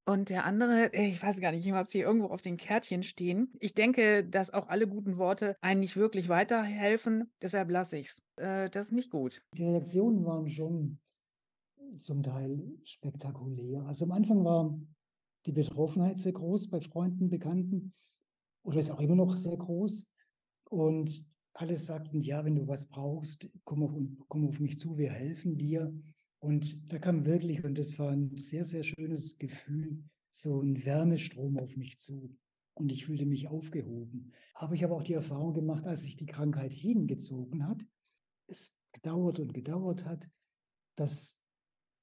Und 0.05 0.27
der 0.27 0.43
andere, 0.43 0.93
äh, 0.93 1.11
ich 1.11 1.23
weiß 1.23 1.39
gar 1.39 1.53
nicht, 1.53 1.71
ob 1.71 1.89
sie 1.89 2.01
irgendwo 2.01 2.27
auf 2.27 2.41
den 2.41 2.57
Kärtchen 2.57 3.03
stehen. 3.03 3.53
Ich 3.61 3.73
denke, 3.73 4.25
dass 4.25 4.51
auch 4.51 4.67
alle 4.67 4.85
guten 4.85 5.17
Worte 5.17 5.55
einen 5.61 5.79
nicht 5.79 5.95
wirklich 5.95 6.27
weiterhelfen. 6.27 7.31
Deshalb 7.41 7.71
lasse 7.71 7.97
ich 7.97 8.07
es. 8.07 8.21
Äh, 8.35 8.69
das 8.69 8.87
ist 8.87 8.91
nicht 8.91 9.11
gut. 9.11 9.41
Die 9.55 9.63
Reaktionen 9.63 10.25
waren 10.25 10.49
schon 10.49 10.99
zum 11.99 12.21
Teil 12.21 12.73
spektakulär. 12.83 13.85
Also 13.85 14.03
am 14.03 14.11
Anfang 14.11 14.43
war 14.43 14.77
die 15.45 15.53
Betroffenheit 15.53 16.19
sehr 16.19 16.33
groß 16.33 16.69
bei 16.69 16.81
Freunden, 16.81 17.29
Bekannten 17.29 17.93
oder 18.63 18.79
ist 18.81 18.91
auch 18.91 18.99
immer 18.99 19.15
noch 19.15 19.37
sehr 19.37 19.55
groß. 19.55 20.05
Und 20.69 21.25
alle 21.53 21.75
sagten, 21.75 22.21
ja, 22.21 22.45
wenn 22.45 22.55
du 22.55 22.67
was 22.67 22.85
brauchst, 22.85 23.49
komm 23.65 23.83
auf, 23.83 23.93
komm 24.27 24.47
auf 24.47 24.59
mich 24.59 24.79
zu, 24.79 24.97
wir 24.97 25.11
helfen 25.11 25.57
dir. 25.57 25.93
Und 26.39 26.91
da 26.91 26.99
kam 26.99 27.25
wirklich, 27.25 27.63
und 27.65 27.77
das 27.77 27.99
war 27.99 28.11
ein 28.11 28.37
sehr, 28.37 28.63
sehr 28.63 28.83
schönes 28.83 29.37
Gefühl, 29.37 30.03
so 30.31 30.61
ein 30.61 30.85
Wärmestrom 30.85 31.57
auf 31.57 31.75
mich 31.75 31.97
zu. 31.99 32.33
Und 32.75 32.93
ich 32.93 33.05
fühlte 33.05 33.25
mich 33.25 33.49
aufgehoben. 33.49 34.31
Aber 34.53 34.73
ich 34.73 34.83
habe 34.83 34.95
auch 34.95 35.03
die 35.03 35.13
Erfahrung 35.13 35.53
gemacht, 35.53 35.85
als 35.85 36.03
sich 36.03 36.15
die 36.15 36.27
Krankheit 36.27 36.73
hingezogen 36.73 37.67
hat, 37.67 37.85
es 38.47 38.73
gedauert 38.93 39.39
und 39.39 39.53
gedauert 39.53 40.05
hat, 40.05 40.29
dass 40.95 41.39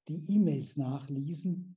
die 0.09 0.35
E-Mails 0.35 0.77
nachließen, 0.77 1.77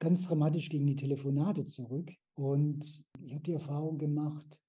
ganz 0.00 0.26
dramatisch 0.26 0.68
gegen 0.68 0.86
die 0.86 0.96
Telefonate 0.96 1.64
zurück. 1.66 2.12
Und 2.34 3.04
ich 3.20 3.34
habe 3.34 3.44
die 3.44 3.52
Erfahrung 3.52 3.98
gemacht, 3.98 4.60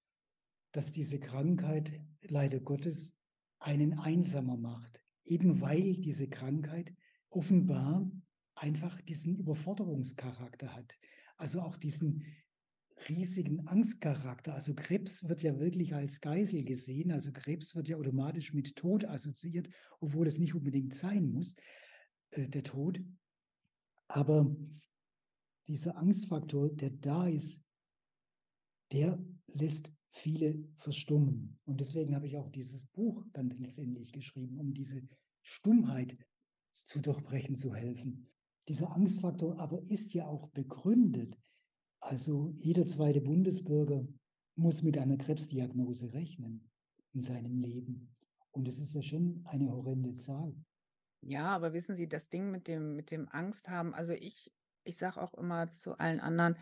dass 0.73 0.91
diese 0.91 1.19
Krankheit 1.19 2.01
leider 2.21 2.59
Gottes 2.59 3.13
einen 3.59 3.97
einsamer 3.97 4.57
macht, 4.57 5.01
eben 5.23 5.61
weil 5.61 5.95
diese 5.95 6.27
Krankheit 6.27 6.93
offenbar 7.29 8.11
einfach 8.55 9.01
diesen 9.01 9.37
Überforderungscharakter 9.37 10.75
hat. 10.75 10.97
Also 11.37 11.61
auch 11.61 11.77
diesen 11.77 12.25
riesigen 13.09 13.67
Angstcharakter. 13.67 14.53
Also 14.53 14.73
Krebs 14.73 15.27
wird 15.27 15.41
ja 15.41 15.59
wirklich 15.59 15.95
als 15.95 16.21
Geisel 16.21 16.63
gesehen. 16.63 17.11
Also 17.11 17.31
Krebs 17.31 17.75
wird 17.75 17.87
ja 17.87 17.97
automatisch 17.97 18.53
mit 18.53 18.75
Tod 18.75 19.05
assoziiert, 19.05 19.69
obwohl 19.99 20.27
es 20.27 20.39
nicht 20.39 20.53
unbedingt 20.53 20.93
sein 20.93 21.31
muss, 21.31 21.55
äh, 22.31 22.47
der 22.47 22.63
Tod. 22.63 23.01
Aber 24.07 24.55
dieser 25.67 25.97
Angstfaktor, 25.97 26.69
der 26.69 26.91
da 26.91 27.27
ist, 27.27 27.61
der 28.91 29.23
lässt 29.47 29.91
viele 30.13 30.63
verstummen. 30.77 31.59
Und 31.65 31.81
deswegen 31.81 32.15
habe 32.15 32.27
ich 32.27 32.37
auch 32.37 32.49
dieses 32.49 32.85
Buch 32.85 33.25
dann 33.33 33.49
letztendlich 33.49 34.11
geschrieben, 34.11 34.59
um 34.59 34.73
diese 34.73 35.01
Stummheit 35.41 36.17
zu 36.71 36.99
durchbrechen 37.01 37.55
zu 37.55 37.73
helfen. 37.73 38.27
Dieser 38.67 38.91
Angstfaktor 38.91 39.59
aber 39.59 39.81
ist 39.89 40.13
ja 40.13 40.27
auch 40.27 40.47
begründet. 40.49 41.37
Also 41.99 42.53
jeder 42.55 42.85
zweite 42.85 43.21
Bundesbürger 43.21 44.07
muss 44.55 44.83
mit 44.83 44.97
einer 44.97 45.17
Krebsdiagnose 45.17 46.13
rechnen 46.13 46.69
in 47.13 47.21
seinem 47.21 47.57
Leben. 47.57 48.15
Und 48.51 48.67
es 48.67 48.77
ist 48.77 48.93
ja 48.93 49.01
schon 49.01 49.41
eine 49.45 49.71
horrende 49.71 50.13
Zahl. 50.15 50.55
Ja, 51.21 51.45
aber 51.45 51.73
wissen 51.73 51.95
Sie, 51.95 52.07
das 52.07 52.29
Ding 52.29 52.51
mit 52.51 52.67
dem, 52.67 52.95
mit 52.95 53.09
dem 53.09 53.27
Angst 53.29 53.67
haben, 53.67 53.93
also 53.95 54.13
ich, 54.13 54.53
ich 54.83 54.97
sage 54.97 55.21
auch 55.21 55.33
immer 55.33 55.69
zu 55.71 55.97
allen 55.97 56.19
anderen, 56.19 56.57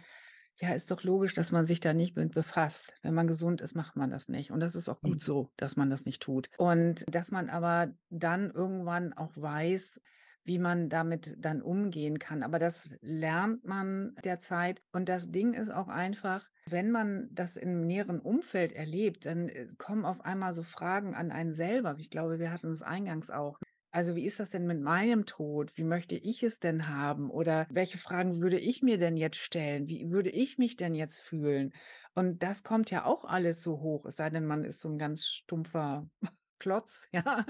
ja, 0.61 0.73
ist 0.73 0.91
doch 0.91 1.03
logisch, 1.03 1.33
dass 1.33 1.51
man 1.51 1.65
sich 1.65 1.79
da 1.79 1.93
nicht 1.93 2.15
mit 2.15 2.33
befasst. 2.33 2.93
Wenn 3.01 3.15
man 3.15 3.25
gesund 3.25 3.61
ist, 3.61 3.73
macht 3.73 3.95
man 3.95 4.11
das 4.11 4.29
nicht. 4.29 4.51
Und 4.51 4.59
das 4.59 4.75
ist 4.75 4.89
auch 4.89 5.01
gut 5.01 5.15
mhm. 5.15 5.19
so, 5.19 5.49
dass 5.57 5.75
man 5.75 5.89
das 5.89 6.05
nicht 6.05 6.21
tut. 6.21 6.49
Und 6.57 7.03
dass 7.13 7.31
man 7.31 7.49
aber 7.49 7.91
dann 8.11 8.51
irgendwann 8.51 9.13
auch 9.13 9.31
weiß, 9.35 10.01
wie 10.43 10.59
man 10.59 10.89
damit 10.89 11.35
dann 11.39 11.63
umgehen 11.63 12.19
kann. 12.19 12.43
Aber 12.43 12.59
das 12.59 12.91
lernt 13.01 13.65
man 13.65 14.15
derzeit. 14.23 14.83
Und 14.91 15.09
das 15.09 15.31
Ding 15.31 15.53
ist 15.53 15.71
auch 15.71 15.87
einfach, 15.87 16.47
wenn 16.67 16.91
man 16.91 17.29
das 17.31 17.57
im 17.57 17.81
näheren 17.81 18.19
Umfeld 18.19 18.71
erlebt, 18.71 19.25
dann 19.25 19.49
äh, 19.49 19.67
kommen 19.79 20.05
auf 20.05 20.21
einmal 20.21 20.53
so 20.53 20.61
Fragen 20.61 21.15
an 21.15 21.31
einen 21.31 21.55
selber. 21.55 21.95
Ich 21.97 22.11
glaube, 22.11 22.39
wir 22.39 22.51
hatten 22.51 22.71
es 22.71 22.83
eingangs 22.83 23.31
auch. 23.31 23.57
Also 23.93 24.15
wie 24.15 24.25
ist 24.25 24.39
das 24.39 24.49
denn 24.49 24.65
mit 24.67 24.79
meinem 24.81 25.25
Tod? 25.25 25.77
Wie 25.77 25.83
möchte 25.83 26.15
ich 26.15 26.43
es 26.43 26.59
denn 26.59 26.87
haben? 26.87 27.29
Oder 27.29 27.67
welche 27.69 27.97
Fragen 27.97 28.41
würde 28.41 28.57
ich 28.59 28.81
mir 28.81 28.97
denn 28.97 29.17
jetzt 29.17 29.37
stellen? 29.37 29.87
Wie 29.89 30.09
würde 30.09 30.29
ich 30.29 30.57
mich 30.57 30.77
denn 30.77 30.95
jetzt 30.95 31.19
fühlen? 31.19 31.73
Und 32.15 32.41
das 32.41 32.63
kommt 32.63 32.89
ja 32.89 33.05
auch 33.05 33.25
alles 33.25 33.61
so 33.61 33.81
hoch, 33.81 34.05
es 34.05 34.15
sei 34.15 34.29
denn, 34.29 34.45
man 34.45 34.63
ist 34.63 34.79
so 34.81 34.89
ein 34.89 34.97
ganz 34.97 35.25
stumpfer 35.27 36.09
Klotz, 36.59 37.07
ja. 37.11 37.43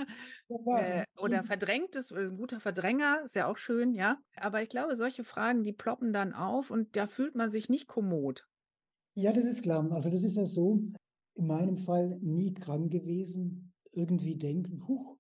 Äh, 0.70 1.04
oder 1.18 1.44
verdrängtes, 1.44 2.12
ein 2.14 2.38
guter 2.38 2.60
Verdränger, 2.62 3.24
ist 3.26 3.36
ja 3.36 3.48
auch 3.48 3.58
schön, 3.58 3.94
ja. 3.94 4.20
Aber 4.38 4.64
ich 4.64 4.70
glaube, 4.70 4.96
solche 4.96 5.26
Fragen, 5.26 5.64
die 5.64 5.74
ploppen 5.74 6.14
dann 6.14 6.34
auf 6.34 6.72
und 6.72 6.96
da 6.96 7.08
fühlt 7.08 7.36
man 7.36 7.52
sich 7.52 7.68
nicht 7.70 7.88
kommod. 7.88 8.48
Ja, 9.16 9.34
das 9.34 9.46
ist 9.46 9.62
klar. 9.64 9.90
Also 9.92 10.10
das 10.10 10.24
ist 10.24 10.38
ja 10.38 10.46
so, 10.46 10.82
in 11.36 11.48
meinem 11.48 11.78
Fall 11.78 12.18
nie 12.22 12.54
krank 12.54 12.92
gewesen, 12.92 13.74
irgendwie 13.92 14.38
denken, 14.38 14.88
huch, 14.88 15.18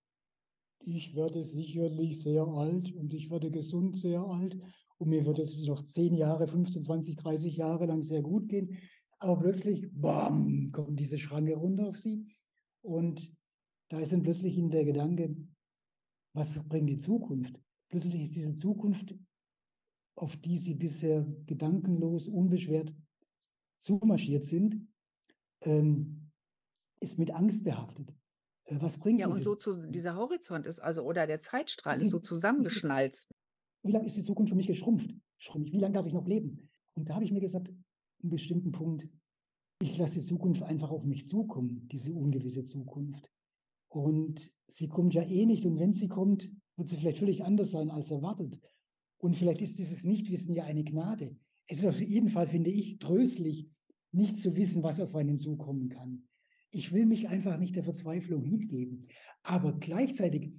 ich 0.85 1.15
werde 1.15 1.43
sicherlich 1.43 2.21
sehr 2.21 2.45
alt 2.47 2.93
und 2.93 3.13
ich 3.13 3.29
werde 3.29 3.51
gesund 3.51 3.97
sehr 3.97 4.21
alt 4.21 4.57
und 4.97 5.09
mir 5.09 5.25
wird 5.25 5.39
es 5.39 5.65
noch 5.65 5.83
10 5.83 6.13
Jahre, 6.15 6.47
15, 6.47 6.83
20, 6.83 7.15
30 7.15 7.57
Jahre 7.57 7.85
lang 7.85 8.03
sehr 8.03 8.21
gut 8.21 8.49
gehen. 8.49 8.77
Aber 9.19 9.39
plötzlich, 9.39 9.87
bam, 9.93 10.71
kommt 10.71 10.99
diese 10.99 11.17
Schranke 11.17 11.55
runter 11.55 11.87
auf 11.87 11.97
sie 11.97 12.25
und 12.81 13.31
da 13.89 13.99
ist 13.99 14.13
dann 14.13 14.23
plötzlich 14.23 14.57
in 14.57 14.69
der 14.69 14.85
Gedanke, 14.85 15.35
was 16.33 16.57
bringt 16.67 16.89
die 16.89 16.97
Zukunft? 16.97 17.59
Plötzlich 17.89 18.21
ist 18.21 18.35
diese 18.35 18.55
Zukunft, 18.55 19.15
auf 20.15 20.37
die 20.37 20.57
sie 20.57 20.75
bisher 20.75 21.25
gedankenlos, 21.45 22.27
unbeschwert 22.27 22.95
zumarschiert 23.79 24.45
sind, 24.45 24.87
ähm, 25.61 26.31
ist 26.99 27.17
mit 27.17 27.31
Angst 27.31 27.63
behaftet. 27.63 28.13
Äh, 28.71 28.81
was 28.81 28.97
bringt 28.97 29.19
Ja, 29.19 29.27
und 29.27 29.33
dieses? 29.33 29.45
so 29.45 29.55
zu 29.55 29.89
dieser 29.89 30.15
Horizont 30.15 30.65
ist 30.65 30.79
also 30.79 31.03
oder 31.03 31.27
der 31.27 31.39
Zeitstrahl 31.39 32.01
ist 32.01 32.09
so 32.09 32.19
zusammengeschnalzt. 32.19 33.29
Wie 33.83 33.91
lange 33.91 34.05
ist 34.05 34.17
die 34.17 34.23
Zukunft 34.23 34.51
für 34.51 34.55
mich 34.55 34.67
geschrumpft? 34.67 35.13
Schrumpf. 35.37 35.71
Wie 35.71 35.79
lange 35.79 35.93
darf 35.93 36.05
ich 36.05 36.13
noch 36.13 36.27
leben? 36.27 36.69
Und 36.93 37.09
da 37.09 37.15
habe 37.15 37.25
ich 37.25 37.31
mir 37.31 37.41
gesagt, 37.41 37.69
einen 37.69 38.29
bestimmten 38.29 38.71
Punkt, 38.71 39.07
ich 39.81 39.97
lasse 39.97 40.19
die 40.19 40.25
Zukunft 40.25 40.61
einfach 40.61 40.91
auf 40.91 41.03
mich 41.03 41.25
zukommen, 41.25 41.87
diese 41.91 42.13
ungewisse 42.13 42.63
Zukunft. 42.63 43.31
Und 43.89 44.51
sie 44.67 44.87
kommt 44.87 45.13
ja 45.15 45.23
eh 45.23 45.45
nicht. 45.45 45.65
Und 45.65 45.79
wenn 45.79 45.93
sie 45.93 46.07
kommt, 46.07 46.49
wird 46.77 46.87
sie 46.87 46.97
vielleicht 46.97 47.17
völlig 47.17 47.43
anders 47.43 47.71
sein 47.71 47.89
als 47.89 48.11
erwartet. 48.11 48.59
Und 49.17 49.35
vielleicht 49.35 49.61
ist 49.61 49.79
dieses 49.79 50.03
Nichtwissen 50.03 50.53
ja 50.53 50.65
eine 50.65 50.83
Gnade. 50.83 51.35
Es 51.67 51.79
ist 51.79 51.85
auf 51.85 51.99
jeden 51.99 52.29
Fall, 52.29 52.47
finde 52.47 52.69
ich, 52.69 52.99
tröstlich, 52.99 53.67
nicht 54.11 54.37
zu 54.37 54.55
wissen, 54.55 54.83
was 54.83 54.99
auf 54.99 55.15
einen 55.15 55.37
zukommen 55.37 55.89
kann. 55.89 56.27
Ich 56.71 56.91
will 56.93 57.05
mich 57.05 57.27
einfach 57.27 57.57
nicht 57.57 57.75
der 57.75 57.83
Verzweiflung 57.83 58.43
hingeben. 58.43 59.07
Aber 59.43 59.77
gleichzeitig 59.77 60.53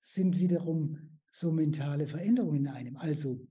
sind 0.00 0.38
wiederum 0.38 1.20
so 1.30 1.52
mentale 1.52 2.06
Veränderungen 2.06 2.66
in 2.66 2.68
einem. 2.68 2.96
Also 2.96 3.46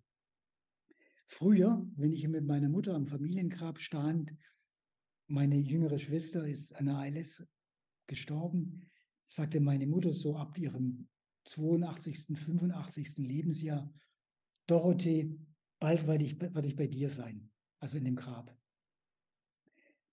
früher, 1.25 1.85
wenn 1.95 2.11
ich 2.11 2.27
mit 2.27 2.45
meiner 2.45 2.69
Mutter 2.69 2.93
am 2.93 3.07
Familiengrab 3.07 3.79
stand, 3.79 4.35
meine 5.27 5.55
jüngere 5.55 5.97
Schwester 5.97 6.45
ist 6.45 6.75
an 6.75 6.87
der 6.87 6.97
ALS 6.97 7.47
gestorben, 8.05 8.81
sagte 9.27 9.61
meine 9.61 9.87
Mutter 9.87 10.13
so 10.13 10.35
ab 10.35 10.57
ihrem 10.57 11.07
82., 11.45 12.37
85. 12.37 13.17
Lebensjahr, 13.19 13.91
Dorothee, 14.67 15.39
bald 15.79 16.05
werde 16.05 16.25
ich, 16.25 16.39
werde 16.39 16.67
ich 16.67 16.75
bei 16.75 16.87
dir 16.87 17.09
sein, 17.09 17.49
also 17.79 17.97
in 17.97 18.05
dem 18.05 18.15
Grab. 18.15 18.55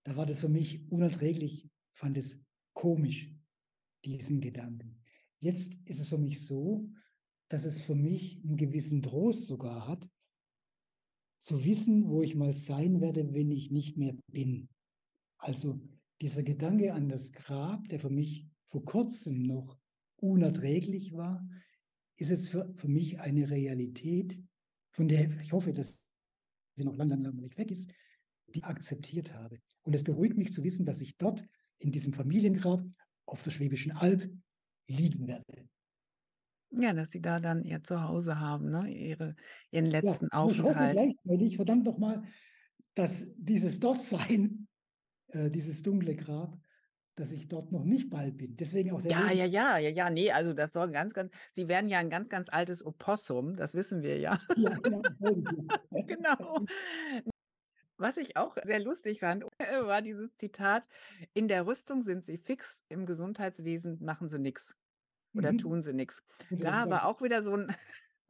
Da 0.03 0.15
war 0.15 0.25
das 0.25 0.39
für 0.39 0.49
mich 0.49 0.89
unerträglich, 0.89 1.69
fand 1.99 2.17
es 2.17 2.39
komisch, 2.73 3.35
diesen 4.05 4.39
Gedanken. 4.39 5.01
Jetzt 5.39 5.75
ist 5.85 5.99
es 5.99 6.07
für 6.07 6.17
mich 6.17 6.45
so, 6.45 6.89
dass 7.49 7.65
es 7.65 7.81
für 7.81 7.95
mich 7.95 8.41
einen 8.43 8.55
gewissen 8.55 9.01
Trost 9.01 9.45
sogar 9.45 9.87
hat, 9.87 10.09
zu 11.39 11.63
wissen, 11.65 12.07
wo 12.09 12.21
ich 12.21 12.35
mal 12.35 12.53
sein 12.53 13.01
werde, 13.01 13.33
wenn 13.33 13.51
ich 13.51 13.71
nicht 13.71 13.97
mehr 13.97 14.15
bin. 14.31 14.69
Also 15.37 15.81
dieser 16.21 16.43
Gedanke 16.43 16.93
an 16.93 17.09
das 17.09 17.31
Grab, 17.31 17.87
der 17.89 17.99
für 17.99 18.09
mich 18.09 18.47
vor 18.67 18.83
kurzem 18.85 19.43
noch 19.43 19.77
unerträglich 20.17 21.13
war, 21.13 21.45
ist 22.15 22.29
jetzt 22.29 22.49
für, 22.49 22.73
für 22.75 22.87
mich 22.87 23.19
eine 23.19 23.49
Realität, 23.49 24.41
von 24.91 25.07
der 25.07 25.39
ich 25.41 25.51
hoffe, 25.53 25.73
dass 25.73 26.01
sie 26.75 26.83
noch 26.83 26.95
lange, 26.95 27.15
lange 27.15 27.41
nicht 27.41 27.57
weg 27.57 27.71
ist, 27.71 27.89
die 28.47 28.63
akzeptiert 28.63 29.33
habe. 29.33 29.59
Und 29.83 29.95
es 29.95 30.03
beruhigt 30.03 30.37
mich 30.37 30.51
zu 30.51 30.63
wissen, 30.63 30.85
dass 30.85 31.01
ich 31.01 31.17
dort 31.17 31.45
in 31.79 31.91
diesem 31.91 32.13
Familiengrab 32.13 32.83
auf 33.25 33.43
der 33.43 33.51
Schwäbischen 33.51 33.91
Alb 33.93 34.29
liegen 34.87 35.27
werde. 35.27 35.69
Ja, 36.71 36.93
dass 36.93 37.11
Sie 37.11 37.21
da 37.21 37.39
dann 37.39 37.63
Ihr 37.63 37.83
Zuhause 37.83 38.39
haben, 38.39 38.69
ne? 38.69 38.91
Ihre, 38.93 39.35
Ihren 39.71 39.85
Ja, 40.01 40.17
letzten 40.17 40.29
aber 40.41 40.51
ich 40.51 40.61
hoffe 40.61 40.87
Aufenthalt. 40.87 40.87
gleichzeitig, 40.87 41.55
verdammt 41.57 41.85
nochmal, 41.85 42.23
dass 42.95 43.33
dieses 43.37 43.79
Dortsein, 43.79 44.67
äh, 45.29 45.51
dieses 45.51 45.83
dunkle 45.83 46.15
Grab, 46.15 46.59
dass 47.15 47.31
ich 47.33 47.49
dort 47.49 47.71
noch 47.71 47.85
nicht 47.85 48.09
bald 48.09 48.37
bin. 48.37 48.57
Deswegen 48.57 48.91
auch 48.91 49.01
der 49.01 49.11
Ja, 49.11 49.15
Leben. 49.15 49.31
ja, 49.31 49.45
ja, 49.45 49.77
ja, 49.77 49.89
ja, 49.89 50.09
ne, 50.09 50.31
also 50.33 50.53
das 50.53 50.73
soll 50.73 50.91
ganz, 50.91 51.13
ganz 51.13 51.31
Sie 51.53 51.67
werden 51.69 51.89
ja 51.89 51.99
ein 51.99 52.09
ganz, 52.09 52.27
ganz 52.29 52.49
altes 52.49 52.85
Opossum, 52.85 53.55
das 53.55 53.73
wissen 53.73 54.01
wir 54.03 54.19
ja. 54.19 54.37
Ja, 54.55 54.75
genau. 54.79 55.05
ja. 55.19 55.31
Genau. 56.07 56.65
Was 57.97 58.17
ich 58.17 58.37
auch 58.37 58.57
sehr 58.63 58.79
lustig 58.79 59.19
fand, 59.19 59.43
war 59.87 60.01
dieses 60.01 60.35
Zitat: 60.37 60.87
„In 61.33 61.47
der 61.47 61.65
Rüstung 61.67 62.01
sind 62.01 62.25
sie 62.25 62.37
fix, 62.37 62.83
im 62.89 63.05
Gesundheitswesen 63.05 64.03
machen 64.03 64.29
sie 64.29 64.39
nix 64.39 64.75
oder 65.37 65.55
Mhm. 65.55 65.57
tun 65.57 65.81
sie 65.81 65.93
nix.“ 65.93 66.23
Da 66.59 66.89
war 66.89 67.05
auch 67.05 67.21
wieder 67.21 67.43
so 67.43 67.53
'n 67.55 67.73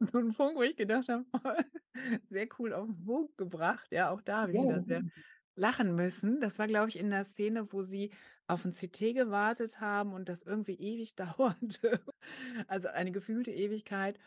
so 0.00 0.18
'n 0.18 0.34
Punkt, 0.34 0.56
wo 0.58 0.62
ich 0.62 0.76
gedacht 0.76 1.08
habe, 1.08 1.26
sehr 2.24 2.48
cool 2.58 2.72
auf 2.74 2.88
'n 2.88 3.04
Punkt 3.04 3.38
gebracht. 3.38 3.88
Ja, 3.92 4.10
auch 4.10 4.22
da 4.22 4.42
habe 4.42 4.52
ich 4.52 4.58
Ja, 4.58 4.60
wieder 4.60 4.80
das 4.80 4.84
sehr 4.84 5.02
lachen 5.56 5.94
müssen. 5.96 6.40
Das 6.40 6.58
war, 6.58 6.66
glaube 6.68 6.88
ich, 6.90 6.98
in 6.98 7.10
der 7.10 7.24
Szene, 7.24 7.72
wo 7.72 7.82
sie 7.82 8.12
auf 8.48 8.64
'n 8.64 8.72
CT 8.74 9.12
gewartet 9.14 9.80
haben 9.80 10.12
und 10.14 10.28
das 10.28 10.42
irgendwie 10.42 10.74
ewig 10.76 11.16
dauerte. 11.16 12.02
Also, 12.68 12.88
eine 12.88 13.12
gefühlte 13.12 13.52
Ewigkeit. 13.52 14.18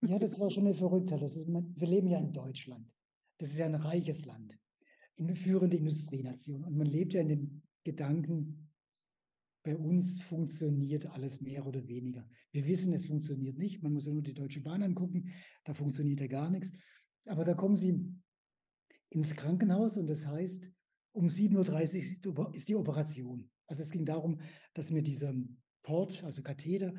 Ja, 0.00 0.18
das 0.18 0.38
war 0.40 0.50
schon 0.50 0.66
eine 0.66 0.74
Verrücktheit. 0.74 1.22
Das 1.22 1.36
ist 1.36 1.46
wir 1.48 1.88
leben 1.88 2.08
ja 2.08 2.18
in 2.18 2.32
Deutschland. 2.32 2.92
Das 3.38 3.48
ist 3.50 3.58
ja 3.58 3.66
ein 3.66 3.74
reiches 3.74 4.24
Land, 4.24 4.58
eine 5.18 5.36
führende 5.36 5.76
Industrienation. 5.76 6.64
Und 6.64 6.76
man 6.76 6.86
lebt 6.86 7.14
ja 7.14 7.20
in 7.20 7.28
dem 7.28 7.62
Gedanken, 7.84 8.68
bei 9.64 9.76
uns 9.76 10.20
funktioniert 10.20 11.06
alles 11.06 11.40
mehr 11.40 11.66
oder 11.66 11.86
weniger. 11.88 12.26
Wir 12.52 12.66
wissen, 12.66 12.92
es 12.92 13.06
funktioniert 13.06 13.58
nicht. 13.58 13.82
Man 13.82 13.92
muss 13.92 14.06
ja 14.06 14.12
nur 14.12 14.22
die 14.22 14.34
Deutsche 14.34 14.62
Bahn 14.62 14.82
angucken, 14.82 15.30
da 15.64 15.74
funktioniert 15.74 16.20
ja 16.20 16.26
gar 16.26 16.50
nichts. 16.50 16.72
Aber 17.26 17.44
da 17.44 17.54
kommen 17.54 17.76
Sie 17.76 18.14
ins 19.10 19.34
Krankenhaus 19.34 19.98
und 19.98 20.06
das 20.06 20.26
heißt, 20.26 20.70
um 21.12 21.28
7:30 21.28 22.26
Uhr 22.26 22.54
ist 22.54 22.68
die 22.68 22.76
Operation. 22.76 23.50
Also, 23.66 23.82
es 23.82 23.90
ging 23.90 24.06
darum, 24.06 24.40
dass 24.72 24.90
mir 24.90 25.02
dieser 25.02 25.34
Port, 25.82 26.22
also 26.24 26.42
Katheter, 26.42 26.94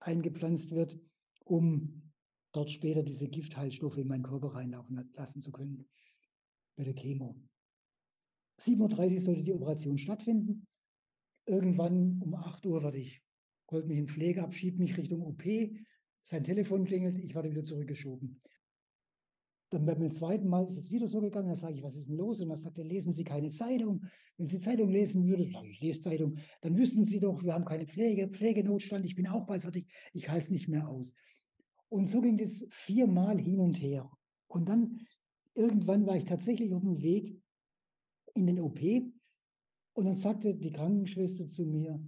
eingepflanzt 0.00 0.72
wird, 0.72 0.98
um 1.44 2.12
dort 2.52 2.70
später 2.70 3.02
diese 3.02 3.28
Giftheilstoffe 3.28 3.98
in 3.98 4.08
meinen 4.08 4.24
Körper 4.24 4.48
reinlaufen 4.48 4.96
la 4.96 5.04
lassen 5.14 5.40
zu 5.40 5.52
können 5.52 5.88
bei 6.76 6.84
der 6.84 6.94
Chemo. 6.94 7.40
7:30 8.64 9.18
Uhr 9.18 9.24
sollte 9.24 9.42
die 9.42 9.54
Operation 9.54 9.98
stattfinden. 9.98 10.66
Irgendwann 11.46 12.20
um 12.22 12.34
8 12.34 12.66
Uhr 12.66 12.82
werde 12.84 12.98
ich 12.98 13.22
holt 13.70 13.86
mich 13.88 13.98
'n 13.98 14.08
Pfleger 14.08 14.44
ab, 14.44 14.54
schiebt 14.54 14.78
mich 14.78 14.96
Richtung 14.98 15.22
OP. 15.22 15.44
Sein 16.24 16.44
Telefon 16.44 16.84
klingelt, 16.84 17.18
ich 17.18 17.34
werde 17.34 17.50
wieder 17.50 17.64
zurückgeschoben. 17.64 18.40
Dann 19.72 19.86
beim 19.86 20.10
zweiten 20.10 20.48
Mal 20.48 20.66
ist 20.66 20.76
es 20.76 20.90
wieder 20.90 21.08
so 21.08 21.22
gegangen, 21.22 21.48
da 21.48 21.54
sage 21.54 21.72
ich: 21.76 21.82
„Was 21.82 21.96
ist 21.96 22.10
'n 22.10 22.16
los?“ 22.16 22.42
Und 22.42 22.50
dann 22.50 22.58
sagt 22.58 22.78
er: 22.78 22.84
„Lesen 22.84 23.10
Sie 23.14 23.24
keine 23.24 23.48
Zeitung? 23.50 24.02
Wenn 24.36 24.46
Sie 24.46 24.60
Zeitung 24.60 24.90
lesen 24.90 25.26
würden“ 25.26 25.50
sage 25.50 25.66
ich: 25.68 25.76
„Ich 25.76 25.80
lese 25.80 26.02
Zeitung. 26.02 26.36
Dann 26.60 26.76
wüssten 26.76 27.04
Sie 27.04 27.20
doch, 27.20 27.42
wir 27.42 27.54
haben 27.54 27.64
keine 27.64 27.86
Pflege 27.86 28.28
Pflegenotstand, 28.28 29.06
ich 29.06 29.14
bin 29.14 29.26
auch 29.26 29.46
bald 29.46 29.62
fertig, 29.62 29.86
ich 30.12 30.28
halte 30.28 30.44
es 30.44 30.50
nicht 30.50 30.68
mehr 30.68 30.88
aus.“ 30.88 31.14
Und 31.88 32.06
so 32.08 32.20
ging 32.20 32.36
das 32.36 32.66
viermal 32.70 33.38
hin 33.38 33.60
und 33.60 33.80
her. 33.80 34.10
Und 34.46 34.68
dann 34.68 35.00
irgendwann 35.54 36.06
war 36.06 36.16
ich 36.16 36.26
tatsächlich 36.26 36.72
auf'm 36.74 37.00
Weg 37.02 37.41
in 38.34 38.46
den 38.46 38.60
OP 38.60 38.80
und 39.94 40.06
dann 40.06 40.16
sagte 40.16 40.54
die 40.54 40.72
Krankenschwester 40.72 41.46
zu 41.46 41.64
mir: 41.64 42.00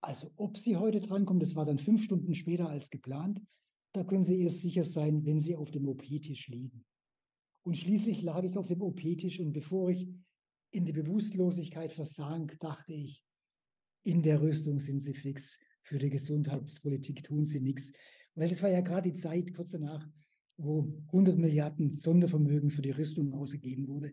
„Also, 0.00 0.30
ob 0.36 0.56
Sie 0.58 0.76
heute 0.76 1.00
drankommen“ 1.00 1.40
das 1.40 1.56
war 1.56 1.64
dann 1.64 1.78
5 1.78 2.02
Stunden 2.04 2.34
später 2.34 2.68
als 2.68 2.90
geplant, 2.90 3.40
„da 3.92 4.04
können 4.04 4.24
Sie 4.24 4.40
erst 4.40 4.60
sicher 4.60 4.84
sein, 4.84 5.24
wenn 5.24 5.40
Sie 5.40 5.56
auf 5.56 5.70
dem 5.70 5.88
OP-Tisch 5.88 6.48
liegen.“ 6.48 6.84
Und 7.64 7.76
schließlich 7.76 8.22
lag 8.22 8.42
ich 8.44 8.56
auf 8.56 8.68
dem 8.68 8.82
OP-Tisch 8.82 9.40
und 9.40 9.52
bevor 9.52 9.90
ich 9.90 10.08
in 10.70 10.84
die 10.84 10.92
Bewusstlosigkeit 10.92 11.92
versank, 11.92 12.58
dachte 12.60 12.92
ich: 12.94 13.24
„In 14.04 14.22
der 14.22 14.40
Rüstung 14.40 14.80
sind 14.80 15.00
Sie 15.00 15.14
fix, 15.14 15.58
für 15.82 15.98
die 15.98 16.10
Gesundheitspolitik 16.10 17.22
tun 17.24 17.46
Sie 17.46 17.60
nix.“ 17.60 17.92
Weil 18.34 18.48
das 18.48 18.62
war 18.62 18.70
ja 18.70 18.80
grad 18.80 19.04
die 19.04 19.12
Zeit 19.12 19.54
kurz 19.54 19.72
danach, 19.72 20.08
wo 20.56 20.92
100 21.12 21.36
Milliarden 21.36 21.92
Sondervermögen 21.94 22.70
für 22.70 22.82
die 22.82 22.92
Rüstung 22.92 23.34
ausgegeben 23.34 23.88
wurde. 23.88 24.12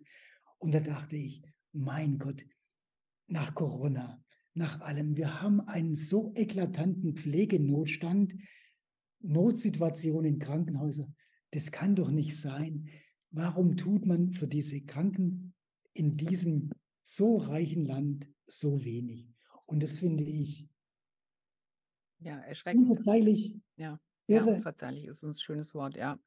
Und 0.57 0.73
da 0.73 0.79
dachte 0.79 1.15
ich: 1.15 1.41
„Mein 1.73 2.17
Gott, 2.17 2.45
nach 3.27 3.53
Corona, 3.55 4.23
nach 4.55 4.81
allem, 4.81 5.17
wir 5.17 5.41
haben 5.41 5.61
einen 5.61 5.95
so 5.95 6.33
eklatanten 6.35 7.15
Pflegenotstand, 7.15 8.35
Notsituation 9.21 10.25
in 10.25 10.39
Krankenhäusern. 10.39 11.15
Das 11.51 11.71
kann 11.71 11.95
doch 11.95 12.11
nicht 12.11 12.37
sein. 12.37 12.89
Warum 13.31 13.77
tut 13.77 14.05
man 14.05 14.33
für 14.33 14.47
diese 14.47 14.81
Kranken 14.81 15.53
in 15.93 16.17
diesem 16.17 16.71
so 17.03 17.37
reichen 17.37 17.85
Land 17.85 18.29
so 18.47 18.83
wenig?“ 18.83 19.29
Und 19.65 19.83
das 19.83 19.99
finde 19.99 20.23
ich 20.23 20.69
Ja, 22.21 22.37
erschreckend. 22.41 22.79
unverzeihlich, 22.79 23.55
Ja, 23.77 23.99
ja, 24.27 24.45
unverzeihlich 24.45 25.05
ist 25.05 25.23
'n 25.23 25.33
schönes 25.33 25.73
Wort, 25.75 25.95
ja. 25.95 26.19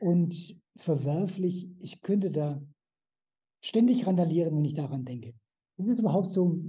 und 0.00 0.56
verwerflich. 0.76 1.68
Ich 1.78 2.00
könnte 2.00 2.30
da 2.30 2.62
ständig 3.60 4.06
randalieren, 4.06 4.56
wenn 4.56 4.64
ich 4.64 4.74
daran 4.74 5.04
denke. 5.04 5.34
Ist 5.76 5.88
es 5.88 5.98
überhaupt 5.98 6.30
so, 6.30 6.60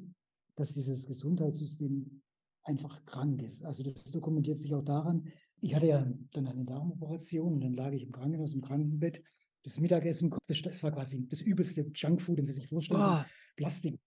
dass 0.55 0.73
dieses 0.73 1.07
Gesundheitssystem 1.07 2.21
einfach 2.63 3.03
krank 3.05 3.41
ist? 3.41 3.63
Also, 3.63 3.83
das 3.83 4.05
dokumentiert 4.11 4.59
sich 4.59 4.73
auch 4.73 4.83
daran 4.83 5.31
ich 5.61 5.75
hatte 5.75 5.87
ja 5.87 6.11
dann 6.33 6.47
eine 6.47 6.65
Darmoperation 6.65 7.53
und 7.53 7.61
dann 7.61 7.73
lag 7.73 7.91
ich 7.93 8.03
im 8.03 8.11
Krankenhaus 8.11 8.53
im 8.53 8.61
Krankenbett. 8.61 9.21
Das 9.63 9.79
Mittagessen 9.79 10.33
das 10.47 10.83
war 10.83 10.91
quasi 10.91 11.27
das 11.29 11.41
übelste 11.41 11.85
Junkfood, 11.93 12.39
den 12.39 12.45
Sie 12.45 12.53
sich 12.53 12.67
vorstellen. 12.67 12.99
Oh. 12.99 13.21
Plastik 13.55 13.99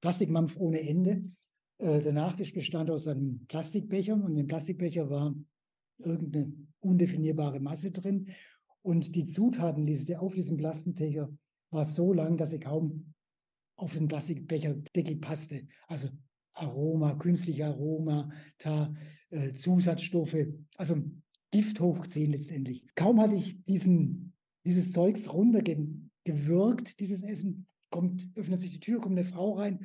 Plastikmampf 0.00 0.56
ohne 0.56 0.80
Ende. 0.80 1.24
Äh, 1.78 2.00
der 2.00 2.12
Nachtisch 2.12 2.54
bestand 2.54 2.90
aus 2.90 3.08
einem 3.08 3.44
Plastikbecher 3.48 4.14
und 4.14 4.30
in 4.30 4.36
dem 4.36 4.46
Plastikbecher 4.46 5.10
war 5.10 5.34
irgend 5.98 6.32
'ne 6.34 6.52
undefinierbare 6.78 7.58
Masse 7.60 7.90
drin. 7.90 8.30
Und 8.82 9.14
die 9.14 9.26
Zutatenliste 9.26 10.20
auf 10.20 10.34
diesem 10.34 10.56
Plastikbecher 10.56 11.28
war 11.70 11.84
so 11.84 12.12
lang, 12.12 12.36
dass 12.36 12.50
sie 12.50 12.60
kaum 12.60 13.14
auf 13.76 13.94
den 13.94 14.08
Plastikbecherdeckel 14.08 15.16
passte. 15.16 15.66
Also, 15.86 16.08
Aroma, 16.52 17.14
künstliche 17.14 17.66
Aromata, 17.66 18.94
äh, 19.30 19.52
Zusatzstoffe, 19.54 20.46
also 20.76 21.02
Gift 21.50 21.80
hoch 21.80 22.06
10 22.06 22.32
letztendlich. 22.32 22.84
Kaum 22.94 23.20
hatte 23.20 23.34
ich 23.34 23.64
diesen, 23.64 24.34
dieses 24.64 24.92
Zeugs 24.92 25.32
runtergewirkt, 25.32 27.00
dieses 27.00 27.22
Essen, 27.22 27.66
kommt, 27.90 28.28
öffnet 28.34 28.60
sich 28.60 28.72
die 28.72 28.80
Tür, 28.80 29.00
kommt 29.00 29.18
eine 29.18 29.26
Frau 29.26 29.54
rein 29.54 29.80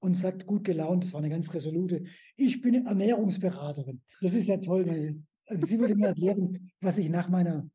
und 0.00 0.16
sagt 0.16 0.46
gut 0.46 0.64
gelaunt, 0.64 1.04
das 1.04 1.12
war 1.12 1.20
eine 1.20 1.30
ganz 1.30 1.52
resolute, 1.54 2.04
ich 2.36 2.60
bin 2.60 2.86
Ernährungsberaterin. 2.86 4.02
Das 4.20 4.34
ist 4.34 4.48
ja 4.48 4.58
toll, 4.58 4.86
weil 4.86 5.64
sie 5.64 5.78
würde 5.78 5.94
mir 5.94 6.08
erklären, 6.08 6.70
was 6.80 6.98
ich 6.98 7.08
nach 7.08 7.28
meiner 7.28 7.68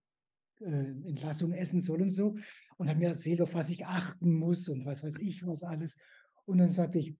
äh, 0.59 1.07
Entlassung 1.07 1.51
essen 1.51 1.81
soll 1.81 2.01
und 2.01 2.11
so 2.11 2.35
und 2.77 2.89
hat 2.89 2.97
mir 2.97 3.09
erzählt, 3.09 3.41
auf 3.41 3.53
was 3.53 3.69
ich 3.69 3.85
achten 3.85 4.33
muss 4.33 4.69
und 4.69 4.85
was 4.85 5.03
weiß 5.03 5.19
ich 5.19 5.45
was 5.45 5.63
alles. 5.63 5.95
Und 6.45 6.57
dann 6.59 6.71
sagte 6.71 6.99
ich, 6.99 7.15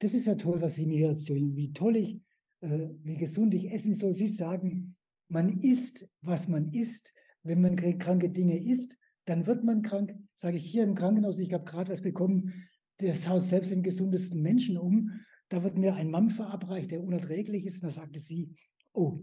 das 0.00 0.14
ist 0.14 0.26
ja 0.26 0.34
toll, 0.34 0.60
was 0.60 0.74
Sie 0.74 0.86
mir 0.86 1.08
erzählen, 1.08 1.54
wie 1.54 1.72
toll 1.72 1.96
ich, 1.96 2.20
äh, 2.60 2.88
wie 3.02 3.16
gesund 3.16 3.54
ich 3.54 3.70
essen 3.72 3.94
soll. 3.94 4.14
Sie 4.14 4.26
sagen, 4.26 4.96
man 5.28 5.60
isst, 5.60 6.08
was 6.20 6.48
man 6.48 6.66
isst. 6.66 7.12
Wenn 7.42 7.60
man 7.60 7.76
kranke 7.76 8.30
Dinge 8.30 8.58
isst, 8.58 8.96
dann 9.26 9.46
wird 9.46 9.64
man 9.64 9.82
krank. 9.82 10.14
Sage 10.34 10.56
ich 10.56 10.64
hier 10.64 10.82
im 10.82 10.94
Krankenhaus, 10.94 11.38
ich 11.38 11.52
habe 11.52 11.64
gerade 11.64 11.92
was 11.92 12.00
bekommen, 12.00 12.68
das 12.98 13.28
haut 13.28 13.42
selbst 13.42 13.70
den 13.70 13.82
gesundesten 13.82 14.40
Menschen 14.40 14.78
um. 14.78 15.10
Da 15.48 15.62
wird 15.62 15.76
mir 15.76 15.94
ein 15.94 16.10
Mann 16.10 16.30
verabreicht, 16.30 16.90
der 16.90 17.02
unerträglich 17.02 17.66
ist. 17.66 17.82
Und 17.82 17.88
da 17.88 17.90
sagte 17.90 18.18
sie, 18.18 18.54
oh. 18.92 19.20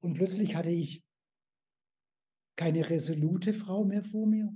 Und 0.00 0.14
plötzlich 0.14 0.56
hatte 0.56 0.70
ich 0.70 1.04
keine 2.58 2.90
resolute 2.90 3.52
Frau 3.52 3.84
mehr 3.84 4.02
vor 4.02 4.26
mir, 4.26 4.52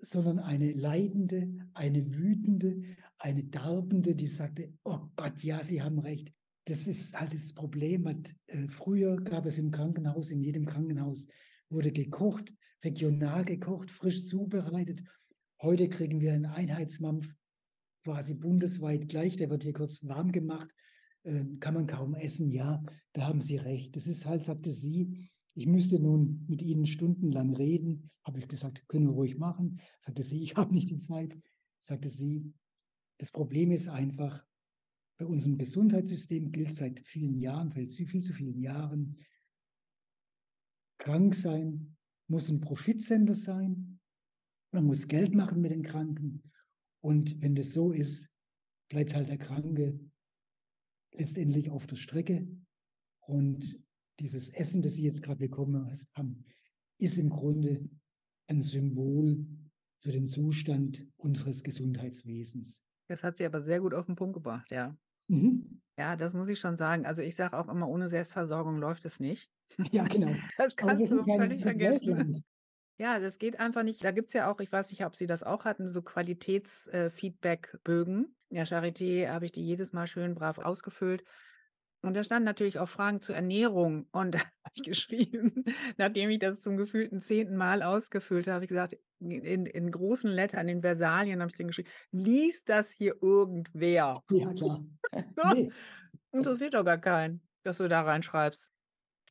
sondern 0.00 0.40
eine 0.40 0.72
leidende, 0.72 1.56
eine 1.72 2.04
wütende, 2.12 2.82
eine 3.16 3.44
darbende, 3.44 4.16
die 4.16 4.26
sagte, 4.26 4.74
oh 4.82 4.98
Gott, 5.14 5.40
ja, 5.44 5.62
Sie 5.62 5.80
haben 5.80 6.00
recht. 6.00 6.34
Das 6.64 6.88
ist 6.88 7.18
halt 7.18 7.32
das 7.32 7.54
Problem. 7.54 8.06
Äh, 8.48 8.68
früher 8.68 9.16
gab 9.18 9.46
es 9.46 9.58
im 9.58 9.70
Krankenhaus, 9.70 10.32
in 10.32 10.42
jedem 10.42 10.66
Krankenhaus 10.66 11.28
wurde 11.68 11.92
gekocht, 11.92 12.52
regional 12.84 13.44
gekocht, 13.44 13.92
frisch 13.92 14.26
zubereitet. 14.26 15.02
Heute 15.60 15.88
kriegen 15.88 16.20
wir 16.20 16.32
einen 16.32 16.46
Einheitsmampf 16.46 17.32
quasi 18.02 18.34
bundesweit 18.34 19.08
gleich. 19.08 19.36
Der 19.36 19.48
wird 19.48 19.62
hier 19.62 19.72
kurz 19.72 20.02
warm 20.02 20.32
gemacht. 20.32 20.74
Äh, 21.22 21.44
kann 21.60 21.74
man 21.74 21.86
kaum 21.86 22.16
essen. 22.16 22.48
Ja, 22.48 22.82
da 23.12 23.28
haben 23.28 23.42
Sie 23.42 23.58
recht. 23.58 23.94
Das 23.94 24.08
ist 24.08 24.26
halt, 24.26 24.42
sagte 24.42 24.72
sie, 24.72 25.30
ich 25.54 25.66
müsste 25.66 25.98
nun 25.98 26.44
mit 26.48 26.62
Ihnen 26.62 26.86
stundenlang 26.86 27.54
reden. 27.54 28.10
Habe 28.24 28.38
ich 28.38 28.48
gesagt, 28.48 28.86
können 28.88 29.06
wir 29.06 29.12
ruhig 29.12 29.36
machen. 29.36 29.80
Sagte 30.00 30.22
sie, 30.22 30.42
ich 30.44 30.56
habe 30.56 30.74
nicht 30.74 30.90
die 30.90 30.98
Zeit. 30.98 31.36
Sagte 31.80 32.08
sie, 32.08 32.52
das 33.18 33.30
Problem 33.30 33.70
ist 33.70 33.88
einfach, 33.88 34.44
bei 35.18 35.26
unserem 35.26 35.58
Gesundheitssystem 35.58 36.50
gilt 36.52 36.72
seit 36.72 37.00
vielen 37.00 37.38
Jahren, 37.38 37.70
seit 37.70 37.92
viel 37.92 38.22
zu 38.22 38.32
vielen 38.32 38.58
Jahren, 38.58 39.18
krank 40.98 41.34
sein 41.34 41.96
muss 42.28 42.48
ein 42.48 42.60
Profitsender 42.60 43.34
sein. 43.34 44.00
Man 44.72 44.86
muss 44.86 45.06
Geld 45.06 45.34
machen 45.34 45.60
mit 45.60 45.70
den 45.70 45.82
Kranken. 45.82 46.50
Und 47.00 47.40
wenn 47.42 47.54
das 47.54 47.72
so 47.72 47.92
ist, 47.92 48.30
bleibt 48.88 49.14
halt 49.14 49.28
der 49.28 49.38
Kranke 49.38 50.00
letztendlich 51.12 51.70
auf 51.70 51.86
der 51.86 51.96
Strecke. 51.96 52.48
Und 53.20 53.84
dieses 54.20 54.48
Essen, 54.48 54.82
das 54.82 54.94
Sie 54.94 55.04
jetzt 55.04 55.22
gerade 55.22 55.38
bekommen 55.38 55.90
haben, 56.16 56.44
ist 56.98 57.18
im 57.18 57.30
Grunde 57.30 57.88
ein 58.48 58.60
Symbol 58.60 59.46
für 59.98 60.12
den 60.12 60.26
Zustand 60.26 61.06
unseres 61.16 61.62
Gesundheitswesens. 61.62 62.82
Das 63.08 63.22
hat 63.22 63.38
sie 63.38 63.46
aber 63.46 63.62
sehr 63.62 63.80
gut 63.80 63.94
auf 63.94 64.06
den 64.06 64.16
Punkt 64.16 64.34
gebracht, 64.34 64.70
ja. 64.70 64.96
Mhm. 65.28 65.80
Ja, 65.98 66.16
das 66.16 66.34
muss 66.34 66.48
ich 66.48 66.58
schon 66.58 66.76
sagen. 66.76 67.06
Also 67.06 67.22
ich 67.22 67.36
sage 67.36 67.56
auch 67.58 67.68
immer, 67.68 67.88
ohne 67.88 68.08
Selbstversorgung 68.08 68.78
läuft 68.78 69.04
es 69.04 69.20
nicht. 69.20 69.50
Ja, 69.90 70.04
genau. 70.04 70.34
Das 70.58 70.76
kannst 70.76 71.10
du 71.12 71.22
völlig 71.22 71.62
vergessen. 71.62 72.44
Ja, 72.98 73.18
das 73.18 73.38
geht 73.38 73.58
einfach 73.58 73.82
nicht. 73.82 74.04
Da 74.04 74.10
gibt 74.10 74.28
es 74.28 74.34
ja 74.34 74.50
auch, 74.50 74.60
ich 74.60 74.70
weiß 74.70 74.90
nicht, 74.90 75.02
ob 75.04 75.16
Sie 75.16 75.26
das 75.26 75.42
auch 75.42 75.64
hatten, 75.64 75.88
so 75.88 76.02
Qualitätsfeedback-Bögen. 76.02 78.36
Äh, 78.50 78.56
ja, 78.56 78.64
Charité 78.64 79.28
habe 79.28 79.46
ich 79.46 79.52
die 79.52 79.64
jedes 79.64 79.92
Mal 79.92 80.06
schön 80.06 80.34
brav 80.34 80.58
ausgefüllt. 80.58 81.24
Und 82.02 82.14
da 82.14 82.24
standen 82.24 82.44
natürlich 82.44 82.78
auch 82.78 82.88
Fragen 82.88 83.20
zur 83.20 83.36
Ernährung. 83.36 84.06
Und 84.10 84.34
da 84.34 84.40
habe 84.40 84.72
ich 84.74 84.82
geschrieben, 84.82 85.64
nachdem 85.96 86.30
ich 86.30 86.40
das 86.40 86.60
zum 86.60 86.76
gefühlten 86.76 87.20
zehnten 87.20 87.56
Mal 87.56 87.82
ausgefüllt 87.82 88.46
habe, 88.46 88.56
habe 88.56 88.64
ich 88.64 88.68
gesagt, 88.68 88.96
in, 89.20 89.66
in 89.66 89.90
großen 89.90 90.30
Lettern, 90.30 90.68
in 90.68 90.82
Versalien 90.82 91.40
habe 91.40 91.50
ich 91.50 91.56
den 91.56 91.68
geschrieben, 91.68 91.88
liest 92.10 92.68
das 92.68 92.90
hier 92.90 93.16
irgendwer? 93.22 94.22
Ja, 94.30 94.52
klar. 94.52 94.84
nee. 95.54 95.70
Interessiert 96.32 96.74
doch 96.74 96.84
gar 96.84 96.98
keinen, 96.98 97.40
dass 97.62 97.78
du 97.78 97.88
da 97.88 98.02
reinschreibst. 98.02 98.70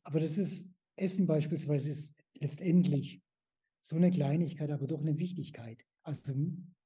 Aber 0.04 0.20
das 0.20 0.38
ist, 0.38 0.66
Essen 0.96 1.26
beispielsweise 1.26 1.90
ist 1.90 2.22
letztendlich 2.34 3.20
so 3.82 3.96
eine 3.96 4.10
Kleinigkeit, 4.10 4.70
aber 4.70 4.86
doch 4.86 5.00
eine 5.00 5.18
Wichtigkeit. 5.18 5.84
Also 6.02 6.34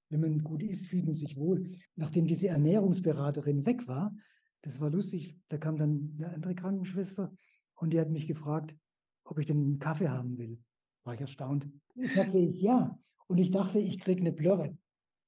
wenn 0.08 0.20
man 0.20 0.42
gut 0.42 0.62
isst, 0.62 0.88
fühlt 0.88 1.04
man 1.04 1.14
sich 1.14 1.36
wohl. 1.36 1.66
Nachdem 1.94 2.26
diese 2.26 2.48
Ernährungsberaterin 2.48 3.66
weg 3.66 3.86
war, 3.86 4.14
das 4.62 4.80
war 4.80 4.90
lustig. 4.90 5.38
Da 5.48 5.58
kam 5.58 5.76
dann 5.76 6.14
eine 6.16 6.34
andere 6.34 6.54
Krankenschwester 6.54 7.32
und 7.74 7.92
die 7.92 8.00
hat 8.00 8.10
mich 8.10 8.26
gefragt, 8.26 8.76
ob 9.24 9.38
ich 9.38 9.46
denn 9.46 9.58
einen 9.58 9.78
Kaffee 9.78 10.08
haben 10.08 10.38
will. 10.38 10.62
War 11.04 11.14
ich 11.14 11.20
erstaunt. 11.20 11.68
Ich 11.94 12.12
sagte 12.12 12.38
ja. 12.38 12.98
Und 13.28 13.38
ich 13.38 13.50
dachte, 13.50 13.78
ich 13.78 13.98
kriege 13.98 14.20
eine 14.20 14.32
Blöre. 14.32 14.76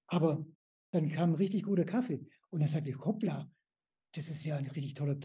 Aber 0.07 0.47
dann 0.93 1.09
kam 1.09 1.31
ein 1.31 1.37
richtig 1.37 1.65
guter 1.65 1.85
Kaffee. 1.85 2.27
Und 2.51 2.61
dann 2.61 2.69
sagte 2.69 2.91
ich, 2.91 2.99
hoppla, 2.99 3.51
das 4.13 4.29
ist 4.29 4.45
ja 4.45 4.57
ein 4.57 4.67
richtig 4.67 4.95
toller 4.95 5.19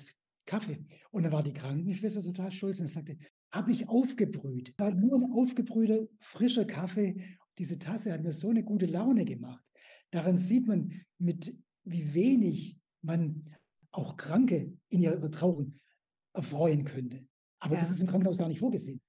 Kaffee. 0.46 0.84
Und 1.12 1.24
dann 1.24 1.32
war 1.32 1.44
die 1.44 1.54
Krankenschwester 1.54 2.22
total 2.22 2.52
stolz 2.52 2.80
und 2.80 2.88
sagte, 2.88 3.18
habe 3.52 3.72
ich 3.72 3.88
aufgebrüht. 3.88 4.74
War 4.78 4.92
nur 4.94 5.20
ein 5.20 5.32
aufgebrühter, 5.32 6.08
frischer 6.20 6.66
Kaffee. 6.66 7.38
Diese 7.58 7.78
Tasse 7.78 8.12
hat 8.12 8.24
mir 8.24 8.32
so 8.32 8.50
eine 8.50 8.64
gute 8.64 8.88
Laune 8.88 9.26
gemacht. 9.26 9.64
Daran 10.10 10.38
sieht 10.38 10.68
man, 10.68 11.02
mit 11.20 11.56
wie 11.84 12.14
wenig 12.14 12.78
man 13.02 13.50
auch 13.94 14.18
Kranke 14.18 14.78
in 14.90 15.02
ihrer 15.02 15.32
Trauung 15.32 15.80
erfreuen 16.34 16.84
könnte. 16.84 17.26
Aber 17.60 17.76
ja. 17.76 17.80
das 17.80 17.92
ist 17.92 18.02
im 18.02 18.08
Krankenhaus 18.08 18.38
gar 18.38 18.50
nicht 18.50 18.60
vorgesehen. 18.60 19.02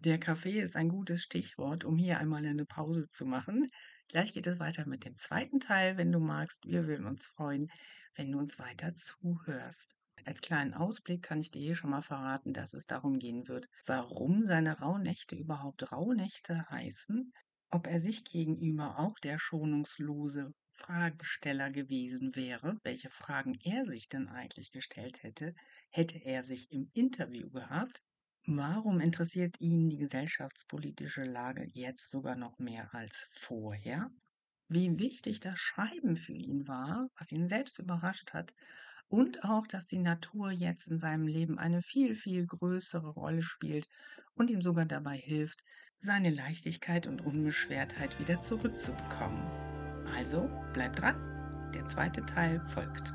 Der 0.00 0.18
Kaffee 0.18 0.58
ist 0.60 0.76
ein 0.76 0.88
gutes 0.88 1.22
Stichwort, 1.22 1.84
um 1.84 1.98
hier 1.98 2.18
einmal 2.18 2.44
eine 2.46 2.64
Pause 2.64 3.08
zu 3.10 3.26
machen. 3.26 3.70
Gleich 4.08 4.32
geht 4.32 4.46
es 4.46 4.58
weiter 4.58 4.86
mit 4.86 5.04
dem 5.04 5.16
zweiten 5.18 5.60
Teil, 5.60 5.98
wenn 5.98 6.10
du 6.10 6.18
magst. 6.18 6.64
Wir 6.66 6.86
würden 6.86 7.06
uns 7.06 7.26
freuen, 7.26 7.68
wenn 8.14 8.32
du 8.32 8.38
uns 8.38 8.58
weiter 8.58 8.94
zuhörst. 8.94 9.94
Als 10.24 10.40
kleinen 10.40 10.74
Ausblick 10.74 11.22
kann 11.22 11.40
ich 11.40 11.50
dir 11.50 11.60
hier 11.60 11.74
schon 11.74 11.90
mal 11.90 12.02
verraten, 12.02 12.54
dass 12.54 12.72
es 12.72 12.86
darum 12.86 13.18
gehen 13.18 13.46
wird, 13.46 13.68
warum 13.86 14.44
seine 14.46 14.78
Rauhnächte 14.78 15.36
überhaupt 15.36 15.92
Rauhnächte 15.92 16.68
heißen, 16.70 17.32
ob 17.70 17.86
er 17.86 18.00
sich 18.00 18.24
gegenüber 18.24 18.98
auch 18.98 19.18
der 19.18 19.38
schonungslose 19.38 20.52
Fragesteller 20.80 21.70
gewesen 21.70 22.34
wäre, 22.34 22.78
welche 22.82 23.10
Fragen 23.10 23.58
er 23.62 23.84
sich 23.84 24.08
denn 24.08 24.28
eigentlich 24.28 24.72
gestellt 24.72 25.22
hätte, 25.22 25.54
hätte 25.90 26.18
er 26.18 26.42
sich 26.42 26.70
im 26.72 26.90
Interview 26.94 27.50
gehabt. 27.50 28.02
Warum 28.46 29.00
interessiert 29.00 29.60
ihn 29.60 29.90
die 29.90 29.98
gesellschaftspolitische 29.98 31.22
Lage 31.22 31.68
jetzt 31.74 32.10
sogar 32.10 32.34
noch 32.34 32.58
mehr 32.58 32.92
als 32.94 33.28
vorher? 33.30 34.10
Wie 34.68 34.98
wichtig 34.98 35.40
das 35.40 35.58
Schreiben 35.58 36.16
für 36.16 36.32
ihn 36.32 36.66
war, 36.66 37.08
was 37.18 37.30
ihn 37.32 37.48
selbst 37.48 37.78
überrascht 37.78 38.32
hat, 38.32 38.54
und 39.08 39.44
auch, 39.44 39.66
dass 39.66 39.86
die 39.86 39.98
Natur 39.98 40.52
jetzt 40.52 40.88
in 40.88 40.96
seinem 40.96 41.26
Leben 41.26 41.58
eine 41.58 41.82
viel, 41.82 42.14
viel 42.14 42.46
größere 42.46 43.08
Rolle 43.08 43.42
spielt 43.42 43.88
und 44.34 44.50
ihm 44.50 44.62
sogar 44.62 44.86
dabei 44.86 45.16
hilft, 45.16 45.64
seine 45.98 46.30
Leichtigkeit 46.30 47.06
und 47.08 47.20
Unbeschwertheit 47.20 48.18
wieder 48.20 48.40
zurückzubekommen. 48.40 49.69
Also 50.20 50.50
bleibt 50.74 51.00
dran, 51.00 51.14
der 51.72 51.82
zweite 51.86 52.20
Teil 52.26 52.60
folgt. 52.66 53.14